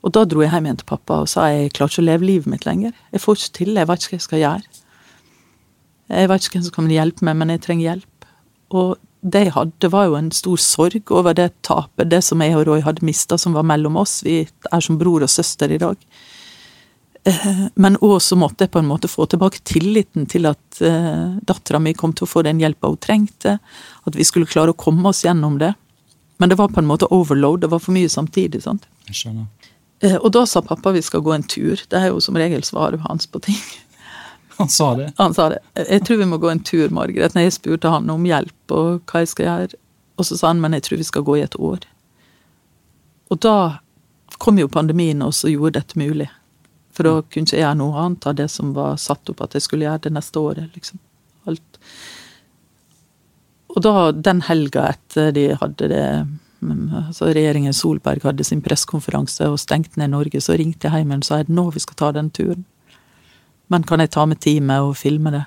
Og 0.00 0.14
da 0.16 0.24
dro 0.24 0.42
jeg 0.42 0.52
hjem 0.54 0.68
igjen 0.68 0.80
til 0.80 0.88
pappa 0.88 1.20
og 1.24 1.28
sa 1.30 1.50
jeg 1.52 1.74
klarer 1.76 1.92
ikke 1.92 2.02
å 2.02 2.06
leve 2.08 2.28
livet 2.28 2.50
mitt 2.50 2.66
lenger. 2.66 2.94
Jeg 3.12 3.22
får 3.24 3.38
ikke 3.38 3.56
til, 3.58 3.74
jeg 3.76 3.90
vet 3.90 4.04
ikke 4.04 4.14
hva 4.14 4.18
jeg 4.18 4.26
skal 4.26 4.42
gjøre. 4.44 4.79
Jeg 6.10 6.30
vet 6.30 6.46
ikke 6.46 6.58
hvem 6.58 6.66
som 6.66 6.74
kan 6.74 6.90
hjelpe 6.90 7.26
meg, 7.26 7.38
men 7.38 7.54
jeg 7.54 7.62
trenger 7.66 7.86
hjelp. 7.86 8.28
Og 8.74 8.98
det 9.20 9.44
jeg 9.44 9.54
hadde, 9.54 9.90
var 9.92 10.08
jo 10.08 10.16
en 10.16 10.30
stor 10.32 10.60
sorg 10.62 11.12
over 11.12 11.36
det 11.36 11.50
tapet, 11.66 12.08
det 12.10 12.22
som 12.24 12.40
jeg 12.42 12.56
og 12.56 12.66
Roy 12.68 12.82
hadde 12.84 13.04
mista, 13.06 13.38
som 13.38 13.54
var 13.56 13.66
mellom 13.68 13.98
oss. 14.00 14.20
Vi 14.24 14.42
er 14.48 14.84
som 14.84 14.98
bror 15.00 15.26
og 15.26 15.32
søster 15.32 15.70
i 15.70 15.80
dag. 15.80 16.00
Eh, 17.28 17.66
men 17.74 17.98
òg 18.00 18.16
så 18.24 18.38
måtte 18.40 18.64
jeg 18.64 18.72
på 18.72 18.80
en 18.80 18.88
måte 18.88 19.10
få 19.10 19.26
tilbake 19.28 19.60
tilliten 19.68 20.24
til 20.30 20.48
at 20.48 20.80
uh, 20.80 21.36
dattera 21.44 21.80
mi 21.82 21.92
kom 21.92 22.14
til 22.16 22.24
å 22.24 22.30
få 22.30 22.42
den 22.46 22.62
hjelpa 22.62 22.88
hun 22.88 23.00
trengte, 23.02 23.58
at 24.08 24.16
vi 24.16 24.24
skulle 24.24 24.48
klare 24.48 24.72
å 24.72 24.78
komme 24.78 25.12
oss 25.12 25.20
gjennom 25.26 25.58
det. 25.60 25.74
Men 26.40 26.48
det 26.48 26.56
var 26.56 26.72
på 26.72 26.80
en 26.80 26.88
måte 26.88 27.10
overload, 27.12 27.60
det 27.60 27.68
var 27.74 27.82
for 27.84 27.92
mye 27.92 28.08
samtidig. 28.08 28.62
sant? 28.64 28.88
Jeg 29.10 29.20
skjønner. 29.20 29.68
Uh, 30.00 30.16
og 30.16 30.30
da 30.32 30.46
sa 30.48 30.64
pappa 30.64 30.94
vi 30.96 31.04
skal 31.04 31.20
gå 31.26 31.36
en 31.36 31.44
tur. 31.44 31.76
Det 31.76 32.00
er 32.00 32.08
jo 32.08 32.24
som 32.24 32.40
regel 32.40 32.64
svaret 32.64 33.04
hans 33.04 33.28
på 33.28 33.42
ting. 33.44 33.60
Han 34.60 34.68
sa 34.68 34.94
det? 34.94 35.12
Han 35.16 35.34
sa 35.34 35.48
det. 35.48 35.60
Jeg 35.88 36.04
tror 36.04 36.18
vi 36.20 36.28
må 36.28 36.38
gå 36.40 36.50
en 36.52 36.60
tur, 36.60 36.90
Margaret. 36.92 37.32
Når 37.34 37.46
jeg 37.46 37.56
spurte 37.56 37.92
han 37.92 38.10
om 38.12 38.26
hjelp 38.28 38.74
og 38.76 39.00
hva 39.08 39.22
jeg 39.22 39.30
skal 39.32 39.46
gjøre, 39.46 39.78
og 40.20 40.26
så 40.28 40.36
sa 40.36 40.50
han 40.50 40.60
men 40.60 40.76
jeg 40.76 40.84
tror 40.84 41.00
vi 41.00 41.06
skal 41.08 41.24
gå 41.24 41.38
i 41.38 41.44
et 41.46 41.56
år. 41.56 41.86
Og 43.32 43.40
da 43.40 43.56
kom 44.42 44.60
jo 44.60 44.68
pandemien 44.68 45.24
og 45.24 45.32
gjorde 45.48 45.78
dette 45.80 46.00
mulig. 46.00 46.28
For 46.92 47.08
da 47.08 47.22
kunne 47.22 47.48
ikke 47.48 47.56
jeg 47.56 47.64
gjøre 47.64 47.78
noe 47.80 48.02
annet 48.04 48.26
av 48.28 48.36
det 48.36 48.50
som 48.52 48.74
var 48.76 48.98
satt 49.00 49.32
opp 49.32 49.40
at 49.46 49.56
jeg 49.56 49.64
skulle 49.64 49.86
gjøre 49.86 50.04
det 50.08 50.12
neste 50.18 50.42
året. 50.42 50.68
liksom. 50.76 51.00
Alt. 51.48 51.80
Og 53.70 53.80
da, 53.86 53.94
den 54.12 54.42
helga 54.44 54.90
etter 54.92 55.32
de 55.32 55.46
hadde 55.56 55.88
det 55.88 56.04
altså 56.60 57.30
Regjeringen 57.32 57.72
Solberg 57.72 58.26
hadde 58.26 58.44
sin 58.44 58.60
pressekonferanse 58.60 59.46
og 59.48 59.62
stengte 59.62 59.96
ned 59.96 60.12
Norge, 60.12 60.42
så 60.44 60.58
ringte 60.60 60.90
jeg 60.90 61.00
hjem 61.00 61.14
og 61.16 61.24
sa 61.24 61.38
at 61.40 61.48
nå 61.48 61.70
vi 61.72 61.80
skal 61.80 61.96
ta 61.96 62.10
den 62.12 62.28
turen 62.36 62.66
men 63.70 63.86
kan 63.86 64.02
jeg 64.02 64.12
ta 64.14 64.26
med 64.26 64.40
teamet 64.42 64.82
og 64.82 64.96
filme 64.98 65.32
det? 65.34 65.44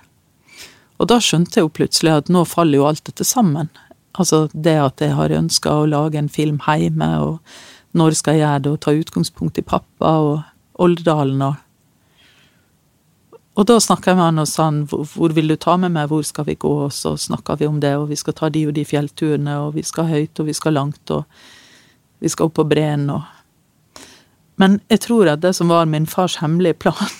Og 1.01 1.09
da 1.11 1.19
skjønte 1.19 1.59
jeg 1.59 1.67
jo 1.67 1.73
plutselig 1.75 2.13
at 2.15 2.31
nå 2.31 2.45
faller 2.47 2.79
jo 2.79 2.87
alt 2.87 3.03
dette 3.09 3.25
sammen. 3.27 3.69
Altså 4.13 4.45
det 4.53 4.77
at 4.79 5.01
jeg 5.01 5.15
har 5.17 5.33
ønska 5.33 5.73
å 5.73 5.89
lage 5.89 6.19
en 6.21 6.31
film 6.31 6.61
hjemme, 6.63 7.09
og 7.19 7.97
når 7.97 8.15
skal 8.17 8.37
jeg 8.37 8.45
gjøre 8.45 8.63
det, 8.63 8.71
og 8.71 8.81
ta 8.81 8.93
utgangspunkt 8.95 9.59
i 9.59 9.65
pappa 9.65 10.15
og 10.23 10.33
Oldedalen 10.81 11.41
og 11.45 11.59
Og 13.53 13.67
da 13.69 13.75
snakka 13.77 14.09
jeg 14.09 14.17
med 14.17 14.25
han 14.25 14.41
og 14.41 14.47
sa 14.49 14.63
han, 14.65 14.79
hvor 14.89 15.33
vil 15.37 15.51
du 15.51 15.53
ta 15.61 15.75
med 15.77 15.91
meg, 15.93 16.07
hvor 16.09 16.23
skal 16.25 16.47
vi 16.47 16.55
gå, 16.57 16.71
og 16.87 16.89
så 16.89 17.11
snakka 17.13 17.59
vi 17.59 17.67
om 17.69 17.75
det, 17.79 17.91
og 18.01 18.07
vi 18.09 18.15
skal 18.17 18.33
ta 18.33 18.49
de 18.49 18.63
og 18.65 18.73
de 18.73 18.81
fjellturene, 18.81 19.59
og 19.61 19.75
vi 19.75 19.83
skal 19.85 20.09
høyt, 20.09 20.39
og 20.41 20.47
vi 20.47 20.55
skal 20.57 20.73
langt, 20.73 21.11
og 21.13 21.27
vi 22.17 22.31
skal 22.33 22.49
opp 22.49 22.55
på 22.57 22.65
breen, 22.65 23.09
og 23.13 23.21
Men 24.57 24.81
jeg 24.89 24.99
tror 24.99 25.27
at 25.27 25.41
det 25.41 25.55
som 25.55 25.69
var 25.69 25.85
min 25.85 26.07
fars 26.07 26.35
hemmelige 26.41 26.73
plan, 26.73 27.13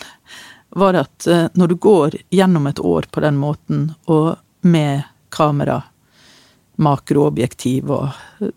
var 0.76 0.98
at 0.98 1.28
eh, 1.28 1.48
når 1.54 1.68
du 1.68 1.76
går 1.76 2.18
gjennom 2.34 2.68
et 2.68 2.80
år 2.80 3.08
på 3.12 3.22
den 3.24 3.38
måten, 3.38 3.92
og 4.06 4.36
med 4.62 5.04
kamera, 5.34 5.82
makroobjektiv 6.82 7.92
og 7.92 8.10
eh, 8.42 8.54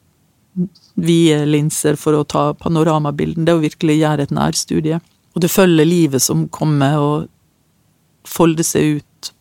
vide 0.95 1.45
linser 1.49 1.99
for 2.01 2.17
å 2.17 2.25
ta 2.25 2.49
panoramabilden. 2.57 3.45
Det 3.45 3.57
å 3.57 3.63
virkelig 3.65 3.99
gjøre 4.01 4.27
et 4.27 4.35
nærstudie. 4.35 5.01
Og 5.37 5.45
du 5.45 5.49
følger 5.53 5.85
livet 5.85 6.25
som 6.25 6.47
kommer 6.49 6.97
og 6.97 7.27
folder 8.27 8.65
seg 8.65 9.01
ut 9.01 9.33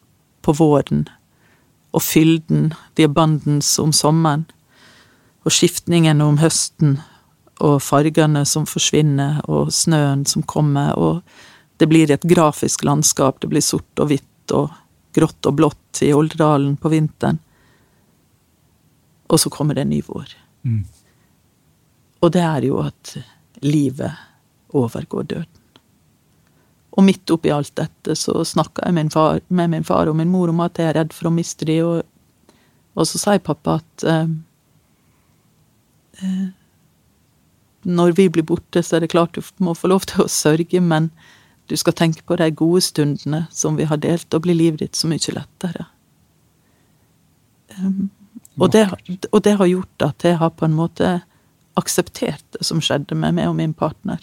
på 0.44 0.56
våren. 0.60 1.06
Og 1.96 2.04
fylden, 2.04 2.74
abundance 3.00 3.80
om 3.82 3.96
sommeren. 3.96 4.44
Og 5.48 5.56
skiftningen 5.56 6.20
om 6.26 6.42
høsten. 6.44 6.98
Og 7.64 7.80
fargene 7.80 8.44
som 8.44 8.68
forsvinner, 8.68 9.40
og 9.48 9.72
snøen 9.72 10.26
som 10.28 10.44
kommer. 10.44 10.92
Og 11.00 11.24
det 11.78 11.88
blir 11.92 12.12
et 12.12 12.24
grafisk 12.24 12.84
landskap. 12.84 13.40
Det 13.42 13.52
blir 13.52 13.64
sort 13.64 14.00
og 14.00 14.12
hvitt 14.12 14.56
og 14.56 14.72
grått 15.16 15.48
og 15.48 15.58
blått 15.60 16.02
i 16.04 16.14
Olderdalen 16.16 16.76
på 16.80 16.92
vinteren. 16.92 17.40
Og 19.28 19.42
så 19.42 19.50
kommer 19.50 19.76
det 19.76 19.86
en 19.86 19.94
ny 19.96 20.02
vår. 20.06 20.32
Mm. 20.64 20.84
Og 22.24 22.32
det 22.32 22.44
er 22.44 22.68
jo 22.68 22.80
at 22.84 23.16
livet 23.66 24.12
overgår 24.76 25.24
døden. 25.24 25.62
Og 26.96 27.04
midt 27.04 27.32
oppi 27.34 27.52
alt 27.52 27.74
dette 27.76 28.16
så 28.16 28.40
snakka 28.48 28.86
jeg 28.86 28.96
min 28.96 29.12
far, 29.12 29.42
med 29.48 29.74
min 29.74 29.84
far 29.84 30.08
og 30.08 30.16
min 30.16 30.32
mor 30.32 30.52
om 30.52 30.62
at 30.64 30.80
jeg 30.80 30.94
er 30.94 31.00
redd 31.02 31.16
for 31.16 31.28
å 31.28 31.34
miste 31.36 31.68
de, 31.68 31.82
og, 31.84 32.06
og 32.96 33.10
så 33.10 33.20
sier 33.20 33.42
pappa 33.44 33.82
at 33.82 34.06
eh, 34.08 34.30
eh, 36.24 36.46
når 37.86 38.16
vi 38.16 38.30
blir 38.32 38.48
borte, 38.48 38.80
så 38.80 38.96
er 38.96 39.04
det 39.04 39.12
klart 39.12 39.36
du 39.36 39.44
må 39.64 39.76
få 39.76 39.92
lov 39.92 40.08
til 40.08 40.24
å 40.24 40.32
sørge, 40.32 40.80
men 40.82 41.12
du 41.70 41.76
skal 41.78 41.94
tenke 41.94 42.24
på 42.24 42.38
de 42.38 42.52
gode 42.52 42.82
stundene 42.82 43.46
som 43.52 43.78
vi 43.78 43.88
har 43.90 43.98
delt, 43.98 44.34
og 44.34 44.46
blir 44.46 44.58
livet 44.58 44.84
ditt 44.84 44.96
så 44.96 45.10
mye 45.10 45.34
lettere. 45.34 45.88
Um, 47.80 48.10
og, 48.60 48.72
det, 48.72 48.86
og 49.32 49.44
det 49.44 49.58
har 49.58 49.68
gjort 49.68 50.06
at 50.06 50.24
jeg 50.24 50.38
har 50.38 50.54
på 50.54 50.66
en 50.66 50.78
måte 50.78 51.20
akseptert 51.76 52.46
det 52.56 52.64
som 52.66 52.82
skjedde 52.84 53.18
med 53.20 53.36
meg 53.36 53.50
og 53.50 53.58
min 53.58 53.74
partner. 53.74 54.22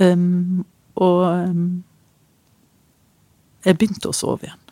Um, 0.00 0.64
og 0.94 1.26
um, 1.26 1.84
jeg 3.66 3.78
begynte 3.78 4.10
å 4.10 4.16
sove 4.16 4.46
igjen. 4.46 4.64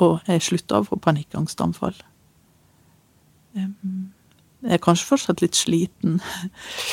Og 0.00 0.20
jeg 0.26 0.42
slutta 0.42 0.80
å 0.80 0.86
få 0.88 0.96
panikkangstanfall. 1.04 1.98
Jeg 3.54 3.68
er 4.64 4.80
kanskje 4.80 5.08
fortsatt 5.10 5.42
litt 5.44 5.58
sliten. 5.58 6.20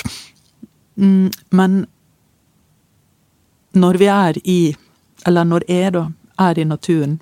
mm, 1.02 1.32
men 1.56 1.86
når 3.74 3.98
vi 3.98 4.06
er 4.12 4.38
i 4.44 4.76
Eller 5.26 5.44
når 5.44 5.64
jeg, 5.68 5.94
da, 5.94 6.06
er 6.40 6.60
i 6.60 6.64
naturen, 6.64 7.20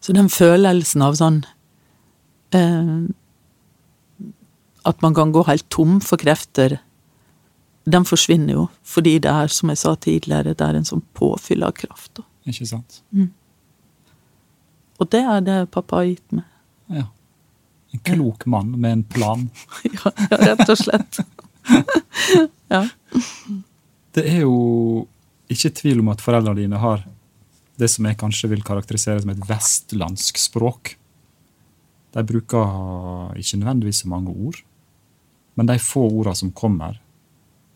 så 0.00 0.12
den 0.12 0.28
følelsen 0.32 1.02
av 1.02 1.14
sånn 1.18 1.42
eh, 2.56 3.10
At 4.86 5.02
man 5.02 5.14
kan 5.14 5.32
gå 5.34 5.42
helt 5.46 5.68
tom 5.68 6.00
for 6.00 6.16
krefter, 6.16 6.78
den 7.84 8.04
forsvinner 8.06 8.54
jo. 8.54 8.66
Fordi 8.82 9.18
det 9.22 9.30
er, 9.30 9.50
som 9.52 9.70
jeg 9.70 9.78
sa 9.78 9.94
tidligere, 9.94 10.54
det 10.54 10.66
er 10.66 10.78
en 10.78 10.86
sånn 10.88 11.02
påfyll 11.14 11.66
av 11.66 11.74
kraft. 11.78 12.16
Da. 12.18 12.24
Ikke 12.46 12.66
sant? 12.66 13.00
Mm. 13.10 13.28
Og 14.98 15.10
det 15.12 15.22
er 15.22 15.44
det 15.44 15.58
pappa 15.74 16.00
har 16.00 16.08
gitt 16.08 16.38
meg. 16.38 16.46
Ja. 16.94 17.08
En 17.94 18.02
klok 18.06 18.46
mann 18.50 18.74
med 18.80 18.92
en 18.92 19.04
plan. 19.04 19.48
ja, 19.90 20.12
rett 20.30 20.68
og 20.68 20.78
slett. 20.78 21.20
ja. 22.74 22.84
Det 24.16 24.24
er 24.24 24.42
jo 24.46 25.06
ikke 25.52 25.74
tvil 25.76 26.00
om 26.00 26.10
at 26.14 26.22
foreldrene 26.24 26.62
dine 26.62 26.80
har 26.80 27.04
det 27.76 27.88
som 27.92 28.06
jeg 28.08 28.18
kanskje 28.20 28.48
vil 28.54 28.64
karakterisere 28.64 29.20
som 29.20 29.32
et 29.34 29.42
vestlandsk 29.44 30.40
språk. 30.40 30.94
De 32.16 32.24
bruker 32.24 33.36
ikke 33.36 33.60
nødvendigvis 33.60 34.00
så 34.04 34.08
mange 34.08 34.32
ord, 34.32 34.62
men 35.56 35.68
de 35.68 35.76
få 35.80 36.06
ordene 36.08 36.36
som 36.36 36.52
kommer 36.52 37.00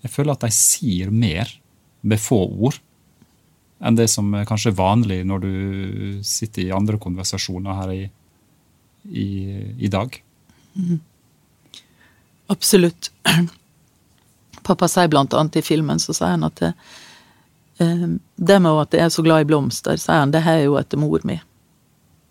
Jeg 0.00 0.14
føler 0.14 0.32
at 0.32 0.44
de 0.46 0.48
sier 0.56 1.10
mer 1.12 1.50
med 2.00 2.16
få 2.16 2.38
ord 2.48 2.78
enn 3.84 3.96
det 3.98 4.06
som 4.08 4.32
er 4.32 4.46
kanskje 4.48 4.72
vanlig 4.76 5.18
når 5.28 5.42
du 5.44 5.52
sitter 6.24 6.62
i 6.62 6.72
andre 6.72 6.96
konversasjoner 7.00 7.76
her 7.82 7.92
i, 7.92 8.02
i, 9.08 9.28
i 9.76 9.90
dag. 9.92 10.16
Mm. 10.72 11.00
Absolutt. 12.52 13.12
Pappa 14.66 14.88
sier 14.88 15.08
blant 15.08 15.34
annet 15.34 15.60
i 15.60 15.62
filmen 15.64 16.00
så 16.02 16.14
sier 16.16 16.34
han 16.36 16.46
at 16.46 16.60
det, 16.60 16.74
Ehm, 17.80 18.18
det 18.36 18.58
med 18.60 18.82
at 18.82 18.92
jeg 18.94 19.06
er 19.06 19.12
så 19.12 19.22
glad 19.24 19.44
i 19.44 19.48
blomster, 19.48 19.96
sier 19.96 20.20
han, 20.20 20.34
det 20.34 20.44
har 20.44 20.58
jeg 20.58 20.68
jo 20.68 20.76
etter 20.80 21.00
mor 21.00 21.24
mi. 21.24 21.38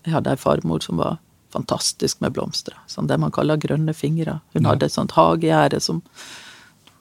Jeg 0.05 0.13
hadde 0.13 0.35
ei 0.35 0.39
farmor 0.39 0.83
som 0.85 1.01
var 1.01 1.17
fantastisk 1.53 2.21
med 2.21 2.35
blomster. 2.35 2.75
Sånn 2.87 3.09
det 3.09 3.17
man 3.17 3.33
kaller 3.33 3.57
grønne 3.57 3.95
fingre. 3.97 4.39
Hun 4.53 4.63
Nei. 4.63 4.69
hadde 4.69 4.85
et 4.85 4.93
sånt 4.93 5.15
hagegjerde 5.17 5.81
som 5.81 6.03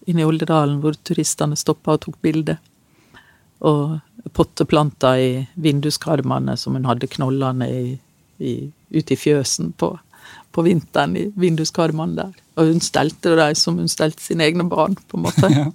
inne 0.09 0.25
i 0.25 0.29
Olderdalen 0.29 0.81
hvor 0.81 0.97
turistene 1.05 1.59
stoppa 1.61 1.99
og 1.99 2.07
tok 2.07 2.17
bilde. 2.25 2.57
Og 3.69 3.99
potteplanter 4.33 5.21
i 5.21 5.31
vinduskarmene 5.61 6.57
som 6.57 6.79
hun 6.79 6.89
hadde 6.89 7.11
knollene 7.13 7.69
i, 7.69 7.85
i, 8.41 8.55
ute 8.97 9.13
i 9.13 9.21
fjøsen 9.21 9.75
på, 9.77 9.93
på 10.53 10.65
vinteren 10.67 11.17
i 11.17 11.27
vinduskarmene 11.39 12.17
der. 12.17 12.33
Og 12.59 12.73
hun 12.73 12.81
stelte 12.85 13.37
dem 13.39 13.55
som 13.59 13.79
hun 13.79 13.91
stelte 13.91 14.23
sine 14.25 14.47
egne 14.49 14.67
barn, 14.69 14.97
på 15.09 15.19
en 15.19 15.29
måte. 15.29 15.53
Ja. 15.59 15.71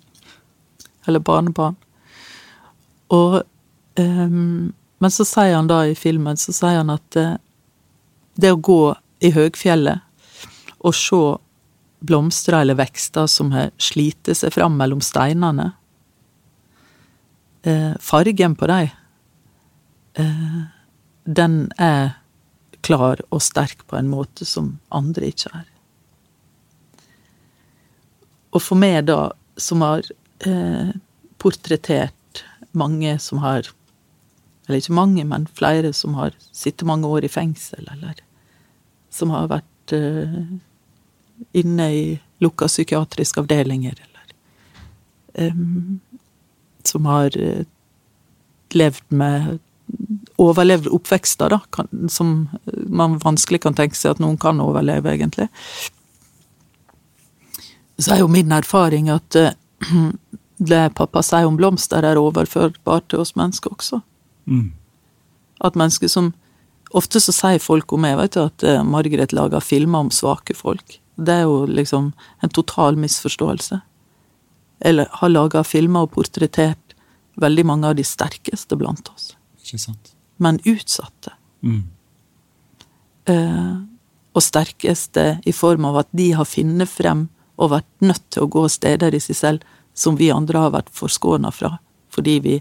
Eller 1.07 1.19
barnebarn. 1.19 1.75
Og 3.11 3.41
um, 3.99 4.73
Men 4.99 5.11
så 5.11 5.25
sier 5.27 5.57
han 5.57 5.67
da 5.67 5.81
i 5.83 5.97
filmen 5.99 6.37
så 6.39 6.53
sier 6.55 6.77
han 6.79 6.93
at 6.93 7.17
uh, 7.19 7.33
det 8.39 8.53
å 8.53 8.61
gå 8.63 8.95
i 9.19 9.33
høgfjellet 9.35 9.99
og 10.79 10.95
se 10.95 11.19
blomster 12.07 12.55
eller 12.61 12.79
vekster 12.79 13.27
som 13.27 13.51
har 13.51 13.73
slitt 13.75 14.31
seg 14.31 14.55
fram 14.55 14.79
mellom 14.79 15.03
steinene 15.03 15.73
uh, 17.67 17.93
Fargen 17.99 18.55
på 18.55 18.71
dem, 18.71 18.89
uh, 20.19 20.63
den 21.23 21.59
er 21.79 22.22
klar 22.83 23.21
og 23.29 23.41
sterk 23.43 23.85
på 23.87 23.97
en 23.97 24.09
måte 24.11 24.45
som 24.47 24.77
andre 24.93 25.31
ikke 25.31 25.51
er. 25.53 25.69
Og 28.53 28.61
for 28.61 28.77
meg, 28.77 29.05
da, 29.09 29.31
som 29.57 29.81
har 29.81 30.05
eh, 30.45 30.91
portrettert 31.41 32.43
mange 32.73 33.19
som 33.19 33.41
har 33.43 33.69
Eller 34.63 34.79
ikke 34.79 34.95
mange, 34.95 35.23
men 35.27 35.43
flere 35.51 35.89
som 35.93 36.13
har 36.15 36.31
sittet 36.55 36.87
mange 36.87 37.07
år 37.07 37.25
i 37.27 37.29
fengsel, 37.31 37.83
eller 37.91 38.21
som 39.11 39.33
har 39.35 39.49
vært 39.51 39.91
eh, 39.91 40.37
inne 41.51 41.87
i 41.91 42.05
lukka 42.39 42.69
psykiatriske 42.71 43.43
avdelinger, 43.43 43.99
eller 43.99 44.31
eh, 45.33 45.59
Som 46.87 47.05
har 47.11 47.35
uh, 47.35 47.65
levd 48.71 49.03
med 49.11 49.59
overlevd 50.41 50.89
oppvekster, 50.93 51.53
da, 51.53 51.59
kan, 51.69 51.89
som 52.09 52.49
man 52.89 53.19
vanskelig 53.21 53.61
kan 53.65 53.75
tenke 53.77 53.97
seg 53.97 54.15
at 54.15 54.23
noen 54.23 54.37
kan 54.41 54.61
overleve, 54.63 55.13
egentlig. 55.13 55.49
Så 58.01 58.15
er 58.15 58.23
jo 58.23 58.31
min 58.31 58.51
erfaring 58.51 59.11
at 59.13 59.37
uh, 59.37 59.51
det 60.57 60.85
pappa 60.97 61.23
sier 61.25 61.49
om 61.49 61.57
blomster, 61.59 62.05
er 62.05 62.21
overførbart 62.21 63.09
til 63.11 63.23
oss 63.23 63.35
mennesker 63.39 63.75
også. 63.75 64.01
Mm. 64.49 64.71
At 65.63 65.77
mennesker 65.79 66.11
som 66.11 66.33
Ofte 66.93 67.17
så 67.17 67.33
sier 67.33 67.57
folk 67.57 67.89
om 67.95 68.03
meg 68.05 68.19
vet 68.19 68.35
du, 68.35 68.43
at 68.43 68.63
uh, 68.69 68.83
Margaret 68.85 69.31
lager 69.33 69.63
filmer 69.65 70.03
om 70.05 70.11
svake 70.13 70.53
folk. 70.53 70.99
Det 71.17 71.39
er 71.39 71.47
jo 71.47 71.63
liksom 71.65 72.11
en 72.45 72.53
total 72.53 72.99
misforståelse. 73.01 73.79
Eller 74.85 75.09
har 75.17 75.31
laga 75.31 75.63
filmer 75.65 76.05
og 76.05 76.13
portrettert 76.13 76.93
veldig 77.41 77.65
mange 77.65 77.89
av 77.89 77.97
de 77.97 78.05
sterkeste 78.05 78.77
blant 78.77 79.09
oss. 79.09 79.31
Ikke 79.63 79.81
sant. 79.81 80.12
Men 80.37 80.59
utsatte. 80.65 81.35
Mm. 81.61 81.83
Uh, 83.29 83.83
og 84.33 84.43
sterkeste 84.43 85.37
i 85.45 85.53
form 85.55 85.85
av 85.87 86.01
at 86.03 86.09
de 86.11 86.31
har 86.35 86.49
funnet 86.49 86.89
frem 86.89 87.27
og 87.61 87.73
vært 87.75 87.89
nødt 88.03 88.25
til 88.33 88.45
å 88.45 88.51
gå 88.51 88.65
steder 88.71 89.13
i 89.13 89.21
seg 89.21 89.37
selv 89.37 89.67
som 89.93 90.17
vi 90.17 90.31
andre 90.33 90.65
har 90.65 90.73
vært 90.73 90.91
forskåna 90.93 91.51
fra, 91.53 91.77
fordi 92.09 92.39
vi 92.41 92.55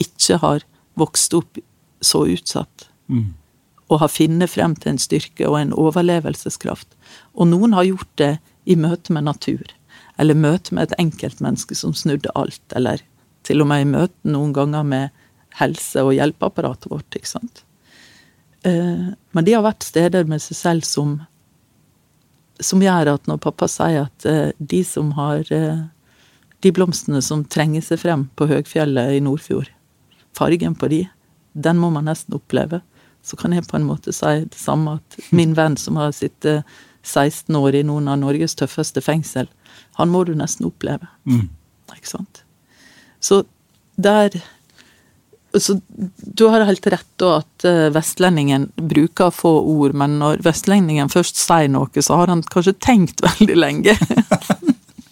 ikke 0.00 0.38
har 0.42 0.64
vokst 0.98 1.34
opp 1.36 1.60
så 2.00 2.24
utsatt. 2.30 2.88
Mm. 3.12 3.34
Og 3.88 4.00
har 4.02 4.12
funnet 4.12 4.52
frem 4.52 4.74
til 4.76 4.94
en 4.94 5.00
styrke 5.00 5.48
og 5.48 5.58
en 5.60 5.74
overlevelseskraft. 5.76 6.88
Og 7.36 7.50
noen 7.52 7.76
har 7.76 7.88
gjort 7.88 8.10
det 8.20 8.32
i 8.68 8.76
møte 8.76 9.12
med 9.12 9.28
natur, 9.28 9.64
eller 10.16 10.36
møte 10.36 10.74
med 10.74 10.88
et 10.88 10.98
enkeltmenneske 11.00 11.76
som 11.78 11.94
snudde 11.96 12.32
alt, 12.34 12.64
eller 12.76 13.04
til 13.46 13.62
og 13.64 13.70
med 13.70 13.84
i 13.84 13.88
møte 13.88 14.32
noen 14.32 14.52
ganger 14.56 14.84
med 14.84 15.24
helse- 15.58 16.04
og 16.04 16.14
hjelpeapparatet 16.16 16.90
vårt, 16.92 17.08
ikke 17.16 17.30
sant. 17.30 17.64
Eh, 18.66 19.10
men 19.32 19.46
de 19.46 19.54
har 19.54 19.66
vært 19.66 19.86
steder 19.86 20.26
med 20.30 20.42
seg 20.42 20.58
selv 20.58 20.86
som 20.88 21.18
som 22.58 22.82
gjør 22.82 23.12
at 23.14 23.28
når 23.30 23.40
pappa 23.42 23.68
sier 23.70 24.08
at 24.08 24.26
eh, 24.26 24.50
de 24.58 24.82
som 24.86 25.12
har 25.18 25.46
eh, 25.54 25.84
de 26.64 26.72
blomstene 26.74 27.20
som 27.22 27.44
trenger 27.46 27.84
seg 27.86 28.02
frem 28.02 28.26
på 28.38 28.48
høgfjellet 28.50 29.14
i 29.14 29.22
Nordfjord, 29.22 29.70
fargen 30.36 30.74
på 30.78 30.90
de, 30.90 31.04
den 31.54 31.78
må 31.78 31.90
man 31.94 32.08
nesten 32.10 32.34
oppleve. 32.38 32.80
Så 33.22 33.38
kan 33.38 33.54
jeg 33.54 33.66
på 33.68 33.78
en 33.78 33.86
måte 33.86 34.14
si 34.14 34.34
det 34.44 34.58
samme 34.58 34.98
at 34.98 35.18
min 35.34 35.54
venn 35.58 35.76
som 35.78 35.98
har 36.00 36.14
sittet 36.16 36.66
16 37.06 37.54
år 37.56 37.78
i 37.78 37.84
noen 37.86 38.10
av 38.10 38.18
Norges 38.20 38.56
tøffeste 38.58 39.02
fengsel, 39.04 39.48
han 39.98 40.10
må 40.10 40.24
du 40.26 40.34
nesten 40.38 40.66
oppleve. 40.68 41.06
Mm. 41.30 41.46
Ikke 41.94 42.10
sant? 42.10 42.42
Så 43.22 43.44
der 43.96 44.34
så 45.54 45.80
Du 46.16 46.44
har 46.46 46.64
helt 46.68 46.86
rett 46.86 47.08
da 47.16 47.38
at 47.40 47.64
eh, 47.64 47.88
vestlendingen 47.94 48.68
bruker 48.76 49.30
få 49.34 49.52
ord, 49.72 49.94
men 49.96 50.18
når 50.20 50.42
vestlendingen 50.44 51.10
først 51.12 51.40
sier 51.40 51.70
noe, 51.72 52.04
så 52.04 52.20
har 52.20 52.32
han 52.32 52.42
kanskje 52.44 52.76
tenkt 52.84 53.24
veldig 53.28 53.56
lenge. 53.56 53.96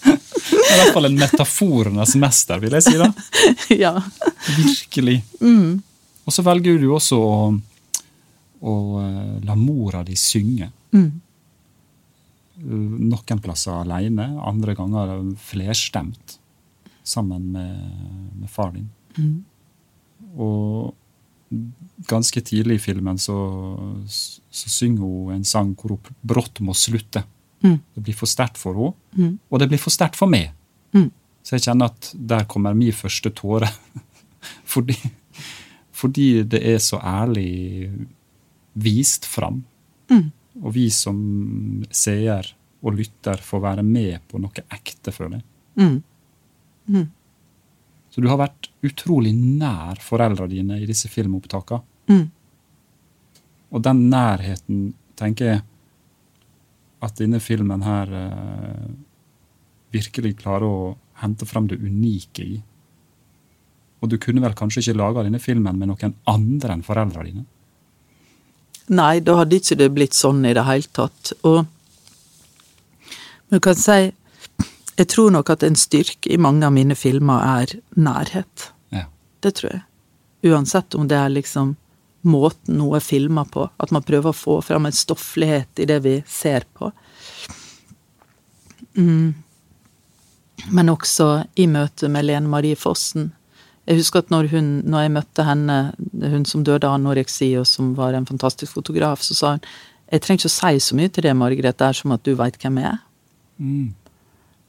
I 0.06 0.76
hvert 0.76 0.92
fall 0.92 1.08
en 1.08 1.18
metaforenes 1.18 2.14
mester, 2.20 2.60
vil 2.62 2.76
jeg 2.76 2.84
si. 2.86 2.96
da. 3.00 3.10
ja. 3.84 3.94
Virkelig. 4.58 5.20
Mm. 5.40 5.80
Og 6.26 6.34
så 6.34 6.44
velger 6.46 6.80
du 6.82 6.90
også 6.92 7.18
å, 7.22 7.38
å 8.60 8.74
eh, 9.02 9.36
la 9.46 9.56
mora 9.58 10.04
di 10.06 10.18
synge. 10.20 10.68
Mm. 10.92 11.08
Noen 12.66 13.40
plasser 13.44 13.74
alene, 13.76 14.30
andre 14.40 14.74
ganger 14.76 15.18
flerstemt 15.44 16.38
sammen 17.06 17.52
med, 17.52 17.76
med 18.40 18.50
far 18.50 18.72
din. 18.74 18.88
Mm. 19.16 19.44
Og 20.36 20.94
ganske 22.10 22.40
tidlig 22.44 22.76
i 22.80 22.82
filmen 22.82 23.18
så, 23.22 23.36
så 24.10 24.68
synger 24.72 25.00
hun 25.06 25.34
en 25.36 25.44
sang 25.46 25.70
hvor 25.78 25.94
hun 25.96 26.16
brått 26.26 26.60
må 26.60 26.74
slutte. 26.76 27.22
Mm. 27.64 27.78
Det 27.94 28.02
blir 28.04 28.16
for 28.18 28.28
sterkt 28.30 28.58
for 28.60 28.76
henne, 28.76 28.94
Mm. 29.16 29.38
og 29.48 29.58
det 29.62 29.68
blir 29.70 29.80
for 29.80 29.90
sterkt 29.94 30.16
for 30.18 30.28
meg. 30.28 30.50
Mm. 30.92 31.06
Så 31.42 31.54
jeg 31.56 31.62
kjenner 31.68 31.88
at 31.88 32.10
der 32.14 32.44
kommer 32.44 32.74
min 32.76 32.92
første 32.92 33.30
tåre. 33.32 33.68
fordi, 34.72 34.96
fordi 35.92 36.42
det 36.44 36.60
er 36.74 36.78
så 36.84 36.98
ærlig 37.00 37.88
vist 38.76 39.24
fram. 39.24 39.62
Mm. 40.12 40.26
Og 40.62 40.74
vi 40.74 40.90
som 40.92 41.16
seer 41.90 42.52
og 42.82 42.92
lytter 42.98 43.40
får 43.42 43.62
være 43.64 43.82
med 43.86 44.20
på 44.28 44.38
noe 44.42 44.66
ekte, 44.76 45.12
føler 45.16 45.38
jeg. 45.40 45.46
Mm. 45.80 47.06
Så 48.16 48.22
du 48.24 48.30
har 48.30 48.38
vært 48.40 48.70
utrolig 48.80 49.34
nær 49.36 49.98
foreldrene 50.00 50.48
dine 50.48 50.76
i 50.80 50.86
disse 50.88 51.10
filmopptakene. 51.12 51.82
Mm. 52.08 52.22
Og 53.76 53.82
den 53.84 54.06
nærheten, 54.08 54.86
tenker 55.20 55.50
jeg, 55.50 55.64
at 57.04 57.20
denne 57.20 57.42
filmen 57.44 57.84
her 57.84 58.14
eh, 58.16 58.86
virkelig 59.92 60.38
klarer 60.40 60.64
å 60.64 60.94
hente 61.20 61.44
fram 61.44 61.68
det 61.68 61.76
unike 61.76 62.46
i. 62.56 62.56
Og 64.00 64.08
du 64.08 64.16
kunne 64.22 64.40
vel 64.40 64.56
kanskje 64.56 64.80
ikke 64.80 64.96
laga 64.96 65.26
denne 65.26 65.42
filmen 65.42 65.76
med 65.76 65.92
noen 65.92 66.16
andre 66.32 66.72
enn 66.72 66.88
foreldrene 66.88 67.28
dine? 67.28 67.44
Nei, 68.96 69.18
da 69.20 69.42
hadde 69.42 69.60
ikke 69.60 69.76
det 69.76 69.92
blitt 69.92 70.16
sånn 70.16 70.40
i 70.48 70.56
det 70.56 70.64
hele 70.64 70.88
tatt. 70.96 71.34
Og 71.44 71.66
du 73.52 73.60
kan 73.60 73.76
si 73.76 74.06
Jeg 74.96 75.10
tror 75.12 75.32
nok 75.34 75.50
at 75.52 75.64
en 75.66 75.76
styrke 75.76 76.30
i 76.32 76.38
mange 76.40 76.64
av 76.66 76.72
mine 76.72 76.96
filmer 76.96 77.42
er 77.44 77.74
nærhet. 78.00 78.70
Ja. 78.94 79.04
Det 79.44 79.56
tror 79.58 79.74
jeg. 79.74 79.82
Uansett 80.46 80.94
om 80.96 81.08
det 81.08 81.18
er 81.18 81.34
liksom 81.34 81.74
måten 82.26 82.78
noe 82.80 82.98
er 82.98 83.04
filma 83.04 83.44
på. 83.44 83.68
At 83.82 83.92
man 83.94 84.04
prøver 84.06 84.32
å 84.32 84.36
få 84.36 84.60
fram 84.64 84.88
en 84.88 84.96
stofflighet 84.96 85.82
i 85.82 85.88
det 85.88 85.98
vi 86.06 86.14
ser 86.28 86.64
på. 86.78 86.90
Mm. 88.96 89.34
Men 90.72 90.92
også 90.92 91.44
i 91.60 91.66
møte 91.70 92.08
med 92.08 92.26
Lene 92.26 92.48
Marie 92.50 92.78
Fossen. 92.78 93.34
Jeg 93.86 94.00
husker 94.00 94.24
at 94.24 94.32
når, 94.34 94.48
hun, 94.50 94.70
når 94.88 95.04
jeg 95.04 95.14
møtte 95.14 95.44
henne, 95.46 95.76
hun 96.24 96.48
som 96.48 96.64
døde 96.66 96.88
av 96.88 96.96
anoreksi, 96.96 97.52
og 97.60 97.68
som 97.70 97.92
var 97.98 98.16
en 98.16 98.26
fantastisk 98.26 98.74
fotograf, 98.74 99.22
så 99.22 99.36
sa 99.36 99.52
hun 99.54 99.68
jeg 100.06 100.22
trenger 100.22 100.44
ikke 100.44 100.50
å 100.52 100.54
si 100.54 100.82
så 100.82 100.96
mye 100.96 101.10
til 101.10 101.24
det, 101.26 101.32
Margrethe, 101.34 101.74
det 101.82 101.86
er 101.86 101.96
som 101.98 102.12
at 102.14 102.22
du 102.22 102.36
veit 102.38 102.54
hvem 102.62 102.76
jeg 102.78 102.92
er. 102.92 102.98
Mm. 103.58 103.88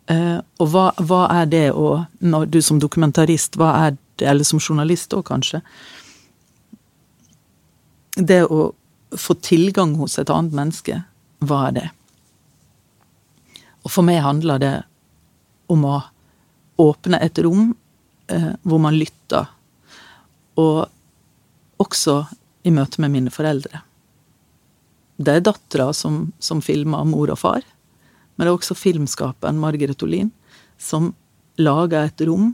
Eh, 0.07 0.39
og 0.61 0.71
hva, 0.71 0.89
hva 1.03 1.21
er 1.41 1.49
det 1.51 1.65
å 1.75 2.05
du 2.47 2.61
som 2.63 2.79
dokumentarist, 2.79 3.57
hva 3.59 3.73
er 3.87 3.95
det, 3.97 4.27
eller 4.27 4.47
som 4.47 4.59
journalist 4.59 5.13
òg, 5.13 5.25
kanskje 5.27 5.59
Det 8.15 8.39
å 8.49 8.71
få 9.13 9.35
tilgang 9.45 9.93
hos 9.99 10.17
et 10.17 10.31
annet 10.33 10.55
menneske, 10.55 11.01
hva 11.45 11.67
er 11.67 11.75
det? 11.75 11.87
Og 13.85 13.91
for 13.93 14.07
meg 14.07 14.23
handler 14.23 14.59
det 14.59 14.75
om 15.71 15.85
å 15.85 15.99
åpne 16.81 17.19
et 17.21 17.37
rom 17.45 17.75
eh, 18.31 18.53
hvor 18.63 18.81
man 18.81 18.97
lytter. 18.97 19.45
Og 20.57 20.87
også 21.77 22.17
i 22.67 22.73
møte 22.73 23.03
med 23.03 23.13
mine 23.13 23.31
foreldre. 23.31 23.83
Det 25.17 25.37
er 25.37 25.45
dattera 25.45 25.91
som, 25.95 26.31
som 26.39 26.61
filmer 26.61 27.05
mor 27.07 27.31
og 27.33 27.39
far. 27.41 27.63
Men 28.37 28.45
det 28.45 28.51
er 28.51 28.59
også 28.59 28.77
filmskaperen 28.77 29.59
Margaret 29.59 30.03
Olin 30.05 30.31
som 30.77 31.11
lager 31.57 32.05
et 32.05 32.21
rom 32.29 32.53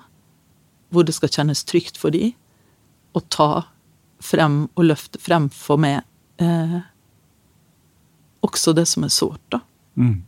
hvor 0.94 1.04
det 1.04 1.16
skal 1.18 1.32
kjennes 1.34 1.64
trygt 1.68 2.00
for 2.00 2.14
de 2.16 2.32
å 3.14 3.22
ta 3.34 3.66
frem 4.24 4.64
og 4.78 4.88
løfte 4.88 5.20
frem 5.22 5.50
for 5.52 5.82
meg 5.82 6.02
eh, 6.42 6.80
også 8.44 8.74
det 8.76 8.86
som 8.90 9.06
er 9.06 9.14
sårt, 9.14 9.44
da. 9.52 9.60
Mm. 9.96 10.24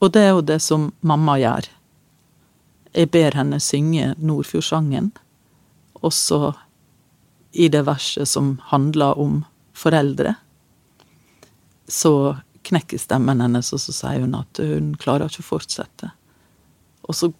Og 0.00 0.12
det 0.14 0.22
er 0.24 0.30
jo 0.32 0.44
det 0.44 0.58
som 0.64 0.88
mamma 1.04 1.36
gjør. 1.40 1.68
Jeg 2.96 3.10
ber 3.12 3.36
henne 3.36 3.60
synge 3.62 4.14
Nordfjordsangen, 4.18 5.10
også 6.00 6.54
i 7.52 7.68
det 7.68 7.82
verset 7.86 8.30
som 8.30 8.54
handler 8.70 9.18
om 9.20 9.42
foreldre, 9.76 10.34
så 11.90 12.40
knekker 12.70 13.00
stemmen 13.00 13.42
hennes, 13.42 13.72
og 13.74 13.82
så 13.82 13.94
sier 13.94 14.24
hun 14.24 14.36
at 14.38 14.60
hun 14.62 14.94
klarer 15.00 15.30
ikke 15.30 15.44
å 15.44 15.50
fortsette. 15.50 16.10
Og 17.08 17.16
så 17.18 17.30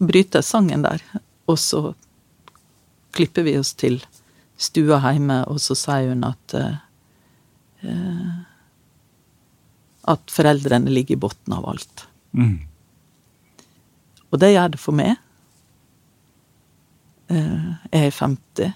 bryter 0.00 0.44
sangen 0.44 0.84
der, 0.86 1.02
og 1.50 1.58
så 1.60 1.94
klipper 3.16 3.46
vi 3.46 3.56
oss 3.58 3.72
til 3.78 4.00
stua 4.60 5.00
hjemme, 5.06 5.42
og 5.50 5.60
så 5.62 5.76
sier 5.78 6.12
hun 6.12 6.26
at 6.28 6.56
eh, 6.58 6.78
at 10.10 10.32
foreldrene 10.32 10.90
ligger 10.92 11.16
i 11.16 11.20
bunnen 11.20 11.56
av 11.56 11.68
alt. 11.72 12.06
Mm. 12.36 12.58
Og 14.30 14.38
det 14.42 14.52
gjør 14.52 14.74
det 14.74 14.80
for 14.80 14.96
meg. 14.96 15.16
Eh, 17.30 17.70
Jeg 17.92 18.10
er 18.10 18.16
50, 18.16 18.72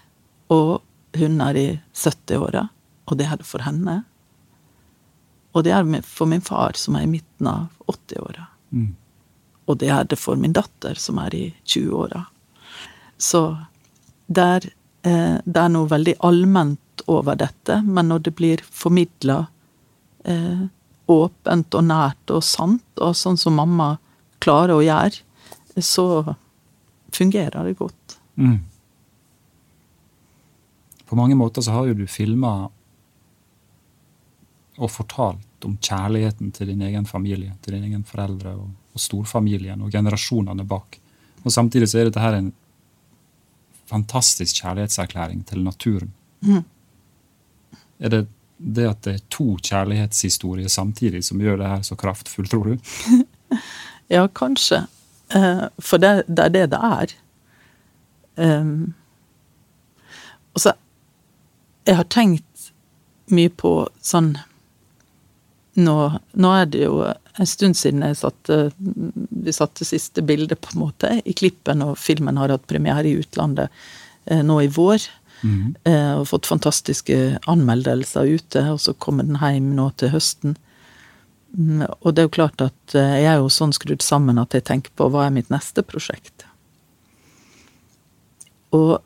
og 0.54 0.82
hun 1.18 1.40
er 1.44 1.58
i 1.58 1.68
70-åra, 1.94 2.68
og 3.06 3.18
det 3.18 3.28
er 3.28 3.40
det 3.40 3.46
for 3.46 3.64
henne. 3.64 4.02
Og 5.54 5.64
det 5.64 5.72
er 5.74 5.86
for 6.02 6.26
min 6.30 6.42
far, 6.42 6.74
som 6.74 6.96
er 6.98 7.06
i 7.06 7.10
midten 7.10 7.46
av 7.46 7.66
80-åra. 7.86 8.46
Mm. 8.74 8.94
Og 9.70 9.78
det 9.80 9.90
er 9.94 10.06
det 10.10 10.18
for 10.20 10.36
min 10.40 10.52
datter, 10.52 10.98
som 10.98 11.20
er 11.22 11.34
i 11.34 11.44
20-åra. 11.64 12.24
Så 13.16 13.42
det 14.26 14.42
er, 14.56 14.66
eh, 15.06 15.36
det 15.44 15.60
er 15.60 15.70
noe 15.72 15.88
veldig 15.88 16.16
allment 16.26 17.04
over 17.06 17.38
dette, 17.38 17.80
men 17.82 18.10
når 18.10 18.26
det 18.26 18.34
blir 18.34 18.64
formidla 18.64 19.44
eh, 20.24 20.66
åpent 21.06 21.74
og 21.74 21.84
nært 21.84 22.34
og 22.34 22.44
sant, 22.44 22.86
og 22.98 23.16
sånn 23.16 23.38
som 23.40 23.56
mamma 23.60 23.94
klarer 24.44 24.74
å 24.74 24.84
gjøre, 24.84 25.22
så 25.78 26.34
fungerer 27.14 27.66
det 27.66 27.76
godt. 27.78 28.18
Mm. 28.36 28.58
På 31.04 31.18
mange 31.18 31.36
måter 31.38 31.62
så 31.62 31.76
har 31.76 31.90
jo 31.90 31.98
du 31.98 32.06
filma 32.10 32.70
og 34.78 34.90
fortalt 34.90 35.64
om 35.64 35.76
kjærligheten 35.80 36.52
til 36.52 36.72
din 36.72 36.82
egen 36.82 37.06
familie, 37.06 37.54
til 37.62 37.76
dine 37.76 37.88
egen 37.88 38.04
foreldre 38.04 38.54
og, 38.58 38.68
og 38.94 39.00
storfamilien 39.00 39.82
og 39.82 39.92
generasjonene 39.92 40.66
bak. 40.68 40.98
Og 41.44 41.52
samtidig 41.52 41.88
så 41.90 42.00
er 42.00 42.08
dette 42.08 42.22
her 42.22 42.38
en 42.38 42.52
fantastisk 43.90 44.62
kjærlighetserklæring 44.62 45.44
til 45.46 45.64
naturen. 45.64 46.12
Mm. 46.40 46.64
Er 48.00 48.08
det 48.08 48.26
det 48.58 48.86
at 48.88 49.02
det 49.04 49.14
er 49.14 49.24
to 49.30 49.56
kjærlighetshistorier 49.62 50.68
samtidig 50.68 51.24
som 51.26 51.40
gjør 51.42 51.58
det 51.60 51.68
her 51.68 51.82
så 51.82 51.96
kraftfullt, 51.98 52.50
tror 52.50 52.64
du? 52.64 52.76
Ja, 54.12 54.26
kanskje. 54.28 54.82
Eh, 55.32 55.64
For 55.80 55.96
det, 55.96 56.26
det 56.28 56.44
er 56.44 56.48
det 56.52 56.64
det 56.70 56.78
er. 56.78 57.14
Um, 58.36 58.94
og 60.54 60.60
så 60.60 60.72
Jeg 61.86 61.96
har 61.96 62.04
tenkt 62.04 62.72
mye 63.30 63.48
på 63.48 63.88
sånn 64.00 64.38
nå, 65.74 65.96
nå 66.32 66.52
er 66.54 66.70
det 66.70 66.84
jo 66.84 67.00
en 67.04 67.48
stund 67.50 67.76
siden 67.76 68.04
satte, 68.14 68.70
vi 68.76 69.52
satte 69.52 69.86
siste 69.86 70.22
bilde, 70.22 70.56
på 70.56 70.74
en 70.74 70.84
måte, 70.84 71.10
i 71.24 71.34
klippen, 71.34 71.82
og 71.82 71.98
filmen 71.98 72.38
har 72.38 72.54
hatt 72.54 72.66
premiere 72.70 73.08
i 73.10 73.16
utlandet 73.18 73.72
eh, 74.26 74.42
nå 74.46 74.60
i 74.62 74.70
vår. 74.70 75.08
Mm 75.44 75.74
-hmm. 75.84 76.20
Og 76.20 76.28
fått 76.28 76.46
fantastiske 76.46 77.38
anmeldelser 77.46 78.24
ute, 78.24 78.70
og 78.70 78.80
så 78.80 78.92
kommer 78.92 79.24
den 79.24 79.36
hjem 79.36 79.74
nå 79.76 79.90
til 79.90 80.08
høsten. 80.08 80.56
Mm, 81.58 81.86
Og 82.00 82.14
det 82.14 82.22
er 82.22 82.26
jo 82.26 82.38
klart 82.38 82.60
at 82.60 82.94
eh, 82.94 83.22
jeg 83.22 83.30
er 83.30 83.36
jo 83.36 83.48
sånn 83.48 83.72
skrudd 83.72 84.02
sammen 84.02 84.38
at 84.38 84.54
jeg 84.54 84.64
tenker 84.64 84.90
på 84.96 85.08
hva 85.10 85.26
er 85.26 85.30
mitt 85.30 85.50
neste 85.50 85.82
prosjekt. 85.82 86.46
Og 88.74 88.98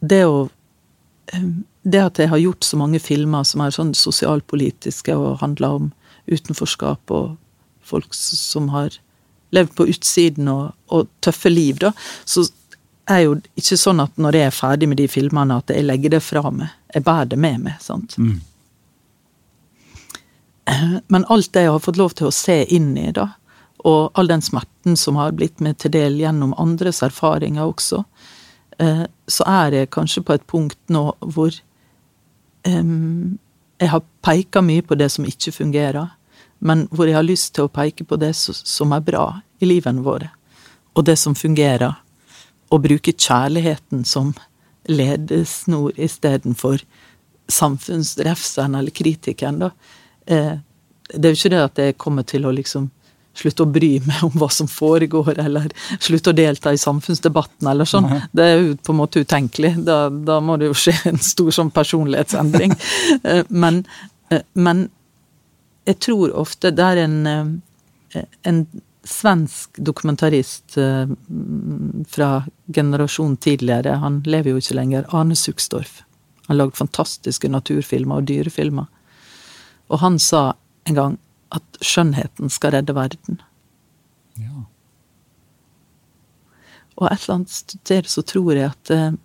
det 0.00 0.24
å 0.26 0.48
Det 1.88 2.00
at 2.00 2.18
jeg 2.18 2.28
har 2.28 2.40
gjort 2.40 2.64
så 2.64 2.76
mange 2.76 2.98
filmer 3.00 3.44
som 3.44 3.60
er 3.60 3.72
sånn 3.72 3.94
sosialpolitiske 3.94 5.14
og 5.16 5.40
handler 5.40 5.68
om 5.76 5.90
utenforskap 6.28 7.12
og 7.14 7.36
folk 7.88 8.14
som 8.14 8.68
har 8.74 8.98
levd 9.54 9.74
på 9.76 9.88
utsiden 9.88 10.48
og, 10.52 10.74
og 10.92 11.08
tøffe 11.24 11.50
liv, 11.52 11.78
da, 11.80 11.92
så 12.28 12.44
er 13.08 13.24
jo 13.24 13.36
ikke 13.56 13.78
sånn 13.80 14.02
at 14.04 14.20
når 14.20 14.36
jeg 14.36 14.50
er 14.50 14.56
ferdig 14.56 14.88
med 14.90 15.00
de 15.00 15.08
filmene, 15.08 15.56
at 15.56 15.72
jeg 15.72 15.86
legger 15.86 16.18
det 16.18 16.22
fra 16.24 16.50
meg. 16.52 16.74
Jeg 16.92 17.04
bærer 17.06 17.30
det 17.32 17.38
med 17.40 17.64
meg. 17.64 17.78
sant? 17.80 18.16
Mm. 18.20 18.40
Men 21.12 21.24
alt 21.32 21.52
det 21.56 21.64
jeg 21.64 21.72
har 21.72 21.84
fått 21.84 22.00
lov 22.00 22.16
til 22.18 22.28
å 22.28 22.34
se 22.34 22.60
inn 22.74 22.92
i, 23.00 23.08
da, 23.16 23.30
og 23.88 24.18
all 24.18 24.28
den 24.28 24.44
smerten 24.44 24.98
som 24.98 25.16
har 25.20 25.36
blitt 25.38 25.62
meg 25.64 25.78
til 25.80 25.94
del 25.94 26.18
gjennom 26.20 26.52
andres 26.60 27.00
erfaringer 27.06 27.64
også, 27.64 28.02
eh, 28.82 29.06
så 29.30 29.48
er 29.48 29.80
jeg 29.80 29.92
kanskje 29.94 30.24
på 30.26 30.36
et 30.36 30.46
punkt 30.50 30.78
nå 30.92 31.10
hvor 31.22 31.54
jeg 32.68 33.88
har 33.88 34.02
peka 34.26 34.60
mye 34.60 34.82
på 34.84 34.96
det 34.98 35.06
som 35.14 35.24
ikke 35.24 35.54
fungerer, 35.54 36.10
men 36.58 36.86
hvor 36.90 37.08
jeg 37.08 37.16
har 37.18 37.26
lyst 37.26 37.54
til 37.54 37.68
å 37.68 37.72
peke 37.72 38.04
på 38.04 38.18
det 38.20 38.32
som 38.36 38.92
er 38.94 39.04
bra 39.04 39.26
i 39.60 39.68
livene 39.68 40.04
våre, 40.04 40.30
og 40.94 41.06
det 41.06 41.18
som 41.20 41.36
fungerer, 41.38 41.94
og 42.68 42.82
bruke 42.84 43.14
kjærligheten 43.14 44.04
som 44.04 44.34
ledesnor 44.88 45.96
istedenfor 45.96 46.82
samfunnsrefseren 47.48 48.76
eller 48.76 48.92
kritikeren, 48.92 49.62
da. 49.62 49.70
Eh, 50.26 50.56
det 51.14 51.24
er 51.24 51.32
jo 51.32 51.38
ikke 51.38 51.52
det 51.54 51.64
at 51.64 51.80
jeg 51.80 52.00
kommer 52.00 52.26
til 52.28 52.44
å 52.44 52.52
liksom 52.52 52.90
slutte 53.38 53.64
å 53.64 53.70
bry 53.70 53.90
meg 54.06 54.24
om 54.26 54.34
hva 54.40 54.48
som 54.52 54.68
foregår, 54.70 55.38
eller 55.44 55.70
slutte 56.02 56.32
å 56.32 56.36
delta 56.36 56.72
i 56.74 56.80
samfunnsdebatten, 56.80 57.68
eller 57.70 57.88
sånn. 57.88 58.08
Det 58.34 58.44
er 58.44 58.56
jo 58.58 58.76
på 58.82 58.94
en 58.94 59.00
måte 59.00 59.22
utenkelig. 59.22 59.74
Da, 59.86 60.00
da 60.10 60.40
må 60.44 60.58
det 60.58 60.70
jo 60.70 60.78
skje 60.78 60.96
en 61.12 61.20
stor 61.22 61.52
sånn 61.60 61.74
personlighetsendring. 61.74 62.76
Eh, 63.28 63.44
men, 63.48 63.80
eh, 64.30 64.42
men, 64.54 64.84
jeg 65.88 65.98
tror 66.04 66.34
ofte 66.36 66.70
det 66.74 66.84
er 66.84 67.02
en, 67.06 67.16
eh, 67.26 68.26
en 68.48 68.66
svensk 69.08 69.78
dokumentarist 69.80 70.76
fra 72.12 72.28
generasjonen 72.76 73.38
tidligere, 73.40 73.94
han 74.02 74.18
lever 74.26 74.52
jo 74.52 74.60
ikke 74.60 74.76
lenger, 74.76 75.06
Arne 75.16 75.36
Suksdorf. 75.36 76.02
Han 76.44 76.52
har 76.54 76.58
lagd 76.66 76.76
fantastiske 76.76 77.48
naturfilmer 77.48 78.20
og 78.20 78.28
dyrefilmer. 78.28 78.84
Og 79.88 80.02
han 80.02 80.18
sa 80.20 80.52
en 80.88 80.98
gang 80.98 81.16
at 81.56 81.80
skjønnheten 81.84 82.52
skal 82.52 82.74
redde 82.76 82.96
verden. 82.96 83.40
Ja. 84.36 84.64
Og 86.98 87.08
et 87.08 87.22
eller 87.22 87.38
annet 87.38 87.54
sted 87.54 88.08
så 88.10 88.24
tror 88.26 88.52
jeg 88.56 88.72
at 88.72 88.92
eh, 88.92 89.16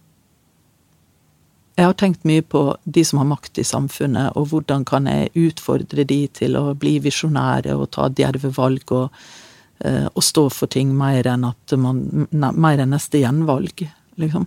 Jeg 1.73 1.89
har 1.89 1.95
tenkt 1.97 2.25
mye 2.29 2.43
på 2.45 2.61
de 2.85 3.01
som 3.05 3.17
har 3.21 3.29
makt 3.31 3.57
i 3.57 3.65
samfunnet, 3.65 4.35
og 4.37 4.51
hvordan 4.51 4.83
kan 4.85 5.07
jeg 5.09 5.31
utfordre 5.33 6.05
de 6.05 6.19
til 6.29 6.57
å 6.59 6.75
bli 6.77 6.99
visjonære 7.01 7.73
og 7.73 7.89
ta 7.95 8.09
djerve 8.13 8.51
valg 8.53 8.93
og, 8.93 9.23
eh, 9.81 10.05
og, 10.05 10.21
stå 10.21 10.49
for 10.53 10.69
ting 10.69 10.93
mer 10.97 11.25
enn, 11.25 11.47
man, 11.81 12.27
mer 12.29 12.83
enn 12.83 12.93
neste 12.93 13.23
gjenvalg, 13.23 13.87
liksom. 14.21 14.45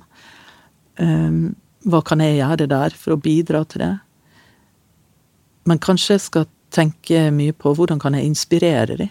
Eh, 1.03 1.39
hva 1.87 2.03
kan 2.07 2.23
jeg 2.23 2.39
gjøre 2.39 2.71
der 2.71 2.95
for 2.95 3.17
å 3.17 3.23
bidra 3.23 3.65
til 3.67 3.83
det? 3.83 3.95
Men 5.67 5.83
kanskje 5.83 6.15
jeg 6.15 6.27
skal 6.29 6.47
tenke 6.71 7.31
mye 7.35 7.55
på 7.55 7.75
hvordan 7.75 7.99
kan 8.03 8.15
jeg 8.15 8.27
inspirere 8.31 8.99
dem? 9.03 9.11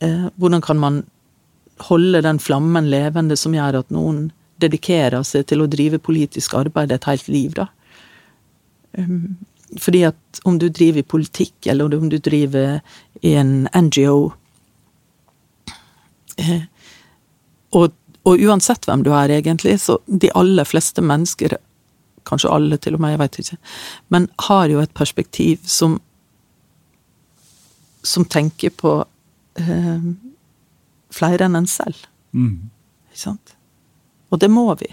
Eh, 0.00 0.28
hvordan 0.36 0.60
kan 0.60 0.78
man 0.78 1.06
holde 1.88 2.20
den 2.22 2.38
flammen 2.38 2.90
levende 2.90 3.36
som 3.36 3.54
gjør 3.56 3.80
at 3.80 3.94
noen 3.94 4.28
dedikerer 4.60 5.22
seg 5.26 5.46
til 5.48 5.62
å 5.62 5.68
drive 5.70 6.00
politisk 6.02 6.56
arbeid 6.58 6.92
et 6.92 7.06
helt 7.08 7.28
liv, 7.30 7.54
da? 7.58 7.68
Um, 8.98 9.36
fordi 9.78 10.02
at 10.08 10.40
om 10.48 10.56
du 10.58 10.68
driver 10.72 11.02
i 11.02 11.06
politikk, 11.06 11.66
eller 11.66 11.94
om 11.98 12.08
du 12.08 12.18
driver 12.18 12.78
i 13.20 13.34
en 13.36 13.68
NGO 13.76 14.30
eh, 16.40 16.62
og, 17.76 17.92
og 18.24 18.44
uansett 18.48 18.88
hvem 18.88 19.04
du 19.04 19.10
er, 19.12 19.34
egentlig, 19.36 19.76
så 19.84 19.98
de 20.06 20.30
aller 20.38 20.64
fleste 20.64 21.04
mennesker 21.04 21.58
kanskje 22.28 22.52
alle 22.52 22.78
til 22.80 22.96
og 22.96 23.04
med, 23.04 23.14
jeg 23.14 23.22
veit 23.22 23.38
ikke, 23.42 23.58
men 24.14 24.28
har 24.48 24.72
jo 24.72 24.80
et 24.80 24.94
perspektiv 24.96 25.60
som 25.68 25.98
som 28.08 28.24
tenker 28.24 28.70
på 28.78 28.92
eh, 29.60 30.04
flere 31.12 31.48
enn 31.48 31.58
en 31.58 31.66
selv. 31.68 32.06
Mm. 32.32 32.70
Ikke 33.10 33.20
sant? 33.20 33.57
Og 34.30 34.40
det 34.40 34.50
må 34.52 34.66
vi. 34.80 34.88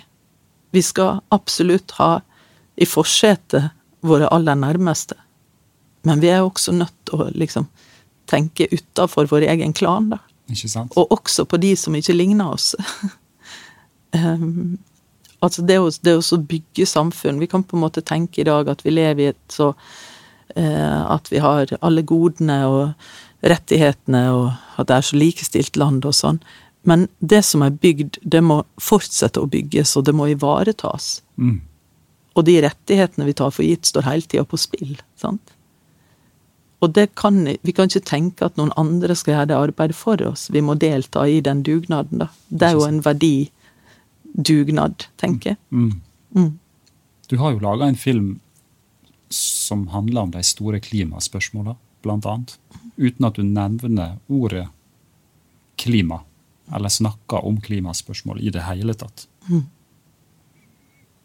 Vi 0.75 0.81
skal 0.83 1.21
absolutt 1.35 1.95
ha 1.99 2.19
i 2.75 2.87
forsetet 2.87 3.71
våre 4.05 4.29
aller 4.33 4.57
nærmeste. 4.59 5.17
Men 6.05 6.21
vi 6.21 6.29
er 6.29 6.43
også 6.45 6.75
nødt 6.75 6.95
til 7.07 7.21
å 7.21 7.29
liksom 7.33 7.67
tenke 8.29 8.67
utafor 8.71 9.29
vår 9.29 9.47
egen 9.53 9.73
klan, 9.73 10.11
da. 10.13 10.21
Og 10.93 11.13
også 11.15 11.47
på 11.49 11.57
de 11.57 11.73
som 11.79 11.95
ikke 11.97 12.13
ligner 12.13 12.53
oss. 12.53 12.73
um, 14.13 14.77
altså 15.45 15.65
det 15.65 15.79
å, 15.81 15.89
det 16.05 16.15
å 16.19 16.37
bygge 16.37 16.85
samfunn 16.89 17.41
Vi 17.41 17.49
kan 17.49 17.63
på 17.65 17.77
en 17.77 17.83
måte 17.83 18.01
tenke 18.05 18.41
i 18.41 18.47
dag 18.47 18.69
at 18.69 18.85
vi 18.85 18.93
lever 18.93 19.23
i 19.23 19.31
et 19.33 19.53
så 19.53 19.71
uh, 19.73 21.01
at 21.15 21.31
vi 21.33 21.41
har 21.41 21.73
alle 21.81 22.05
godene 22.05 22.59
og 22.69 22.93
rettighetene, 23.45 24.21
og 24.33 24.79
at 24.81 24.89
det 24.89 24.95
er 24.95 25.05
så 25.05 25.17
likestilt 25.19 25.77
land 25.77 26.05
og 26.07 26.15
sånn. 26.17 26.39
Men 26.85 27.07
det 27.19 27.41
som 27.47 27.63
er 27.65 27.73
bygd, 27.81 28.19
det 28.21 28.43
må 28.45 28.59
fortsette 28.81 29.41
å 29.41 29.49
bygges, 29.49 29.95
og 29.97 30.05
det 30.05 30.13
må 30.13 30.27
ivaretas. 30.29 31.23
Mm. 31.41 31.57
Og 32.35 32.45
de 32.45 32.59
rettighetene 32.65 33.25
vi 33.25 33.33
tar 33.37 33.53
for 33.55 33.65
gitt, 33.65 33.87
står 33.89 34.05
hele 34.05 34.29
tida 34.29 34.45
på 34.45 34.59
spill. 34.59 34.97
sant? 35.17 35.53
Og 36.83 36.91
det 36.93 37.07
kan, 37.17 37.39
vi 37.47 37.73
kan 37.73 37.89
ikke 37.89 38.05
tenke 38.05 38.45
at 38.45 38.57
noen 38.59 38.73
andre 38.77 39.15
skal 39.17 39.33
gjøre 39.33 39.49
det 39.49 39.57
arbeidet 39.57 39.97
for 39.97 40.21
oss. 40.27 40.49
Vi 40.53 40.61
må 40.61 40.75
delta 40.77 41.23
i 41.25 41.39
den 41.41 41.63
dugnaden, 41.65 42.21
da. 42.21 42.27
Det 42.49 42.67
er 42.67 42.77
jo 42.77 42.85
en 42.85 43.01
verdidugnad, 43.05 45.07
tenker 45.21 45.55
jeg. 45.55 45.59
Mm. 45.71 46.01
Mm. 46.35 46.51
Du 47.31 47.37
har 47.41 47.55
jo 47.55 47.63
laga 47.63 47.87
en 47.89 47.97
film 47.97 48.35
som 49.33 49.87
handler 49.95 50.27
om 50.27 50.31
de 50.35 50.43
store 50.45 50.79
klimaspørsmåla, 50.83 51.73
blant 52.05 52.25
annet. 52.29 52.59
Uten 53.01 53.25
at 53.25 53.35
du 53.39 53.43
nevner 53.47 54.19
ordet 54.29 54.67
klima, 55.81 56.21
eller 56.73 56.89
snakker 56.89 57.45
om 57.45 57.59
klimaspørsmål 57.61 58.41
i 58.41 58.51
det 58.53 58.63
hele 58.65 58.95
tatt. 58.97 59.27
Mm. 59.49 59.65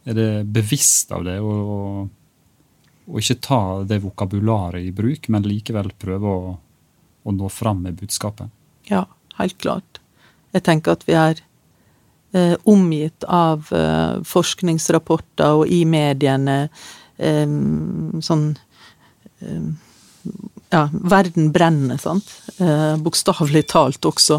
Er 0.04 0.16
det 0.16 0.30
bevisst 0.52 1.12
av 1.12 1.24
det 1.24 1.38
å, 1.44 1.54
å 3.06 3.20
ikke 3.20 3.38
ta 3.44 3.60
det 3.88 4.00
vokabularet 4.04 4.84
i 4.84 4.92
bruk, 4.96 5.28
men 5.32 5.48
likevel 5.48 5.92
prøve 6.00 6.32
å, 6.32 6.54
å 7.22 7.36
nå 7.36 7.50
fram 7.52 7.84
med 7.84 8.00
budskapet? 8.00 8.52
Ja, 8.88 9.04
helt 9.38 9.58
klart. 9.60 10.00
Jeg 10.54 10.64
tenker 10.66 10.96
at 10.96 11.04
vi 11.08 11.16
er 11.18 11.42
eh, 12.32 12.56
omgitt 12.68 13.26
av 13.28 13.68
eh, 13.76 14.22
forskningsrapporter 14.26 15.62
og 15.62 15.70
i 15.70 15.84
mediene 15.88 16.66
sånn 17.20 18.44
Ja, 20.72 20.80
verden 20.88 21.50
brenner, 21.52 21.98
sant. 22.00 22.30
Eh, 22.56 22.94
bokstavelig 22.96 23.66
talt 23.68 24.06
også. 24.08 24.38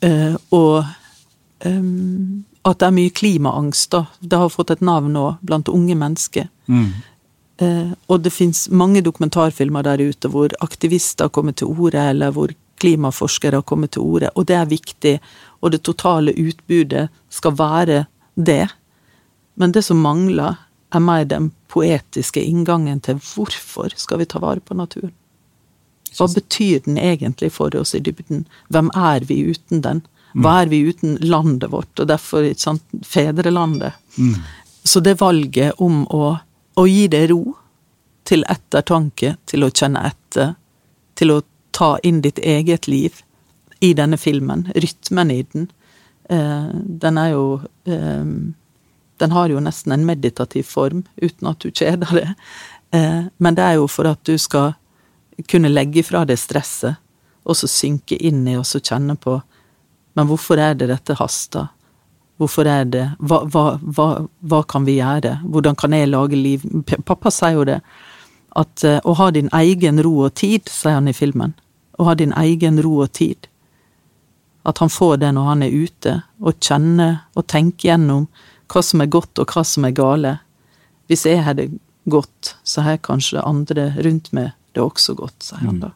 Eh, 0.00 0.34
og 0.54 0.84
at 2.68 2.78
det 2.80 2.86
er 2.86 2.94
mye 2.94 3.10
klimaangst, 3.14 3.90
da. 3.94 4.04
Det 4.20 4.38
har 4.38 4.52
fått 4.52 4.70
et 4.74 4.84
navn 4.84 5.12
nå, 5.16 5.26
blant 5.42 5.70
unge 5.72 5.96
mennesker. 5.98 6.48
Mm. 6.70 6.90
Eh, 7.58 7.90
og 8.06 8.22
det 8.22 8.32
fins 8.34 8.68
mange 8.70 9.02
dokumentarfilmer 9.02 9.86
der 9.86 10.02
ute 10.10 10.30
hvor 10.30 10.54
aktivister 10.64 11.30
kommer 11.32 11.56
til 11.56 11.72
orde, 11.72 12.02
eller 12.12 12.34
hvor 12.34 12.54
klimaforskere 12.78 13.62
kommer 13.66 13.90
til 13.90 14.04
orde, 14.06 14.30
og 14.38 14.46
det 14.46 14.54
er 14.54 14.70
viktig. 14.70 15.16
Og 15.62 15.74
det 15.74 15.82
totale 15.82 16.36
utbudet 16.38 17.08
skal 17.34 17.56
være 17.58 18.04
det. 18.36 18.68
Men 19.58 19.74
det 19.74 19.82
som 19.86 20.02
mangler, 20.02 20.64
er 20.94 21.02
mer 21.04 21.26
den 21.28 21.50
poetiske 21.68 22.40
inngangen 22.40 23.02
til 23.04 23.18
hvorfor 23.20 23.92
skal 23.98 24.22
vi 24.22 24.28
ta 24.30 24.40
vare 24.40 24.62
på 24.64 24.76
naturen? 24.78 25.12
Hva 26.18 26.28
betyr 26.34 26.82
den 26.84 26.98
egentlig 26.98 27.52
for 27.54 27.74
oss 27.78 27.94
i 27.94 28.02
dybden? 28.02 28.46
Hvem 28.74 28.90
er 28.96 29.26
vi 29.28 29.40
uten 29.52 29.82
den? 29.84 30.02
Hva 30.38 30.62
er 30.62 30.70
vi 30.70 30.82
uten 30.90 31.16
landet 31.24 31.70
vårt, 31.72 31.92
og 31.98 32.08
derfor 32.10 32.46
sant, 32.58 32.84
fedrelandet? 33.06 33.96
Mm. 34.18 34.34
Så 34.84 35.00
det 35.00 35.18
valget 35.20 35.80
om 35.82 36.04
å, 36.14 36.36
å, 36.74 36.84
gi 36.86 37.06
det 37.10 37.28
ro 37.32 37.54
til 38.28 38.44
ettertanke, 38.50 39.36
til 39.48 39.64
å 39.64 39.70
kjenne 39.72 40.04
etter, 40.10 40.54
til 41.18 41.32
å 41.32 41.40
ta 41.74 41.96
inn 42.06 42.20
ditt 42.24 42.38
eget 42.38 42.88
liv 42.90 43.22
i 43.80 43.94
denne 43.96 44.18
filmen, 44.20 44.66
rytmen 44.74 45.32
i 45.32 45.42
den, 45.52 45.68
eh, 46.28 46.70
den 46.74 47.18
er 47.18 47.32
jo 47.32 47.44
eh, 47.86 48.32
den 49.18 49.34
har 49.34 49.50
jo 49.50 49.60
nesten 49.60 49.92
en 49.92 50.06
meditativ 50.06 50.68
form, 50.70 51.02
uten 51.16 51.50
at 51.50 51.62
du 51.62 51.70
kjeder 51.70 52.12
det. 52.14 52.28
Eh, 52.94 53.24
men 53.36 53.56
det 53.58 53.64
er 53.64 53.78
jo 53.80 53.88
for 53.90 54.06
at 54.10 54.22
du 54.28 54.36
skal 54.38 54.76
kunne 55.46 55.70
legge 55.70 56.02
fra 56.02 56.24
deg 56.26 56.38
stresset, 56.40 56.98
og 57.48 57.56
så 57.56 57.68
synke 57.70 58.16
inn 58.16 58.46
i 58.48 58.56
oss 58.58 58.74
og 58.76 58.84
kjenne 58.84 59.16
på 59.16 59.40
Men 60.18 60.26
hvorfor 60.26 60.58
er 60.58 60.74
det 60.74 60.88
dette 60.90 61.14
haster? 61.14 61.68
Hvorfor 62.38 62.66
er 62.66 62.84
det 62.90 63.04
hva, 63.18 63.44
hva, 63.50 63.78
hva, 63.82 64.06
hva, 64.40 64.62
kan 64.66 64.84
vi 64.86 64.96
gjøre? 64.98 65.38
Hvordan 65.44 65.78
kan 65.78 65.94
jeg 65.94 66.10
lage 66.10 66.38
liv 66.38 66.64
Pappa 67.06 67.30
sier 67.34 67.54
jo 67.54 67.64
det. 67.66 67.78
At 68.58 68.84
eh, 68.86 68.98
å 69.04 69.14
ha 69.18 69.30
din 69.30 69.50
egen 69.54 70.02
ro 70.02 70.14
og 70.26 70.34
tid, 70.38 70.66
sier 70.70 70.98
han 70.98 71.10
i 71.10 71.14
filmen. 71.14 71.54
Å 71.98 72.08
ha 72.08 72.14
din 72.18 72.34
egen 72.34 72.82
ro 72.82 72.96
og 73.04 73.12
tid. 73.14 73.46
At 74.66 74.82
han 74.82 74.90
får 74.90 75.18
det 75.22 75.32
når 75.34 75.50
han 75.52 75.64
er 75.66 75.74
ute, 75.74 76.14
og 76.42 76.58
kjenner 76.62 77.20
og 77.38 77.46
tenker 77.46 77.92
gjennom 77.92 78.26
hva 78.68 78.82
som 78.84 79.02
er 79.02 79.12
godt 79.12 79.38
og 79.38 79.54
hva 79.54 79.64
som 79.66 79.86
er 79.86 79.94
gale. 79.96 80.38
Hvis 81.08 81.26
jeg 81.26 81.44
hadde 81.46 81.70
gått, 82.10 82.56
så 82.64 82.84
har 82.86 83.02
kanskje 83.04 83.44
andre 83.46 83.92
rundt 84.02 84.32
meg 84.36 84.57
det 84.72 84.84
også 84.84 85.14
godt, 85.18 85.42
sier 85.42 85.64
han 85.64 85.82
da. 85.82 85.92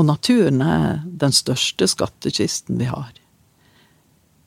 Og 0.00 0.06
naturen 0.08 0.62
er 0.64 1.02
den 1.04 1.34
største 1.36 1.88
skattkisten 1.90 2.78
vi 2.80 2.88
har. 2.88 3.12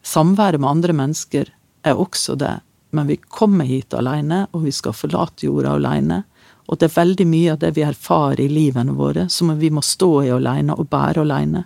Samværet 0.06 0.62
med 0.62 0.70
andre 0.70 0.94
mennesker 0.94 1.52
er 1.86 2.00
også 2.02 2.36
det, 2.36 2.60
men 2.96 3.08
vi 3.08 3.18
kommer 3.18 3.66
hit 3.66 3.94
alene, 3.94 4.46
og 4.52 4.66
vi 4.66 4.74
skal 4.74 4.94
forlate 4.94 5.46
jorda 5.46 5.76
alene. 5.78 6.24
Og 6.66 6.80
det 6.80 6.90
er 6.90 6.98
veldig 6.98 7.28
mye 7.30 7.54
av 7.54 7.62
det 7.62 7.72
vi 7.76 7.86
erfarer 7.86 8.42
i 8.42 8.50
livene 8.50 8.96
våre, 8.98 9.28
som 9.30 9.54
vi 9.60 9.70
må 9.74 9.84
stå 9.86 10.12
i 10.26 10.34
alene 10.34 10.78
og 10.78 10.90
bære 10.90 11.26
alene. 11.26 11.66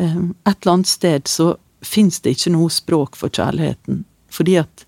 Ehm, 0.00 0.34
et 0.44 0.56
eller 0.60 0.72
annet 0.72 0.92
sted 0.92 1.28
så 1.28 1.54
fins 1.80 2.20
det 2.20 2.36
ikke 2.36 2.52
noe 2.52 2.72
språk 2.72 3.16
for 3.16 3.32
kjærligheten, 3.32 4.04
fordi 4.28 4.58
at 4.60 4.84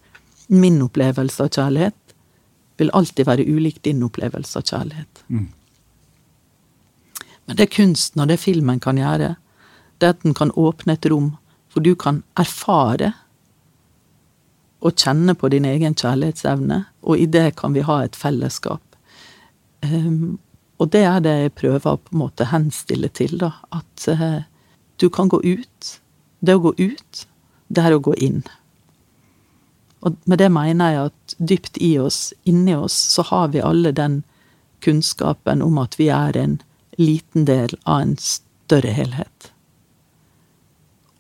min 0.53 0.83
opplevelse 0.85 1.45
av 1.45 1.53
kjærlighet 1.55 2.17
vil 2.81 2.93
alltid 2.93 3.29
være 3.29 3.47
ulik 3.49 3.83
din 3.85 4.03
opplevelse 4.05 4.59
av 4.59 4.69
kjærlighet. 4.69 5.25
Mm. 5.29 5.49
Men 7.47 7.59
det 7.59 7.73
kunsten 7.75 8.23
og 8.23 8.31
det 8.31 8.41
filmen 8.41 8.81
kan 8.81 9.01
gjøre, 9.01 9.35
det 9.99 10.09
er 10.09 10.17
at 10.17 10.23
den 10.23 10.35
kan 10.35 10.55
åpne 10.59 10.97
et 10.97 11.09
rom 11.11 11.35
hvor 11.73 11.85
du 11.85 11.95
kan 11.97 12.23
erfare 12.39 13.13
og 14.83 14.99
kjenne 14.99 15.35
på 15.39 15.49
din 15.53 15.65
egen 15.65 15.95
kjærlighetsevne, 15.95 16.83
og 17.07 17.19
i 17.19 17.27
det 17.31 17.55
kan 17.57 17.75
vi 17.75 17.85
ha 17.87 18.01
et 18.03 18.19
fellesskap. 18.19 18.83
Um, 19.83 20.39
og 20.83 20.91
det 20.91 21.05
er 21.07 21.21
det 21.23 21.35
jeg 21.39 21.55
prøver 21.59 21.95
å 21.95 22.01
på 22.03 22.15
en 22.15 22.23
måte 22.25 22.49
henstille 22.51 23.09
til, 23.15 23.37
da. 23.39 23.53
At 23.71 24.09
uh, 24.11 24.43
du 24.99 25.09
kan 25.11 25.31
gå 25.31 25.39
ut. 25.43 25.93
Det 26.43 26.59
å 26.59 26.65
gå 26.67 26.75
ut, 26.79 27.23
det 27.71 27.87
er 27.87 27.95
å 27.95 28.03
gå 28.03 28.17
inn. 28.19 28.43
Og 30.03 30.19
med 30.27 30.43
det 30.43 30.51
mener 30.51 30.91
jeg 30.91 31.11
at 31.13 31.37
dypt 31.39 31.79
i 31.79 31.93
oss, 32.03 32.33
inni 32.43 32.75
oss, 32.75 32.97
så 33.15 33.23
har 33.31 33.53
vi 33.55 33.63
alle 33.63 33.95
den 33.95 34.25
kunnskapen 34.83 35.63
om 35.63 35.79
at 35.79 35.95
vi 36.01 36.11
er 36.11 36.37
en 36.37 36.59
liten 36.99 37.45
del 37.49 37.77
av 37.83 38.01
en 38.01 38.17
større 38.21 38.93
helhet. 38.97 39.53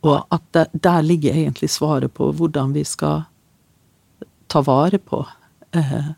Og 0.02 0.24
at 0.34 0.44
det, 0.52 0.66
der 0.72 1.02
ligger 1.02 1.34
egentlig 1.34 1.70
svaret 1.70 2.12
på 2.14 2.32
hvordan 2.32 2.74
vi 2.74 2.84
skal 2.84 3.24
ta 4.50 4.60
vare 4.66 4.98
på 4.98 5.22
eh, 5.72 6.12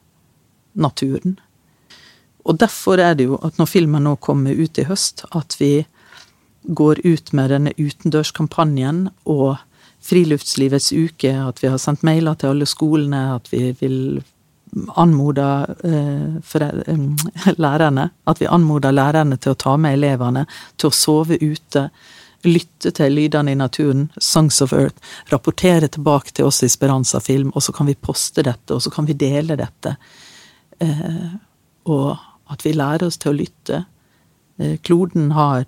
naturen. 0.72 1.36
Og 2.44 2.58
derfor 2.60 3.00
er 3.00 3.14
det 3.14 3.28
jo 3.28 3.38
at 3.44 3.58
når 3.60 3.70
filmen 3.70 4.04
nå 4.04 4.16
kommer 4.16 4.56
ut 4.56 4.78
i 4.78 4.86
høst, 4.88 5.24
at 5.32 5.56
vi 5.60 5.84
går 6.64 7.00
ut 7.04 7.32
med 7.32 7.52
denne 7.52 7.72
utendørskampanjen 7.76 9.08
og 9.24 9.56
Friluftslivets 10.04 10.90
uke, 10.92 11.30
at 11.32 11.62
vi 11.62 11.70
har 11.72 11.80
sendt 11.80 12.02
mailer 12.04 12.36
til 12.36 12.52
alle 12.52 12.66
skolene, 12.68 13.22
at 13.38 13.48
vi 13.48 13.70
vil 13.80 14.20
anmoda 14.96 15.66
eh, 15.84 16.36
eh, 16.36 16.98
lærerne 17.56 18.10
At 18.24 18.40
vi 18.40 18.46
anmoder 18.46 18.92
lærerne 18.92 19.36
til 19.36 19.54
å 19.54 19.58
ta 19.58 19.76
med 19.76 19.98
elevene, 19.98 20.46
til 20.76 20.90
å 20.90 20.94
sove 20.94 21.38
ute, 21.40 21.88
lytte 22.44 22.92
til 22.96 23.14
lydene 23.14 23.54
i 23.54 23.58
naturen, 23.58 24.08
Songs 24.18 24.60
of 24.62 24.72
Earth, 24.72 25.00
rapportere 25.32 25.88
tilbake 25.88 26.34
til 26.34 26.50
oss 26.50 26.62
i 26.62 26.68
Speranza 26.68 27.20
Film, 27.20 27.52
og 27.54 27.62
så 27.62 27.72
kan 27.72 27.88
vi 27.88 27.94
poste 27.94 28.44
dette, 28.44 28.74
og 28.74 28.82
så 28.82 28.92
kan 28.92 29.08
vi 29.08 29.16
dele 29.18 29.56
dette. 29.60 29.96
Eh, 30.84 31.34
og 31.88 32.16
at 32.52 32.64
vi 32.64 32.74
lærer 32.76 33.06
oss 33.06 33.18
til 33.20 33.32
å 33.32 33.38
lytte. 33.38 33.84
Kloden 34.84 35.32
har 35.34 35.64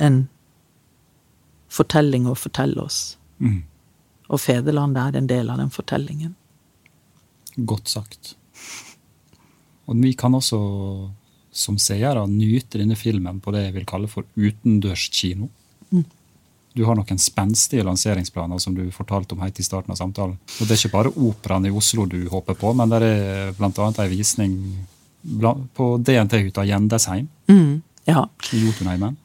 en 0.00 0.24
fortelling 1.70 2.26
å 2.26 2.34
fortelle 2.34 2.82
oss. 2.82 3.18
Mm. 3.38 3.62
Og 4.30 4.40
fedrelandet 4.40 5.02
er 5.02 5.18
en 5.18 5.28
del 5.30 5.50
av 5.52 5.60
den 5.60 5.70
fortellingen. 5.74 6.34
Godt 7.56 7.88
sagt. 7.88 8.34
Og 9.90 9.98
vi 9.98 10.12
kan 10.14 10.34
også 10.34 10.60
som 11.50 11.78
seere 11.82 12.22
nyte 12.30 12.78
denne 12.78 12.96
filmen 12.96 13.40
på 13.42 13.52
det 13.54 13.64
jeg 13.66 13.76
vil 13.80 13.86
kalle 13.88 14.10
for 14.10 14.26
utendørskino. 14.38 15.48
Mm. 15.90 16.04
Du 16.78 16.84
har 16.86 16.94
noen 16.94 17.18
spenstige 17.18 17.82
lanseringsplaner 17.82 18.60
som 18.62 18.76
du 18.76 18.84
fortalte 18.94 19.34
om 19.34 19.42
helt 19.42 19.58
i 19.58 19.66
starten 19.66 19.90
av 19.90 19.98
samtalen. 19.98 20.36
Og 20.38 20.68
Det 20.68 20.76
er 20.76 20.78
ikke 20.78 20.94
bare 20.94 21.14
Operaen 21.16 21.66
i 21.66 21.74
Oslo 21.74 22.06
du 22.06 22.20
håper 22.30 22.54
på, 22.54 22.72
men 22.78 22.92
det 22.92 23.02
er 23.02 23.52
bl.a. 23.58 23.70
en 23.90 24.12
visning 24.12 24.54
på 25.74 25.88
DNT-hytta 25.98 26.64
Gjendesheim 26.64 27.26
mm, 27.50 27.82
ja. 28.08 28.22
i 28.54 28.62
Jotunheimen. 28.62 29.18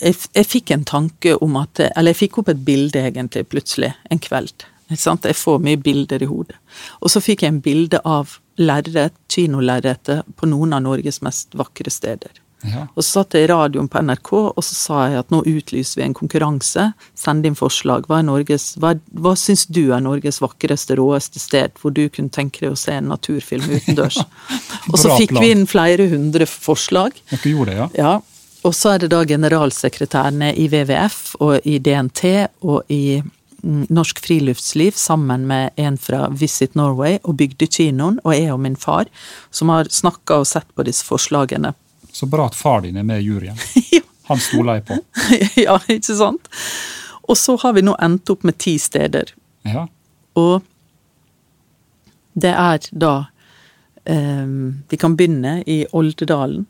Jeg, 0.00 0.16
jeg, 0.34 0.48
fikk 0.48 0.72
en 0.74 0.82
tanke 0.82 1.36
om 1.44 1.60
at 1.60 1.78
Eller 1.84 2.10
jeg 2.10 2.24
fikk 2.24 2.40
opp 2.40 2.48
et 2.50 2.64
bilde, 2.66 2.98
egentlig, 2.98 3.44
plutselig, 3.46 3.92
en 4.10 4.18
kveld. 4.18 4.64
Jeg 4.96 5.38
får 5.38 5.58
mye 5.64 5.80
bilder 5.80 6.22
i 6.22 6.28
hodet. 6.30 6.58
Og 7.00 7.12
så 7.12 7.22
fikk 7.24 7.44
jeg 7.44 7.54
en 7.54 7.64
bilde 7.64 8.00
av 8.04 8.38
lerret, 8.60 9.14
kinolerretet, 9.32 10.24
på 10.36 10.48
noen 10.48 10.76
av 10.76 10.84
Norges 10.84 11.22
mest 11.24 11.54
vakre 11.58 11.90
steder. 11.90 12.42
Ja. 12.62 12.84
Og 12.94 13.02
så 13.02 13.22
satt 13.22 13.34
jeg 13.34 13.46
i 13.46 13.50
radioen 13.50 13.88
på 13.90 14.00
NRK, 14.04 14.30
og 14.52 14.62
så 14.62 14.76
sa 14.76 14.98
jeg 15.10 15.18
at 15.24 15.32
nå 15.34 15.40
utlyser 15.48 15.98
vi 15.98 16.04
en 16.06 16.16
konkurranse. 16.16 16.88
Send 17.18 17.46
inn 17.48 17.58
forslag. 17.58 18.06
Hva, 18.10 18.20
Norges, 18.26 18.72
hva, 18.82 18.94
hva 19.18 19.34
syns 19.38 19.66
du 19.66 19.88
er 19.90 20.02
Norges 20.04 20.38
vakreste, 20.42 20.96
råeste 21.00 21.42
sted, 21.42 21.74
hvor 21.80 21.94
du 21.94 22.04
kunne 22.12 22.32
tenke 22.32 22.62
deg 22.62 22.76
å 22.76 22.78
se 22.78 22.94
en 22.94 23.10
naturfilm 23.10 23.66
utendørs? 23.66 24.20
og 24.92 24.98
så 25.00 25.16
fikk 25.18 25.34
vi 25.40 25.50
inn 25.56 25.66
flere 25.70 26.06
hundre 26.12 26.46
forslag. 26.50 27.18
Dere 27.32 27.56
gjorde 27.56 27.72
det, 27.72 27.80
ja? 27.80 27.90
ja. 27.98 28.14
Og 28.62 28.74
så 28.78 28.94
er 28.94 29.02
det 29.02 29.10
da 29.10 29.24
generalsekretærene 29.26 30.52
i 30.54 30.68
WWF 30.70 31.22
og 31.42 31.66
i 31.66 31.80
DNT 31.82 32.28
og 32.62 32.92
i 32.94 33.18
Norsk 33.62 34.18
Friluftsliv 34.24 34.96
sammen 34.98 35.46
med 35.46 35.70
en 35.76 35.98
fra 35.98 36.26
Visit 36.28 36.74
Norway 36.74 37.18
og 37.22 37.36
bygde 37.38 37.68
kinoen, 37.70 38.18
og 38.24 38.34
jeg 38.34 38.50
og 38.52 38.60
min 38.64 38.76
far, 38.76 39.10
som 39.50 39.70
har 39.70 39.90
snakka 39.90 40.40
og 40.42 40.48
sett 40.50 40.66
på 40.74 40.86
disse 40.86 41.06
forslagene. 41.06 41.70
Så 42.12 42.26
bra 42.26 42.48
at 42.50 42.58
far 42.58 42.82
din 42.82 42.98
er 42.98 43.06
med 43.06 43.22
i 43.22 43.28
juryen. 43.28 43.58
ja. 43.92 44.02
Han 44.30 44.40
stoler 44.40 44.80
jeg 44.80 44.84
på. 44.90 44.98
ja, 45.66 45.78
ikke 45.90 46.16
sant? 46.16 46.50
Og 47.22 47.38
så 47.38 47.56
har 47.62 47.74
vi 47.76 47.84
nå 47.86 47.94
endt 48.02 48.30
opp 48.34 48.44
med 48.46 48.58
ti 48.58 48.76
steder. 48.82 49.32
Ja. 49.66 49.86
Og 50.38 50.62
det 52.32 52.52
er 52.56 52.86
da 52.90 53.12
um, 54.08 54.82
Vi 54.88 54.98
kan 54.98 55.16
begynne 55.16 55.58
i 55.66 55.82
Oldedalen. 55.92 56.64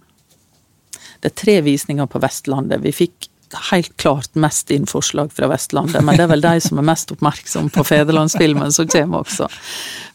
Det 1.23 1.31
er 1.31 1.39
tre 1.39 1.61
visninger 1.63 2.09
på 2.11 2.21
Vestlandet. 2.21 2.83
Vi 2.83 2.93
fikk 2.93 3.29
helt 3.71 3.97
klart 3.97 4.35
mest 4.35 4.71
inn 4.71 4.87
forslag 4.87 5.33
fra 5.33 5.49
Vestlandet, 5.53 6.03
men 6.05 6.17
det 6.17 6.27
er 6.27 6.33
vel 6.33 6.45
de 6.45 6.55
som 6.65 6.81
er 6.81 6.87
mest 6.87 7.13
oppmerksom 7.15 7.71
på 7.75 7.85
fedrelandsfilmen 7.87 8.73
som 8.75 8.89
kommer 8.91 9.27
også. 9.27 9.49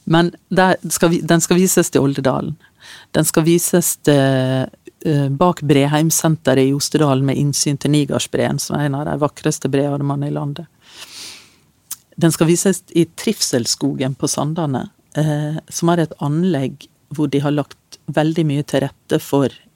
Men 0.10 0.32
skal, 0.90 1.20
den 1.28 1.44
skal 1.44 1.60
vises 1.60 1.92
til 1.94 2.06
Oldedalen. 2.08 2.56
Den 3.16 3.28
skal 3.28 3.46
vises 3.48 3.96
til, 4.08 4.68
uh, 5.08 5.28
bak 5.30 5.62
Breheimsenteret 5.68 6.64
i 6.64 6.72
Jostedalen 6.72 7.26
med 7.28 7.40
innsyn 7.40 7.78
til 7.78 7.94
Nigardsbreen, 7.94 8.60
som 8.60 8.78
er 8.78 8.88
en 8.88 8.98
av 9.00 9.08
de 9.10 9.18
vakreste 9.22 9.72
brearmene 9.72 10.30
i 10.30 10.36
landet. 10.36 10.68
Den 12.18 12.34
skal 12.34 12.50
vises 12.50 12.82
i 12.98 13.06
Trivselsskogen 13.06 14.16
på 14.18 14.30
Sandane, 14.32 14.88
uh, 15.20 15.60
som 15.70 15.94
er 15.94 16.06
et 16.06 16.18
anlegg 16.24 16.88
hvor 17.16 17.30
de 17.32 17.40
har 17.44 17.56
lagt 17.56 18.00
veldig 18.12 18.46
mye 18.48 18.66
til 18.68 18.84
rette 18.84 19.20
for 19.24 19.48
eh, 19.52 19.67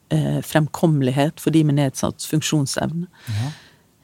fremkommelighet 0.45 1.39
for 1.39 1.55
de 1.55 1.63
med 1.67 1.79
nedsatt 1.79 2.25
funksjonsevne. 2.27 3.07
Ja. 3.27 3.51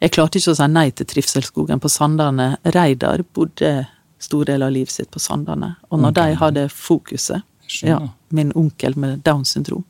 Jeg 0.05 0.14
klarte 0.14 0.38
ikke 0.38 0.53
å 0.53 0.58
si 0.60 0.68
nei 0.70 0.89
til 0.93 1.08
Trivselsskogen 1.10 1.82
på 1.82 1.89
Sandane. 1.89 2.51
Reidar 2.76 3.24
bodde 3.34 3.88
stor 4.22 4.45
del 4.45 4.66
av 4.66 4.74
livet 4.74 4.93
sitt 4.93 5.10
på 5.14 5.22
Sandane. 5.22 5.74
Og 5.89 6.01
når 6.01 6.14
okay. 6.14 6.34
de 6.34 6.41
hadde 6.41 6.66
fokuset 6.74 7.45
ja, 7.84 7.99
Min 8.30 8.53
onkel 8.55 8.95
med 8.95 9.20
Downs 9.26 9.49
syndrom. 9.55 9.84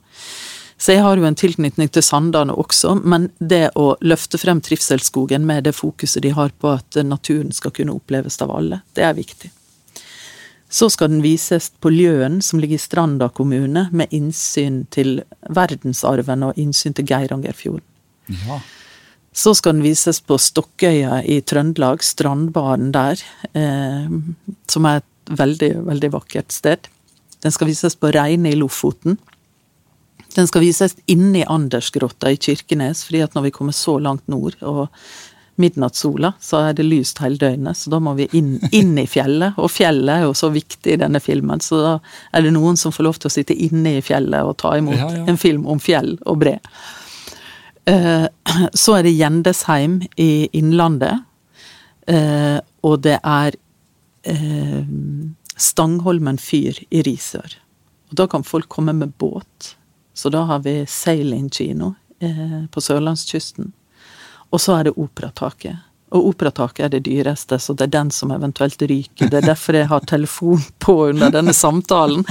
Så 0.77 0.93
jeg 0.93 1.01
har 1.01 1.17
jo 1.17 1.25
en 1.25 1.37
tilknytning 1.37 1.89
til 1.89 2.03
Sandane 2.05 2.53
også, 2.53 2.95
men 3.01 3.29
det 3.37 3.71
å 3.77 3.91
løfte 4.01 4.37
frem 4.37 4.61
Trivselsskogen 4.61 5.45
med 5.45 5.65
det 5.65 5.73
fokuset 5.77 6.21
de 6.25 6.31
har 6.37 6.53
på 6.61 6.75
at 6.77 6.99
naturen 7.05 7.53
skal 7.53 7.73
kunne 7.73 7.95
oppleves 7.97 8.37
av 8.45 8.53
alle, 8.53 8.81
det 8.93 9.05
er 9.05 9.15
viktig. 9.17 9.49
Så 10.69 10.89
skal 10.91 11.13
den 11.13 11.23
vises 11.23 11.69
på 11.79 11.91
Ljøen, 11.93 12.41
som 12.43 12.59
ligger 12.59 12.75
i 12.75 12.81
Stranda 12.81 13.29
kommune, 13.31 13.85
med 13.95 14.11
innsyn 14.15 14.81
til 14.91 15.21
verdensarven 15.47 16.43
og 16.49 16.59
innsyn 16.59 16.95
til 16.97 17.07
Geirangerfjorden. 17.07 17.85
Ja. 18.47 18.59
Så 19.37 19.53
skal 19.55 19.77
den 19.77 19.85
vises 19.85 20.19
på 20.25 20.35
Stokkøya 20.41 21.21
i 21.23 21.39
Trøndelag, 21.45 22.03
strandbaren 22.03 22.91
der, 22.91 23.21
eh, 23.53 24.09
som 24.67 24.89
er 24.89 24.99
et 24.99 25.31
veldig, 25.39 25.71
veldig 25.87 26.11
vakkert 26.17 26.51
sted. 26.51 26.89
Den 27.43 27.53
skal 27.53 27.69
vises 27.69 27.95
på 27.95 28.11
Reine 28.11 28.51
i 28.51 28.57
Lofoten. 28.57 29.17
Den 30.35 30.49
skal 30.49 30.65
vises 30.65 30.97
inne 31.07 31.41
i 31.41 31.47
Andersgrotta 31.47 32.33
i 32.33 32.39
Kirkenes, 32.41 33.05
fordi 33.07 33.23
at 33.23 33.37
når 33.37 33.47
vi 33.47 33.53
kommer 33.55 33.77
så 33.77 33.97
langt 34.01 34.27
nord 34.27 34.57
og 34.61 34.87
midnattssola, 35.57 36.33
så 36.39 36.59
er 36.67 36.77
det 36.77 36.85
lyst 36.85 37.19
hele 37.23 37.39
døgnet. 37.41 37.77
Så 37.77 37.89
da 37.93 37.99
må 38.03 38.13
vi 38.17 38.27
inn, 38.37 38.55
inn, 38.71 38.93
i 39.01 39.07
fjellet. 39.09 39.57
Og 39.57 39.71
fjellet 39.73 40.13
er 40.13 40.27
jo 40.27 40.35
så 40.37 40.51
viktig 40.53 40.93
i 40.93 40.99
denne 41.01 41.21
filmen, 41.23 41.61
så 41.63 41.81
da 41.81 41.93
er 42.37 42.45
det 42.45 42.53
noen 42.55 42.77
som 42.77 42.93
får 42.93 43.07
lov 43.07 43.19
til 43.21 43.31
å 43.31 43.33
sitte 43.33 43.57
inne 43.57 43.97
i 43.97 44.05
fjellet 44.05 44.45
og 44.45 44.57
ta 44.61 44.75
imot 44.77 44.97
ja, 44.97 45.09
ja. 45.17 45.25
en 45.29 45.41
film 45.41 45.65
om 45.69 45.81
fjell 45.81 46.15
og 46.25 46.41
bre. 46.43 46.57
Eh, 47.87 48.27
så 48.73 48.97
er 48.97 49.07
det 49.07 49.15
Gjendesheim 49.15 50.01
i 50.19 50.47
Innlandet. 50.59 51.23
Eh, 52.07 52.59
og 52.87 52.99
det 53.05 53.17
er 53.21 53.55
eh, 54.27 54.83
Stangholmen 55.57 56.39
fyr 56.41 56.77
i 56.89 57.01
Risør. 57.07 57.57
Og 58.11 58.19
da 58.19 58.27
kan 58.31 58.45
folk 58.47 58.69
komme 58.71 58.93
med 58.95 59.15
båt. 59.19 59.73
Så 60.13 60.29
da 60.33 60.45
har 60.49 60.61
vi 60.65 60.83
Sailing 60.89 61.49
kino 61.53 61.95
på 62.17 62.81
sørlandskysten. 62.81 63.67
Og 64.49 64.61
så 64.61 64.77
er 64.77 64.87
det 64.87 64.95
operataket. 64.97 65.83
Og 66.15 66.29
operataket 66.29 66.85
er 66.85 66.91
det 66.93 67.01
dyreste, 67.03 67.57
så 67.59 67.73
det 67.75 67.89
er 67.89 67.95
den 67.97 68.11
som 68.15 68.31
eventuelt 68.31 68.81
ryker. 68.81 69.27
Det 69.27 69.41
er 69.41 69.49
derfor 69.49 69.75
jeg 69.75 69.89
har 69.91 70.05
telefon 70.07 70.63
på 70.85 70.95
under 71.09 71.33
denne 71.33 71.53
samtalen. 71.53 72.23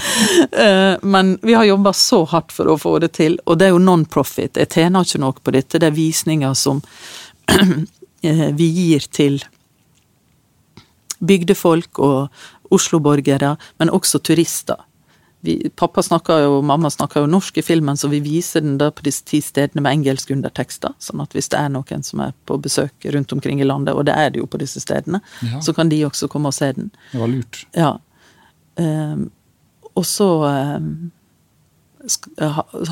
Eh, 0.53 0.97
men 1.03 1.37
vi 1.43 1.55
har 1.55 1.69
jobba 1.69 1.93
så 1.93 2.23
hardt 2.31 2.55
for 2.57 2.73
å 2.73 2.79
få 2.81 2.97
det 3.05 3.13
til, 3.21 3.37
og 3.45 3.61
det 3.61 3.69
er 3.69 3.77
jo 3.77 3.83
non-profit. 3.85 4.57
Jeg 4.57 4.73
tjener 4.73 5.05
ikke 5.05 5.21
noe 5.21 5.37
på 5.37 5.55
dette. 5.59 5.83
Det 5.83 5.91
er 5.91 5.99
visninger 5.99 6.57
som 6.57 6.81
eh, 8.25 8.49
vi 8.57 8.71
gir 8.81 9.09
til 9.13 9.43
bygdefolk 11.21 12.01
og 12.01 12.73
Oslo-borgere, 12.73 13.55
men 13.79 13.93
også 13.93 14.25
turister 14.25 14.86
vi, 15.47 15.71
pappa 15.77 16.03
snakker 16.03 16.43
jo, 16.43 16.59
mamma 16.67 16.91
snakker 16.91 17.23
jo 17.23 17.31
norsk 17.31 17.59
i 17.59 17.65
filmen, 17.65 17.97
så 17.97 18.11
vi 18.13 18.21
viser 18.25 18.65
den 18.65 18.77
da 18.81 18.91
på 18.91 19.05
disse 19.07 19.25
ti 19.29 19.41
stedene 19.45 19.85
med 19.85 20.01
engelske 20.01 20.35
undertekster. 20.35 20.95
Sånn 21.03 21.23
at 21.23 21.37
hvis 21.37 21.51
det 21.53 21.61
er 21.61 21.73
noen 21.73 22.05
som 22.07 22.23
er 22.25 22.35
på 22.49 22.59
besøk 22.63 23.07
rundt 23.15 23.35
omkring 23.37 23.63
i 23.63 23.69
landet, 23.69 23.95
og 23.95 24.09
det 24.09 24.17
er 24.19 24.33
det 24.35 24.43
jo 24.43 24.49
på 24.51 24.61
disse 24.63 24.83
stedene, 24.83 25.23
ja. 25.47 25.63
så 25.63 25.75
kan 25.77 25.93
de 25.93 26.03
også 26.09 26.29
komme 26.33 26.51
og 26.51 26.57
se 26.59 26.73
den. 26.77 26.91
Det 27.13 27.23
var 27.23 27.33
lurt. 27.33 27.63
Ja. 27.77 27.93
Um, 28.77 29.29
og 29.97 30.05
så 30.05 30.29
um, 30.45 30.91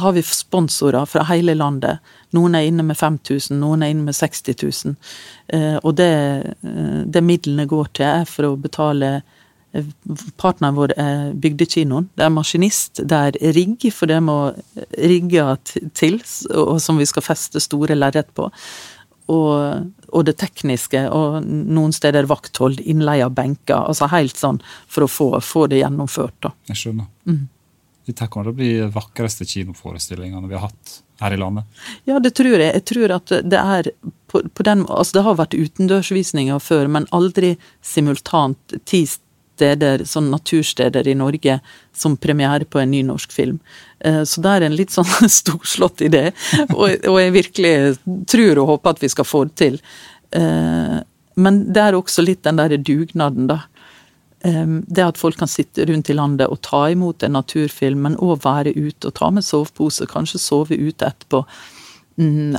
har 0.01 0.13
vi 0.17 0.23
sponsorer 0.25 1.07
fra 1.11 1.27
hele 1.29 1.55
landet. 1.59 2.03
Noen 2.35 2.57
er 2.57 2.71
inne 2.71 2.87
med 2.87 2.99
5000, 2.99 3.59
noen 3.61 3.85
er 3.85 3.93
inne 3.95 4.09
med 4.09 4.17
60 4.17 4.55
000. 4.63 4.99
Uh, 5.53 5.79
og 5.83 5.95
det, 6.01 6.13
uh, 6.65 7.03
det 7.05 7.25
midlene 7.25 7.69
går 7.71 7.93
til, 7.93 8.11
er 8.23 8.29
for 8.31 8.49
å 8.49 8.59
betale 8.61 9.19
Partneren 10.39 10.77
vår 10.77 10.95
er 11.01 11.33
bygdekinoen. 11.41 12.09
Det 12.15 12.27
er 12.27 12.35
maskinist, 12.35 13.03
det 13.03 13.21
er 13.31 13.39
rigg, 13.57 13.87
for 13.95 14.11
det 14.11 14.21
må 14.23 14.39
rigge 14.95 15.47
til, 15.99 16.21
og 16.55 16.77
som 16.83 17.01
vi 17.01 17.09
skal 17.11 17.27
feste 17.27 17.63
store 17.63 17.97
lerret 17.99 18.31
på. 18.37 18.51
Og, 19.33 19.89
og, 20.11 20.21
det 20.29 20.37
tekniske, 20.37 21.07
og 21.09 21.41
noen 21.49 21.95
steder 21.97 22.29
vakthold, 22.29 22.83
innleie 22.85 23.25
av 23.25 23.33
benker. 23.35 23.87
Altså 23.89 24.11
helt 24.13 24.37
sånn 24.37 24.61
for 24.85 25.07
å 25.07 25.11
få, 25.11 25.29
få 25.41 25.67
det 25.73 25.81
gjennomført, 25.81 26.37
da. 26.45 26.53
Jeg 26.71 26.83
skjønner. 26.83 27.09
Mm. 27.31 27.47
Dette 28.05 28.29
kommer 28.29 28.51
til 28.51 28.53
å 28.53 28.59
bli 28.59 28.71
de 28.83 28.91
vakreste 28.93 29.47
kinoforestillingene 29.49 30.51
vi 30.51 30.59
har 30.59 30.67
hatt 30.67 30.99
her 31.23 31.33
i 31.33 31.39
landet. 31.41 31.65
Ja, 32.05 32.19
det 32.21 32.35
tror 32.37 32.53
jeg. 32.53 32.69
Jeg 32.69 32.85
tror 32.91 33.15
at 33.17 33.33
det 33.49 33.61
er 33.61 33.89
på, 34.29 34.43
på 34.45 34.67
den 34.67 34.85
Altså, 34.91 35.17
det 35.17 35.25
har 35.25 35.39
vært 35.39 35.57
utendørsvisninger 35.57 36.61
før, 36.61 36.91
men 36.91 37.09
aldri 37.17 37.55
simultant 37.81 38.77
ti 38.85 39.05
steder, 39.55 40.05
sånn 40.09 40.31
natursteder 40.33 41.09
i 41.09 41.17
Norge 41.19 41.59
som 41.95 42.17
premiere 42.17 42.67
på 42.67 42.81
en 42.83 42.91
ny 42.91 43.03
norsk 43.07 43.33
film. 43.33 43.61
Eh, 44.01 44.23
så 44.27 44.43
det 44.45 44.55
er 44.55 44.67
en 44.67 44.77
litt 44.77 44.95
sånn 44.95 45.09
storslått 45.41 46.05
idé, 46.07 46.31
og 46.75 47.19
jeg 47.21 47.35
virkelig 47.35 47.75
tror 48.31 48.63
og 48.63 48.75
håper 48.75 48.97
at 48.97 49.05
vi 49.05 49.13
skal 49.13 49.29
få 49.29 49.45
det 49.49 49.57
til. 49.63 49.79
Eh, 50.35 50.99
men 51.35 51.63
det 51.75 51.83
er 51.83 51.99
også 51.99 52.25
litt 52.25 52.45
den 52.47 52.59
der 52.61 52.77
dugnaden, 52.79 53.49
da. 53.51 53.63
Eh, 54.45 54.67
det 54.87 55.07
at 55.07 55.21
folk 55.21 55.39
kan 55.41 55.51
sitte 55.51 55.87
rundt 55.91 56.11
i 56.11 56.19
landet 56.19 56.51
og 56.51 56.63
ta 56.67 56.87
imot 56.93 57.23
en 57.23 57.39
naturfilm, 57.39 58.05
men 58.09 58.19
òg 58.19 58.43
være 58.45 58.75
ute 58.75 59.11
og 59.11 59.17
ta 59.19 59.31
med 59.35 59.47
sovepose, 59.47 60.11
kanskje 60.11 60.43
sove 60.43 60.79
ute 60.79 61.07
etterpå 61.07 61.45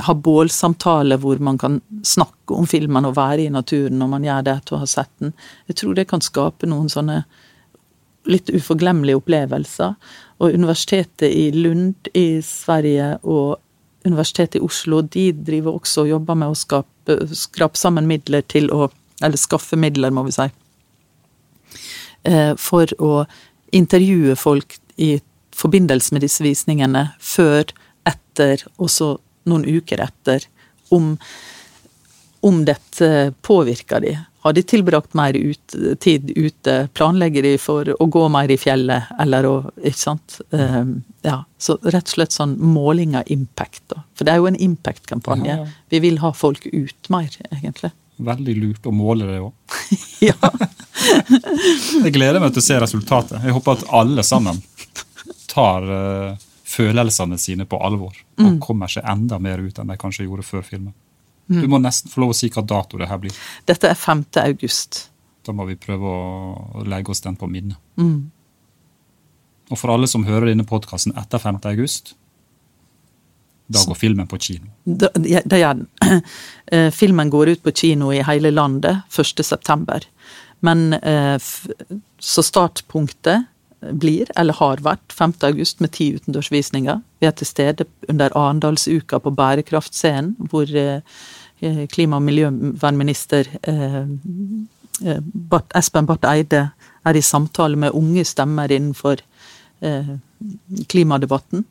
ha 0.04 0.14
bålsamtale 0.14 1.16
hvor 1.16 1.38
man 1.40 1.56
kan 1.58 1.80
snakke 2.04 2.54
om 2.54 2.66
filmen 2.68 3.08
og 3.08 3.16
være 3.16 3.46
i 3.46 3.52
naturen 3.52 3.96
når 3.98 4.10
man 4.12 4.26
gjør 4.26 4.42
det 4.44 4.54
etter 4.58 4.76
å 4.76 4.80
ha 4.82 4.88
sett 4.90 5.12
den. 5.22 5.32
Jeg 5.70 5.78
tror 5.80 5.94
det 5.96 6.08
kan 6.10 6.24
skape 6.24 6.68
noen 6.68 6.90
sånne 6.92 7.22
litt 8.28 8.50
uforglemmelige 8.52 9.20
opplevelser. 9.20 9.94
Og 10.42 10.52
Universitetet 10.52 11.30
i 11.30 11.48
Lund 11.54 12.10
i 12.12 12.42
Sverige 12.44 13.14
og 13.22 13.56
Universitetet 14.06 14.60
i 14.60 14.64
Oslo 14.66 15.00
de 15.02 15.30
driver 15.32 15.78
også 15.78 16.04
og 16.04 16.12
jobber 16.12 16.38
med 16.38 16.52
å 16.52 16.58
skape, 16.58 17.18
skrape 17.34 17.80
sammen 17.80 18.08
midler 18.10 18.44
til 18.46 18.70
å 18.72 18.90
Eller 19.24 19.40
skaffe 19.40 19.78
midler, 19.80 20.10
må 20.12 20.26
vi 20.26 20.32
si. 20.34 20.44
Eh, 22.28 22.50
for 22.60 22.90
å 23.00 23.24
intervjue 23.72 24.34
folk 24.36 24.76
i 25.00 25.22
forbindelse 25.56 26.12
med 26.12 26.20
disse 26.20 26.44
visningene 26.44 27.06
før, 27.16 27.64
etter 28.04 28.66
og 28.76 28.90
så 28.92 29.08
noen 29.46 29.64
uker 29.64 30.02
etter 30.04 30.46
om, 30.94 31.14
om 32.46 32.64
dette 32.66 33.32
påvirker 33.46 34.02
de. 34.04 34.16
Har 34.46 34.52
de 34.52 34.62
tilbrakt 34.62 35.14
mer 35.14 35.34
ut, 35.34 35.74
tid 36.00 36.30
ute? 36.30 36.74
Planlegger 36.94 37.42
de 37.42 37.56
for 37.58 37.88
å 37.98 38.06
gå 38.06 38.20
mer 38.30 38.52
i 38.54 38.58
fjellet, 38.60 39.08
eller 39.18 39.48
å 39.48 39.54
Ikke 39.82 39.98
sant? 39.98 40.36
Um, 40.54 41.00
ja, 41.26 41.40
så 41.58 41.74
rett 41.82 42.06
og 42.06 42.14
slett 42.14 42.36
sånn 42.36 42.54
måling 42.62 43.16
av 43.18 43.26
impact, 43.32 43.82
da. 43.90 44.04
For 44.14 44.28
det 44.28 44.36
er 44.36 44.38
jo 44.38 44.46
en 44.46 44.60
impact-kampanje. 44.68 45.50
Ja, 45.50 45.64
ja. 45.64 45.86
Vi 45.90 46.02
vil 46.04 46.20
ha 46.22 46.30
folk 46.30 46.62
ut 46.70 47.10
mer, 47.10 47.26
egentlig. 47.50 47.90
Veldig 48.22 48.54
lurt 48.60 48.86
å 48.86 48.94
måle 48.94 49.26
det 49.26 49.40
òg. 49.42 49.50
ja. 50.28 50.38
jeg 52.06 52.14
gleder 52.14 52.38
meg 52.38 52.54
til 52.54 52.62
å 52.62 52.68
se 52.68 52.78
resultatet. 52.86 53.42
Jeg 53.42 53.56
håper 53.58 53.80
at 53.80 53.84
alle 53.98 54.22
sammen 54.30 54.62
tar 55.50 55.90
uh, 55.90 56.45
følelsene 56.76 57.38
sine 57.40 57.66
på 57.68 57.80
alvor. 57.82 58.16
Og 58.38 58.46
mm. 58.46 58.60
kommer 58.62 58.90
seg 58.92 59.06
enda 59.08 59.40
mer 59.42 59.62
ut 59.64 59.78
enn 59.80 59.92
de 59.92 59.98
kanskje 60.00 60.26
gjorde 60.26 60.46
før 60.46 60.64
filmen. 60.66 60.94
Mm. 61.46 61.60
Du 61.62 61.68
må 61.70 61.80
nesten 61.82 62.10
få 62.10 62.24
lov 62.24 62.34
å 62.34 62.36
si 62.36 62.50
hva 62.52 62.64
dato 62.66 62.98
det 63.00 63.08
her 63.10 63.20
blir. 63.22 63.34
Dette 63.68 63.90
er 63.90 63.98
5. 63.98 64.24
august. 64.42 65.06
Da 65.46 65.54
må 65.54 65.66
vi 65.68 65.78
prøve 65.78 66.10
å 66.10 66.84
legge 66.86 67.14
oss 67.14 67.22
den 67.22 67.38
på 67.38 67.48
minnet. 67.50 67.78
Mm. 68.00 68.30
Og 69.70 69.78
for 69.78 69.94
alle 69.94 70.08
som 70.10 70.26
hører 70.26 70.50
denne 70.50 70.66
podkasten 70.66 71.14
etter 71.18 71.42
5. 71.42 71.60
august, 71.70 72.14
da 73.66 73.82
går 73.86 73.98
filmen 73.98 74.28
på 74.30 74.38
kino. 74.38 74.70
Det 74.84 75.58
gjør 75.58 75.82
den. 75.82 75.88
Eh, 76.66 76.88
filmen 76.90 77.28
går 77.30 77.52
ut 77.52 77.60
på 77.62 77.70
kino 77.70 78.08
i 78.10 78.24
hele 78.26 78.50
landet 78.50 79.04
1.9. 79.14 80.00
Men 80.66 80.96
eh, 80.98 81.36
så 82.18 82.42
startpunktet 82.42 83.44
blir, 83.80 84.30
eller 84.36 84.56
har 84.56 84.80
vært, 84.84 85.12
5. 85.12 85.34
august 85.48 85.80
med 85.84 85.92
ti 85.96 86.10
utendørsvisninger. 86.16 87.00
Vi 87.20 87.28
er 87.28 87.34
til 87.36 87.48
stede 87.48 87.86
under 88.08 88.32
Arendalsuka 88.36 89.20
på 89.22 89.32
Bærekraftscenen, 89.36 90.34
hvor 90.50 90.70
eh, 90.70 91.02
klima- 91.92 92.16
og 92.16 92.26
miljøvernminister 92.26 93.50
eh, 93.68 94.02
eh, 95.04 95.20
Espen 95.76 96.08
Barth 96.08 96.28
Eide 96.30 96.70
er 97.06 97.16
i 97.16 97.22
samtale 97.22 97.76
med 97.76 97.94
unge 97.94 98.24
stemmer 98.24 98.72
innenfor 98.72 99.22
klimadebatten. 100.88 101.66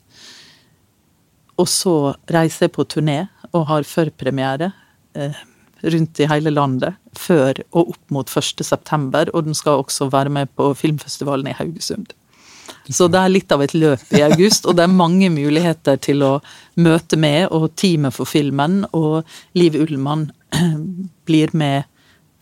Og 1.58 1.68
så 1.68 2.14
reiser 2.30 2.68
jeg 2.68 2.74
på 2.76 2.86
turné 2.86 3.18
og 3.52 3.66
har 3.66 3.88
førpremiere 3.90 4.70
rundt 5.94 6.20
i 6.20 6.28
hele 6.30 6.54
landet 6.54 6.98
før 7.18 7.62
og 7.72 7.96
opp 7.96 8.14
mot 8.14 8.30
1.9., 8.30 9.32
og 9.32 9.48
den 9.48 9.58
skal 9.58 9.84
også 9.84 10.10
være 10.14 10.34
med 10.34 10.52
på 10.56 10.74
filmfestivalen 10.78 11.52
i 11.52 11.58
Haugesund. 11.58 12.14
Så 12.90 13.08
det 13.10 13.18
er 13.18 13.32
litt 13.32 13.52
av 13.54 13.64
et 13.66 13.74
løp 13.74 14.14
i 14.14 14.22
august, 14.26 14.68
og 14.70 14.78
det 14.78 14.86
er 14.86 14.94
mange 14.94 15.30
muligheter 15.34 15.98
til 16.02 16.22
å 16.26 16.34
møte 16.78 17.18
med 17.18 17.48
og 17.54 17.72
teamet 17.80 18.14
for 18.14 18.30
filmen, 18.30 18.84
og 18.94 19.26
Liv 19.58 19.78
Ullmann 19.80 20.28
blir 21.28 21.54
med 21.58 21.90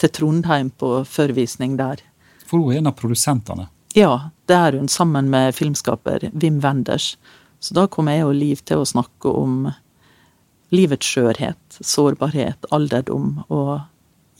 til 0.01 0.11
Trondheim 0.11 0.71
på 0.75 0.97
førvisning 1.07 1.77
der. 1.79 2.01
For 2.47 2.59
hun 2.59 2.73
er 2.73 2.81
en 2.81 2.91
av 2.91 2.97
produsentene? 2.99 3.69
Ja, 3.95 4.33
det 4.49 4.57
er 4.57 4.79
hun, 4.79 4.89
sammen 4.91 5.29
med 5.31 5.55
filmskaper 5.55 6.27
Wim 6.33 6.59
Wenders. 6.63 7.13
Så 7.63 7.75
da 7.77 7.85
kommer 7.87 8.17
jeg 8.17 8.27
og 8.27 8.35
Liv 8.35 8.63
til 8.67 8.81
å 8.81 8.87
snakke 8.89 9.31
om 9.31 9.69
livets 10.73 11.07
skjørhet, 11.07 11.77
sårbarhet, 11.79 12.65
alderdom 12.73 13.43
og 13.53 13.83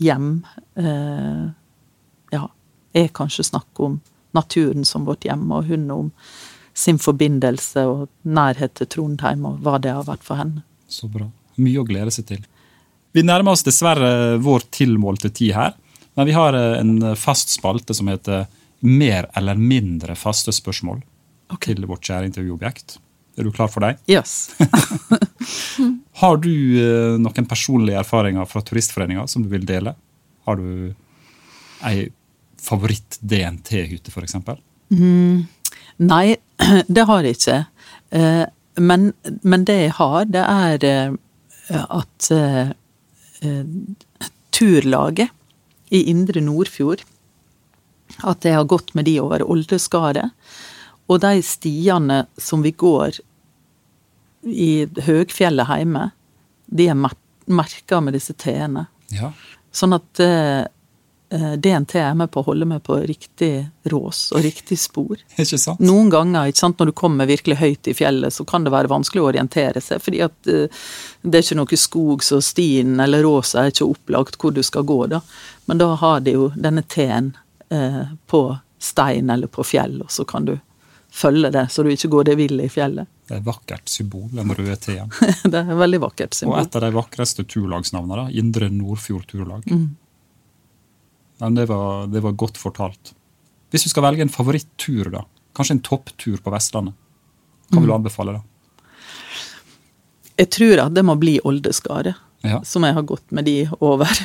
hjem. 0.02 0.42
Eh, 0.80 1.46
ja, 2.34 2.48
jeg 2.98 3.14
kanskje 3.18 3.46
snakk 3.52 3.84
om 3.84 4.00
naturen 4.34 4.86
som 4.86 5.06
vårt 5.06 5.28
hjem, 5.28 5.46
og 5.54 5.70
hun 5.70 5.86
om 5.94 6.10
sin 6.74 6.98
forbindelse 6.98 7.86
og 7.86 8.08
nærhet 8.26 8.74
til 8.80 8.90
Trondheim, 8.90 9.46
og 9.46 9.62
hva 9.62 9.78
det 9.82 9.94
har 9.94 10.08
vært 10.08 10.26
for 10.26 10.42
henne. 10.42 10.66
Så 10.90 11.10
bra. 11.12 11.30
Mye 11.62 11.84
å 11.84 11.86
glede 11.86 12.14
seg 12.14 12.26
til. 12.32 12.42
Vi 13.14 13.22
nærmer 13.22 13.54
oss 13.54 13.66
dessverre 13.66 14.40
vår 14.42 14.66
tilmålte 14.74 15.30
tid 15.30 15.54
her, 15.54 15.78
men 16.18 16.30
vi 16.30 16.38
har 16.38 16.58
eh, 16.58 16.80
en 16.82 17.14
fast 17.20 17.54
spalte 17.54 17.96
som 17.98 18.10
heter 18.12 18.48
Mer 18.84 19.30
eller 19.40 19.56
mindre 19.56 20.12
faste 20.20 20.52
spørsmål 20.52 20.98
okay. 21.56 21.72
til 21.72 21.86
vårt 21.88 22.04
kjære 22.04 22.28
intervjuobjekt. 22.28 22.98
Er 23.40 23.48
du 23.48 23.54
klar 23.56 23.70
for 23.72 23.86
deg? 23.86 24.02
Yes. 24.12 24.52
Har 26.22 26.38
du 26.38 26.54
eh, 26.78 27.16
noen 27.18 27.48
personlige 27.50 27.98
erfaringer 27.98 28.46
fra 28.46 28.62
Turistforeninga 28.62 29.26
som 29.28 29.46
du 29.46 29.50
vil 29.50 29.66
dele? 29.66 29.96
Har 30.46 30.60
du 30.60 30.94
ei 31.88 32.10
favoritt-DNT-hytte, 32.62 34.14
f.eks.? 34.14 34.36
Mm, 34.94 35.46
nei, 36.06 36.36
det 36.96 37.08
har 37.10 37.26
jeg 37.26 37.40
ikke. 37.40 37.58
Eh, 38.14 38.44
men, 38.78 39.10
men, 39.42 39.66
det 39.66 39.80
jeg 39.80 39.96
har, 39.98 40.30
det 40.30 40.46
er 40.46 40.86
eh, 40.90 41.18
at 41.84 42.30
turlaget 44.54 45.34
i 45.92 46.00
Indre 46.12 46.40
Nordfjord 46.40 47.02
At 48.24 48.46
jeg 48.46 48.56
har 48.56 48.68
gått 48.70 48.94
med 48.96 49.06
de 49.10 49.18
over 49.20 49.44
Oldeskaret. 49.44 50.32
Og 51.12 51.20
de 51.24 51.42
stiene 51.44 52.24
som 52.40 52.64
vi 52.64 52.72
går 52.72 53.20
i 54.44 54.86
høgfjellet 55.06 55.70
hjemme, 55.70 56.10
de 56.74 56.88
er 56.90 56.98
merka 56.98 58.00
med 58.02 58.16
disse 58.18 58.36
T-ene. 58.40 58.88
Ja. 59.14 59.32
Sånn 59.74 59.96
at 59.96 60.22
eh, 60.24 60.66
DNT 61.34 61.96
er 61.96 62.14
med 62.18 62.32
på 62.34 62.42
å 62.42 62.48
holde 62.50 62.68
meg 62.70 62.84
på 62.86 62.98
riktig 63.08 63.66
rås 63.90 64.28
og 64.36 64.44
riktig 64.46 64.78
spor. 64.82 65.18
Ikke 65.42 65.60
sant? 65.62 65.82
Noen 65.84 66.12
ganger, 66.14 66.50
ikke 66.50 66.62
sant, 66.62 66.80
når 66.80 66.92
du 66.92 66.96
kommer 66.98 67.30
virkelig 67.30 67.58
høyt 67.62 67.90
i 67.90 67.96
fjellet, 67.98 68.34
så 68.34 68.46
kan 68.50 68.66
det 68.66 68.74
være 68.74 68.92
vanskelig 68.92 69.24
å 69.24 69.30
orientere 69.32 69.82
seg, 69.82 70.02
fordi 70.04 70.22
at 70.26 70.52
eh, 70.52 70.84
det 71.24 71.40
er 71.40 71.48
ikke 71.48 71.60
noe 71.62 71.80
skog, 71.80 72.26
så 72.26 72.42
stien 72.44 73.00
eller 73.02 73.26
råsa 73.26 73.64
er 73.64 73.74
ikke 73.74 73.90
opplagt 73.96 74.38
hvor 74.42 74.54
du 74.54 74.62
skal 74.66 74.86
gå, 74.90 75.00
da. 75.16 75.24
Men 75.70 75.82
da 75.82 75.94
har 76.00 76.22
de 76.26 76.36
jo 76.38 76.52
denne 76.56 76.86
T-en 76.86 77.34
eh, 77.74 78.04
på 78.30 78.46
stein 78.84 79.32
eller 79.34 79.48
på 79.48 79.66
fjell, 79.66 80.02
og 80.04 80.12
så 80.12 80.26
kan 80.28 80.46
du 80.50 80.58
følge 81.14 81.52
det, 81.54 81.68
så 81.70 81.84
du 81.86 81.92
ikke 81.94 82.10
går 82.16 82.30
det 82.32 82.38
vill 82.40 82.62
i 82.64 82.70
fjellet. 82.72 83.10
Det 83.28 83.36
er 83.36 83.42
et 83.42 83.48
vakkert 83.48 83.92
symbol, 83.92 84.26
den 84.34 84.54
røde 84.58 84.78
T-en. 84.82 85.12
det 85.52 85.60
er 85.60 85.74
et 85.76 85.82
veldig 85.84 86.00
vakkert 86.08 86.38
symbol. 86.38 86.58
Og 86.58 86.66
et 86.66 86.78
av 86.80 86.86
de 86.86 86.94
vakreste 86.96 87.46
turlagsnavnene, 87.54 88.30
Indre 88.40 88.70
Nordfjord 88.74 89.28
Turlag. 89.30 89.68
Mm. 89.70 89.92
Men 91.44 91.60
det 91.60 91.68
var, 91.70 92.08
det 92.08 92.24
var, 92.24 92.36
godt 92.40 92.58
fortalt. 92.58 93.14
Hvis 93.74 93.86
du 93.86 93.92
skal 93.92 94.06
velge 94.08 94.26
en 94.26 94.34
favorittur, 94.34 95.12
da, 95.14 95.24
kanskje 95.58 95.78
en 95.78 95.86
topptur 95.86 96.42
på 96.42 96.54
Vestlandet, 96.54 96.98
hva 97.70 97.80
vil 97.80 97.90
du 97.90 97.94
mm. 97.94 98.00
anbefale 98.02 98.36
da? 98.38 98.44
Jeg 100.38 100.50
tror 100.54 100.82
at 100.88 100.94
det 100.96 101.04
må 101.06 101.16
bli 101.22 101.38
Oldeskaret, 101.46 102.18
ja. 102.42 102.60
som 102.66 102.86
jeg 102.86 102.98
har 102.98 103.06
gått 103.10 103.30
med 103.32 103.50
de 103.50 103.60
over. 103.80 104.10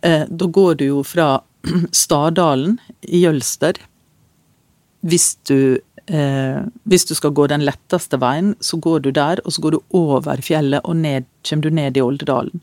Eh, 0.00 0.22
da 0.24 0.46
går 0.48 0.78
du 0.80 0.84
jo 0.86 1.00
fra 1.04 1.42
Stardalen 1.92 2.78
i 3.04 3.18
Jølster. 3.20 3.76
Hvis 5.04 5.34
du 5.44 5.76
eh, 6.10 6.60
hvis 6.90 7.06
du 7.08 7.14
skal 7.16 7.34
gå 7.36 7.46
den 7.50 7.64
letteste 7.66 8.18
veien, 8.20 8.54
så 8.60 8.78
går 8.82 9.06
du 9.06 9.10
der, 9.14 9.42
og 9.44 9.54
så 9.54 9.64
går 9.64 9.76
du 9.76 9.80
over 9.96 10.42
fjellet 10.44 10.84
og 10.84 10.98
ned, 11.00 11.28
kommer 11.46 11.68
du 11.68 11.78
ned 11.80 11.96
i 11.96 12.04
Oldedalen. 12.04 12.60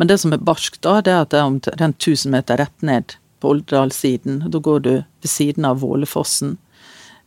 Men 0.00 0.08
det 0.10 0.18
som 0.22 0.32
er 0.34 0.42
barskt 0.42 0.82
da, 0.82 1.00
det 1.04 1.12
er 1.12 1.24
at 1.24 1.32
det 1.32 1.40
er 1.40 1.48
omtrent 1.48 2.00
1000 2.00 2.32
meter 2.34 2.58
rett 2.58 2.86
ned 2.86 3.16
på 3.42 3.52
Oldedalssiden. 3.52 4.40
Da 4.50 4.58
går 4.58 4.80
du 4.86 4.92
ved 4.94 5.30
siden 5.30 5.66
av 5.68 5.82
Vålefossen. 5.82 6.56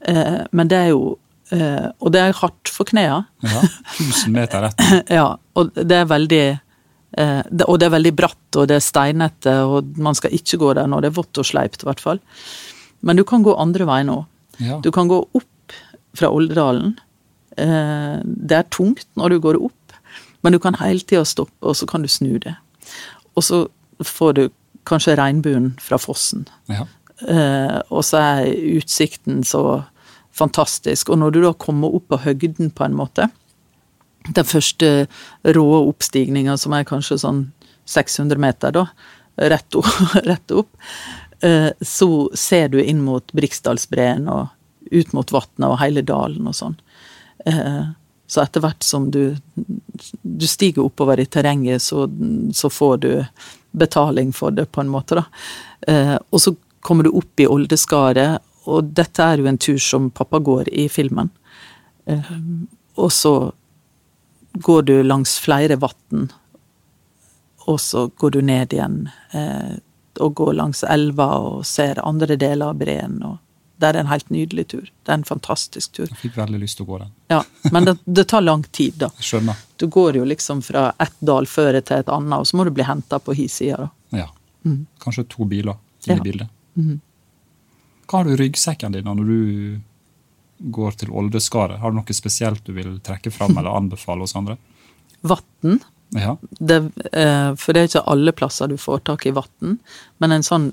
Eh, 0.01 0.41
men 0.51 0.71
det 0.71 0.77
er 0.77 0.91
jo 0.91 1.15
eh, 1.55 1.87
Og 2.03 2.11
det 2.13 2.21
er 2.21 2.37
hardt 2.37 2.69
for 2.71 2.87
knærne. 2.89 3.25
Ja, 3.45 3.63
1000 3.95 4.35
meter 4.35 4.67
rett. 4.67 4.85
ja, 5.17 5.27
og 5.55 5.73
det 5.75 6.01
er 6.01 6.11
veldig 6.11 6.45
eh, 6.51 7.41
det, 7.49 7.65
og 7.65 7.79
det 7.79 7.89
er 7.89 7.95
veldig 7.95 8.13
bratt, 8.17 8.45
og 8.55 8.69
det 8.69 8.79
er 8.79 8.85
steinete, 8.85 9.55
og 9.63 9.95
man 9.95 10.17
skal 10.17 10.35
ikke 10.35 10.59
gå 10.61 10.75
der 10.77 10.89
når 10.91 11.05
det 11.05 11.11
er 11.11 11.19
vått 11.19 11.41
og 11.41 11.47
sleipt, 11.47 11.83
i 11.83 11.89
hvert 11.89 12.03
fall. 12.03 12.23
Men 13.05 13.19
du 13.19 13.25
kan 13.27 13.45
gå 13.45 13.55
andre 13.55 13.87
veien 13.87 14.11
òg. 14.13 14.25
Ja. 14.63 14.79
Du 14.83 14.91
kan 14.95 15.09
gå 15.11 15.21
opp 15.37 15.75
fra 16.15 16.29
Oldedalen. 16.31 16.95
Eh, 17.57 18.19
det 18.23 18.59
er 18.59 18.69
tungt 18.73 19.07
når 19.19 19.35
du 19.35 19.39
går 19.43 19.59
opp, 19.63 19.97
men 20.43 20.55
du 20.55 20.59
kan 20.61 20.77
hele 20.79 21.03
tida 21.03 21.25
stoppe, 21.27 21.59
og 21.63 21.75
så 21.75 21.87
kan 21.89 22.05
du 22.05 22.11
snu 22.11 22.37
det. 22.43 22.55
Og 23.35 23.43
så 23.43 23.65
får 24.03 24.37
du 24.37 24.43
kanskje 24.85 25.17
regnbuen 25.17 25.73
fra 25.81 25.97
fossen. 25.99 26.45
Ja. 26.71 26.85
Eh, 27.23 27.79
og 27.89 28.03
så 28.05 28.21
er 28.21 28.53
utsikten 28.75 29.43
så 29.47 29.83
fantastisk. 30.35 31.09
Og 31.09 31.19
når 31.21 31.35
du 31.35 31.41
da 31.45 31.53
kommer 31.57 31.95
opp 31.95 32.09
på 32.11 32.21
høgden, 32.25 32.71
på 32.71 32.85
en 32.85 32.97
måte 32.97 33.29
Den 34.25 34.45
første 34.45 35.05
rå 35.53 35.65
oppstigninga, 35.85 36.55
som 36.57 36.73
er 36.73 36.83
kanskje 36.83 37.19
sånn 37.21 37.43
600 37.85 38.39
meter, 38.41 38.71
da, 38.73 38.87
rett 39.37 39.75
opp, 39.77 39.85
rett 40.31 40.51
opp 40.51 40.69
så 41.81 42.07
ser 42.33 42.69
du 42.71 42.77
inn 42.81 43.01
mot 43.03 43.33
Briksdalsbreen 43.35 44.29
og 44.31 44.47
ut 44.91 45.13
mot 45.13 45.31
vatnet 45.31 45.69
og 45.69 45.79
hele 45.81 46.03
dalen 46.05 46.47
og 46.49 46.55
sånn. 46.57 46.75
Eh, 47.45 47.83
så 48.27 48.41
etter 48.41 48.63
hvert 48.63 48.83
som 48.83 49.09
du, 49.13 49.35
du 50.21 50.47
stiger 50.49 50.85
oppover 50.85 51.21
i 51.21 51.27
terrenget, 51.29 51.81
så, 51.81 52.07
så, 52.53 52.71
får 52.73 52.97
du 53.03 53.11
betaling 53.71 54.33
for 54.33 54.55
det, 54.55 54.65
på 54.73 54.81
en 54.81 54.89
måte, 54.89 55.19
da. 55.19 55.25
Eh, 55.87 56.15
og 56.29 56.41
så 56.41 56.55
kommer 56.85 57.05
du 57.05 57.13
opp 57.17 57.41
i 57.41 57.47
Oldeskaret, 57.49 58.41
og 58.65 58.89
dette 58.97 59.21
er 59.21 59.41
jo 59.41 59.49
en 59.49 59.61
tur 59.61 59.77
som 59.81 60.09
pappa 60.09 60.39
går 60.41 60.71
i 60.73 60.87
filmen. 60.89 61.29
Og 62.97 63.11
så 63.13 63.33
går 64.65 64.81
du 64.89 64.93
langs 65.05 65.35
flere 65.41 65.77
vann, 65.81 66.27
og 67.69 67.77
så 67.81 68.07
går 68.09 68.33
du 68.33 68.39
ned 68.45 68.73
igjen 68.73 68.97
å 70.21 70.29
gå 70.29 70.51
langs 70.51 70.83
elva 70.83 71.27
og 71.43 71.65
ser 71.65 71.99
andre 72.05 72.37
deler 72.39 72.73
av 72.73 72.79
breen. 72.79 73.21
og 73.23 73.37
Det 73.77 73.89
er 73.89 73.99
en 73.99 74.11
helt 74.11 74.29
nydelig 74.29 74.67
tur. 74.73 74.91
Det 75.03 75.11
er 75.11 75.19
en 75.19 75.27
fantastisk 75.27 75.91
tur. 75.97 76.07
Jeg 76.09 76.21
fikk 76.21 76.37
veldig 76.37 76.59
lyst 76.61 76.79
til 76.79 76.87
å 76.87 76.91
gå 76.91 76.99
den. 77.03 77.13
Ja, 77.33 77.41
Men 77.71 77.89
det, 77.89 77.97
det 78.05 78.27
tar 78.31 78.45
lang 78.45 78.63
tid, 78.63 78.99
da. 79.01 79.11
Jeg 79.19 79.29
skjønner. 79.31 79.63
Du 79.77 79.87
går 79.91 80.21
jo 80.21 80.27
liksom 80.27 80.61
fra 80.65 80.91
ett 80.99 81.17
dalføre 81.19 81.81
til 81.81 82.03
et 82.03 82.11
annet, 82.11 82.39
og 82.39 82.47
så 82.47 82.57
må 82.57 82.67
du 82.67 82.71
bli 82.75 82.85
henta 82.87 83.19
på 83.19 83.35
hi 83.35 83.47
sida, 83.51 83.87
da. 83.87 84.21
Ja. 84.23 84.29
Mm. 84.65 84.85
Kanskje 85.01 85.27
to 85.29 85.45
biler 85.45 85.75
i 86.07 86.13
ja. 86.13 86.21
bildet. 86.21 86.49
Mm. 86.75 87.01
Hva 88.05 88.21
har 88.21 88.25
du 88.25 88.35
i 88.35 88.39
ryggsekken 88.39 88.95
din 88.95 89.05
når 89.05 89.25
du 89.25 89.81
går 90.57 91.01
til 91.01 91.11
Oldeskaret? 91.11 91.79
Har 91.81 91.91
du 91.91 91.99
noe 91.99 92.15
spesielt 92.15 92.65
du 92.65 92.73
vil 92.77 92.99
trekke 93.05 93.33
fram 93.33 93.57
eller 93.59 93.75
anbefale 93.75 94.25
hos 94.25 94.35
andre? 94.37 94.57
Vann 95.25 95.81
ja. 96.13 96.35
Det, 96.41 96.77
eh, 97.11 97.49
for 97.59 97.73
det 97.73 97.81
er 97.81 97.89
ikke 97.89 98.05
alle 98.13 98.35
plasser 98.35 98.69
du 98.71 98.77
får 98.79 99.03
tak 99.09 99.25
i 99.25 99.33
vann, 99.35 99.79
men 100.21 100.35
en 100.35 100.45
sånn 100.45 100.71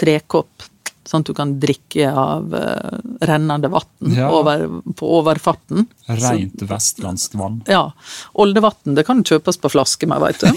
trekopp 0.00 0.68
Sånn 1.10 1.24
at 1.24 1.30
du 1.30 1.34
kan 1.34 1.52
drikke 1.58 2.10
av 2.12 2.52
uh, 2.54 2.98
rennende 3.26 3.70
vann 3.72 4.12
ja. 4.14 4.28
over, 4.30 4.66
på 4.94 5.08
overfarten. 5.16 5.88
Rent 6.06 6.62
vestlandsk 6.70 7.34
vann. 7.40 7.56
Ja. 7.66 7.86
Oldevann 8.38 8.94
det 8.94 9.06
kan 9.08 9.24
kjøpes 9.26 9.58
på 9.58 9.72
flaske 9.72 10.06
med, 10.06 10.20
veit 10.22 10.38
du. 10.38 10.52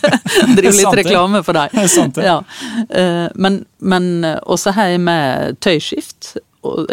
Driver 0.58 0.76
litt 0.78 0.98
reklame 1.00 1.40
for 1.46 1.58
deg. 1.58 1.74
Ja. 2.22 2.36
Uh, 2.92 3.26
men, 3.34 3.62
men 3.80 4.10
også 4.44 4.76
har 4.76 4.92
jeg 4.92 5.02
med 5.08 5.58
tøyskift. 5.64 6.36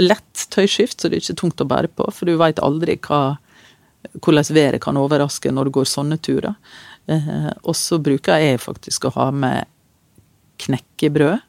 Lett 0.01 0.47
tøyskift, 0.55 0.97
så 0.97 1.11
det 1.11 1.19
er 1.19 1.27
ikke 1.27 1.41
tungt 1.43 1.61
å 1.61 1.69
bære 1.69 1.91
på, 1.93 2.07
for 2.15 2.31
du 2.31 2.39
veit 2.39 2.63
aldri 2.63 2.97
hva 3.03 3.35
hvordan 4.21 4.49
været 4.55 4.81
kan 4.83 4.97
overraske 4.97 5.51
når 5.51 5.69
du 5.69 5.77
går 5.79 5.89
sånne 5.89 6.17
turer. 6.23 6.55
Eh, 7.07 7.51
og 7.63 7.75
så 7.75 7.99
bruker 7.99 8.41
jeg 8.41 8.61
faktisk 8.63 9.07
å 9.07 9.13
ha 9.17 9.29
med 9.31 9.69
knekkebrød. 10.63 11.39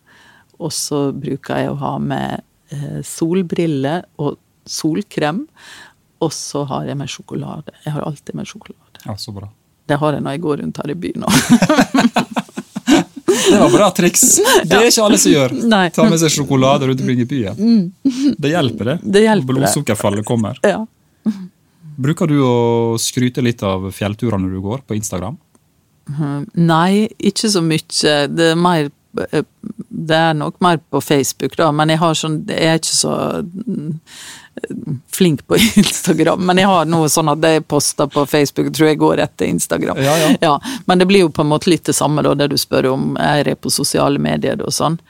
Og 0.62 0.72
så 0.72 1.08
bruker 1.12 1.64
jeg 1.64 1.72
å 1.72 1.78
ha 1.80 1.96
med 1.98 2.44
eh, 2.72 3.00
solbriller 3.06 4.06
og 4.22 4.38
solkrem. 4.66 5.44
Og 6.22 6.32
så 6.32 6.64
har 6.70 6.88
jeg 6.88 6.98
med 6.98 7.10
sjokolade. 7.10 7.74
Jeg 7.84 7.96
har 7.96 8.06
alltid 8.06 8.38
med 8.38 8.48
sjokolade. 8.48 9.02
Ja, 9.04 9.16
så 9.18 9.34
bra. 9.34 9.50
Det 9.84 9.98
har 10.00 10.16
jeg 10.16 10.24
når 10.24 10.36
jeg 10.36 10.44
går 10.46 10.62
rundt 10.62 10.78
her 10.80 10.92
i 10.94 10.96
byen 10.96 11.26
òg. 11.28 11.34
det 13.50 13.58
var 13.60 13.72
bra 13.74 13.90
triks. 13.92 14.22
Det 14.64 14.78
er 14.78 14.88
ikke 14.88 15.04
alle 15.04 15.18
som 15.20 15.34
gjør. 15.34 15.56
Nei. 15.68 15.86
Ta 15.92 16.06
med 16.08 16.22
seg 16.22 16.32
sjokolade 16.32 16.88
rundt 16.88 17.02
omkring 17.04 17.20
i 17.20 17.28
byen. 17.28 17.58
Mm. 17.58 18.36
Det 18.38 18.54
hjelper, 18.54 18.92
det. 18.92 18.96
det 19.02 19.26
hjelper 19.26 19.58
Blodsukkerfallet 19.58 20.24
kommer. 20.28 20.62
Ja. 20.64 20.80
Bruker 21.96 22.30
du 22.30 22.38
å 22.42 22.54
skryte 23.00 23.42
litt 23.44 23.62
av 23.62 23.86
fjellturene 23.94 24.50
du 24.50 24.60
går 24.64 24.84
på 24.86 24.96
Instagram? 24.98 25.38
Nei, 26.54 27.08
ikke 27.18 27.50
så 27.50 27.62
mye. 27.64 27.80
Det 28.28 28.50
er, 28.52 28.58
mer, 28.60 28.90
eh, 29.30 29.44
det 29.88 30.16
er 30.18 30.34
nok 30.36 30.60
mer 30.64 30.80
på 30.90 31.00
Facebook, 31.00 31.56
da. 31.56 31.70
Men 31.72 31.92
jeg, 31.94 32.00
sånn, 32.20 32.40
jeg 32.50 32.72
er 32.72 32.80
ikke 32.80 32.96
så 32.96 33.14
mm, 33.40 33.94
flink 35.14 35.46
på 35.48 35.58
Instagram. 35.84 36.44
Men 36.46 36.60
jeg 36.60 36.70
har 36.70 36.88
noe 36.90 37.08
sånn 37.12 37.32
at 37.32 37.42
det 37.42 37.54
jeg 37.56 37.66
poster 37.70 38.10
på 38.10 38.26
Facebook, 38.30 38.72
tror 38.74 38.90
jeg 38.90 39.00
går 39.02 39.24
etter 39.24 39.48
Instagram. 39.48 40.00
Ja, 40.04 40.16
ja. 40.20 40.32
Ja, 40.44 40.54
men 40.86 41.00
det 41.00 41.08
blir 41.10 41.26
jo 41.26 41.32
på 41.32 41.44
en 41.44 41.52
måte 41.52 41.72
litt 41.72 41.86
det 41.88 41.96
samme, 41.96 42.24
da, 42.26 42.34
det 42.38 42.50
du 42.52 42.58
spør 42.60 42.92
om. 42.94 43.14
Er 43.20 43.54
jeg 43.54 43.62
på 43.64 43.72
sosiale 43.72 44.20
medier 44.22 44.60
og 44.60 44.74
sånn? 44.74 45.00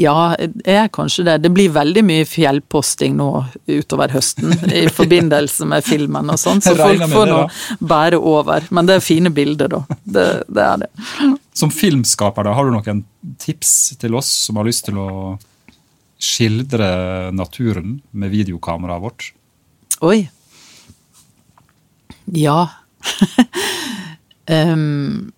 Ja, 0.00 0.34
det 0.38 0.74
er 0.74 0.88
kanskje 0.88 1.26
det. 1.26 1.34
Det 1.44 1.50
blir 1.52 1.72
veldig 1.74 2.02
mye 2.08 2.24
fjellposting 2.28 3.18
nå 3.18 3.28
utover 3.68 4.14
høsten 4.14 4.54
i 4.72 4.86
forbindelse 4.98 5.66
med 5.68 5.84
filmen 5.84 6.32
og 6.32 6.40
sånn, 6.40 6.62
så 6.64 6.72
folk 6.78 7.04
får 7.12 7.28
nå 7.28 7.40
bære 7.92 8.18
over. 8.18 8.64
Men 8.72 8.88
det 8.88 8.96
er 8.96 9.04
fine 9.04 9.32
bilder, 9.34 9.74
da. 9.76 9.82
Det, 10.02 10.26
det, 10.48 10.64
er 10.64 10.84
det. 10.84 10.90
Som 11.58 11.72
filmskaper, 11.74 12.48
da, 12.48 12.54
har 12.56 12.68
du 12.68 12.72
noen 12.74 13.04
tips 13.42 13.74
til 14.00 14.16
oss 14.18 14.30
som 14.46 14.60
har 14.60 14.68
lyst 14.68 14.88
til 14.88 15.00
å 15.02 15.10
skildre 16.22 16.88
naturen 17.34 17.98
med 18.10 18.32
videokameraet 18.32 19.04
vårt? 19.04 19.28
Oi. 20.06 20.22
Ja. 22.32 22.70
um, 24.48 25.32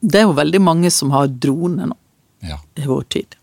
det 0.00 0.20
er 0.20 0.28
jo 0.28 0.36
veldig 0.36 0.62
mange 0.62 0.92
som 0.94 1.14
har 1.16 1.30
drone 1.32 1.88
nå 1.90 1.96
Ja. 2.44 2.60
i 2.78 2.86
vår 2.86 3.02
tid. 3.10 3.37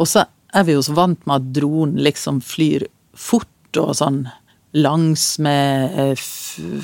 Og 0.00 0.08
så 0.08 0.24
er 0.56 0.66
vi 0.66 0.74
jo 0.74 0.82
så 0.82 0.96
vant 0.96 1.20
med 1.28 1.36
at 1.36 1.48
dronen 1.60 2.00
liksom 2.02 2.40
flyr 2.42 2.86
fort 3.14 3.78
og 3.78 3.92
sånn 4.00 4.24
langs 4.72 5.38
med 5.42 5.96
eh, 5.98 6.20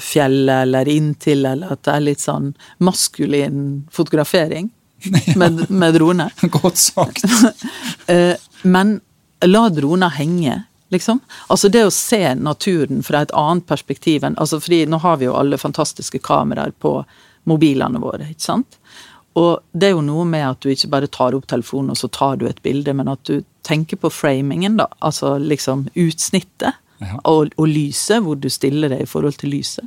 fjellet 0.03 0.67
eller 0.67 0.89
inntil, 0.91 1.47
eller 1.47 1.75
at 1.77 1.85
det 1.87 1.93
er 1.95 2.07
litt 2.09 2.23
sånn 2.23 2.51
maskulin 2.83 3.85
fotografering 3.95 4.71
med, 5.39 5.67
med 5.71 5.95
drone. 5.99 6.31
Godt 6.61 6.83
sagt. 6.83 7.27
Eh, 8.07 8.37
Men 8.63 9.01
la 9.43 9.65
droner 9.75 10.13
henge, 10.15 10.61
liksom. 10.95 11.19
Altså 11.51 11.67
det 11.75 11.81
å 11.89 11.91
se 11.91 12.21
naturen 12.39 13.01
fra 13.03 13.25
et 13.25 13.33
annet 13.35 13.67
perspektiv 13.67 14.23
enn 14.23 14.37
altså 14.39 14.61
fordi 14.63 14.85
nå 14.87 15.01
har 15.03 15.19
vi 15.19 15.27
jo 15.27 15.35
alle 15.35 15.59
fantastiske 15.59 16.21
kameraer 16.23 16.71
på 16.79 17.01
mobilene 17.51 17.99
våre, 17.99 18.29
ikke 18.31 18.47
sant. 18.47 18.79
Og 19.37 19.61
det 19.77 19.91
er 19.91 19.97
jo 19.97 20.05
noe 20.05 20.25
med 20.29 20.47
at 20.47 20.63
du 20.65 20.71
ikke 20.73 20.91
bare 20.95 21.11
tar 21.13 21.37
opp 21.37 21.45
telefonen 21.51 21.93
og 21.93 22.01
så 22.01 22.09
tar 22.09 22.39
du 22.41 22.47
et 22.49 22.63
bilde, 22.65 22.95
men 22.97 23.11
at 23.13 23.21
du 23.29 23.43
tenker 23.67 24.01
på 24.01 24.11
framingen, 24.11 24.79
da. 24.81 24.89
Altså 25.05 25.37
liksom 25.43 25.89
utsnittet. 25.95 26.81
Ja. 27.03 27.19
Og, 27.29 27.53
og 27.61 27.69
lyset, 27.69 28.23
hvor 28.25 28.39
du 28.41 28.49
stiller 28.49 28.89
det 28.89 29.03
i 29.05 29.09
forhold 29.11 29.37
til 29.43 29.53
lyset. 29.53 29.85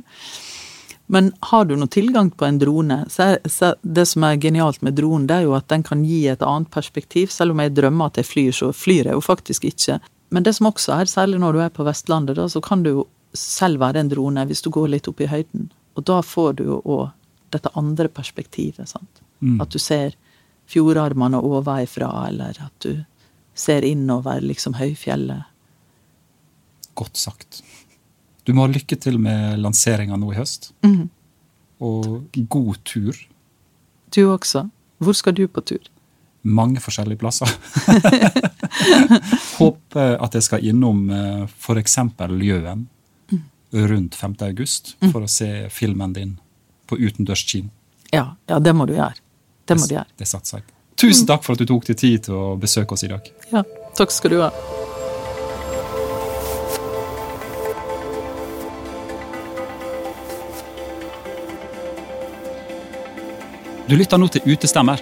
Men 1.10 1.32
har 1.50 1.64
du 1.66 1.72
noe 1.74 1.90
tilgang 1.90 2.28
på 2.30 2.46
en 2.46 2.60
drone, 2.60 3.00
så 3.10 3.32
så 3.50 3.72
det 3.82 4.04
som 4.06 4.22
er 4.28 4.38
genialt 4.38 4.78
med 4.86 4.94
dronen, 4.94 5.26
det 5.26 5.40
er 5.40 5.48
jo 5.48 5.56
at 5.58 5.66
den 5.72 5.82
kan 5.82 6.04
gi 6.06 6.20
et 6.30 6.44
annet 6.46 6.70
perspektiv. 6.70 7.32
Selv 7.34 7.50
om 7.50 7.62
jeg 7.64 7.74
drømmer 7.74 8.12
at 8.12 8.20
jeg 8.20 8.28
flyr, 8.28 8.52
så 8.54 8.68
flyr 8.70 9.10
jeg 9.10 9.18
jo 9.18 9.24
faktisk 9.24 9.66
ikke. 9.66 9.98
Men 10.30 10.46
det 10.46 10.54
som 10.54 10.70
også 10.70 11.00
er, 11.00 11.10
særlig 11.10 11.40
når 11.42 11.56
du 11.56 11.64
er 11.64 11.72
på 11.74 11.86
Vestlandet, 11.88 12.38
da, 12.38 12.46
så 12.46 12.62
kan 12.62 12.84
du 12.86 12.92
jo 12.92 13.06
selv 13.34 13.82
være 13.82 14.04
en 14.04 14.12
drone 14.12 14.44
hvis 14.46 14.62
du 14.62 14.70
går 14.70 14.86
litt 14.94 15.10
opp 15.10 15.24
i 15.24 15.28
høyden. 15.32 15.66
Og 15.98 16.06
da 16.06 16.20
får 16.22 16.60
du 16.60 16.64
jo 16.68 16.78
òg 16.86 17.08
dette 17.50 17.74
andre 17.74 18.06
perspektivet. 18.06 18.86
sant? 18.86 19.24
At 19.62 19.70
du 19.72 19.78
ser 19.78 20.16
fjordarmene 20.70 21.40
ovenfra, 21.40 22.10
eller 22.28 22.58
at 22.60 22.74
du 22.84 23.04
ser 23.54 23.84
innover 23.84 24.40
liksom 24.44 24.76
høyfjellet. 24.78 25.48
Godt 26.94 27.16
sagt. 27.16 27.62
Du 28.44 28.52
må 28.54 28.66
ha 28.66 28.72
lykke 28.72 28.96
til 29.00 29.18
med 29.22 29.58
lanseringa 29.60 30.16
nå 30.16 30.32
i 30.32 30.38
høst. 30.38 30.72
Og 31.80 32.36
god 32.36 32.82
tur. 32.84 33.16
Du 34.14 34.22
også. 34.30 34.68
Hvor 35.00 35.16
skal 35.16 35.34
du 35.34 35.46
på 35.48 35.62
tur? 35.64 35.82
Mange 36.42 36.80
forskjellige 36.80 37.20
plasser. 37.20 37.48
Håper 39.60 40.16
at 40.20 40.34
jeg 40.36 40.44
skal 40.44 40.64
innom 40.64 41.06
f.eks. 41.46 41.96
Ljøen 42.40 42.86
rundt 43.70 44.16
5. 44.18 44.36
august 44.48 44.96
for 45.12 45.22
å 45.22 45.30
se 45.30 45.68
filmen 45.70 46.12
din 46.16 46.38
på 46.90 46.98
utendørskino. 46.98 47.70
Ja, 48.10 48.34
ja, 48.50 48.58
det 48.58 48.72
må 48.74 48.86
du 48.88 48.96
gjøre. 48.96 49.14
Det 49.70 49.78
må 49.78 49.86
de 49.86 49.98
gjøre. 50.00 50.10
Det 50.18 50.26
satser 50.28 50.58
jeg 50.58 50.66
på. 50.66 50.76
Tusen 51.00 51.28
takk 51.30 51.46
for 51.46 51.56
at 51.56 51.62
du 51.62 51.68
tok 51.70 51.86
deg 51.88 51.96
tid 51.96 52.26
til 52.26 52.36
å 52.36 52.46
besøke 52.60 52.96
oss 52.96 53.06
i 53.06 53.10
dag. 53.12 53.28
Ja, 53.54 53.62
takk 53.96 54.12
skal 54.12 54.34
du 54.34 54.40
ha. 54.42 54.50
Du 63.90 63.96
lytter 63.98 64.20
nå 64.20 64.28
til 64.30 64.44
Utestemmer. 64.46 65.00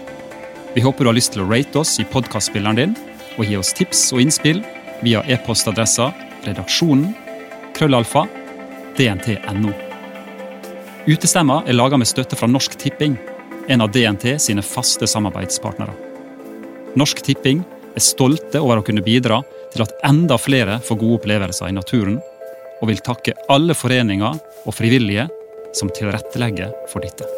Vi 0.72 0.80
håper 0.84 1.04
du 1.04 1.10
har 1.10 1.16
lyst 1.16 1.34
til 1.34 1.42
å 1.42 1.48
rate 1.48 1.80
oss 1.80 1.98
i 2.00 2.06
podkastspilleren 2.08 2.78
din, 2.78 2.94
og 3.36 3.44
gi 3.44 3.58
oss 3.58 3.74
tips 3.76 4.06
og 4.14 4.22
innspill 4.22 4.62
via 5.02 5.20
e-postadressa 5.28 6.12
redaksjonen 6.46 7.10
krøllalfa 7.76 8.24
dnt.no. 8.96 9.74
Utestemmer 11.08 11.68
er 11.68 11.76
laga 11.76 11.98
med 12.00 12.08
støtte 12.08 12.36
fra 12.38 12.48
Norsk 12.50 12.78
Tipping, 12.80 13.18
en 13.68 13.84
av 13.84 13.92
DNT 13.92 14.38
sine 14.40 14.62
faste 14.64 15.06
samarbeidspartnere. 15.06 15.92
Norsk 16.96 17.20
Tipping 17.22 17.60
er 17.94 18.04
stolte 18.04 18.62
over 18.64 18.80
å 18.80 18.86
kunne 18.86 19.04
bidra 19.04 19.42
til 19.74 19.84
at 19.84 19.92
enda 20.08 20.38
flere 20.40 20.78
får 20.84 21.00
gode 21.02 21.20
opplevelser 21.20 21.68
i 21.68 21.76
naturen, 21.76 22.20
og 22.80 22.88
vil 22.88 23.02
takke 23.04 23.36
alle 23.52 23.76
foreninger 23.76 24.38
og 24.64 24.74
frivillige 24.74 25.28
som 25.76 25.92
tilrettelegger 25.92 26.72
for 26.92 27.04
dette. 27.04 27.37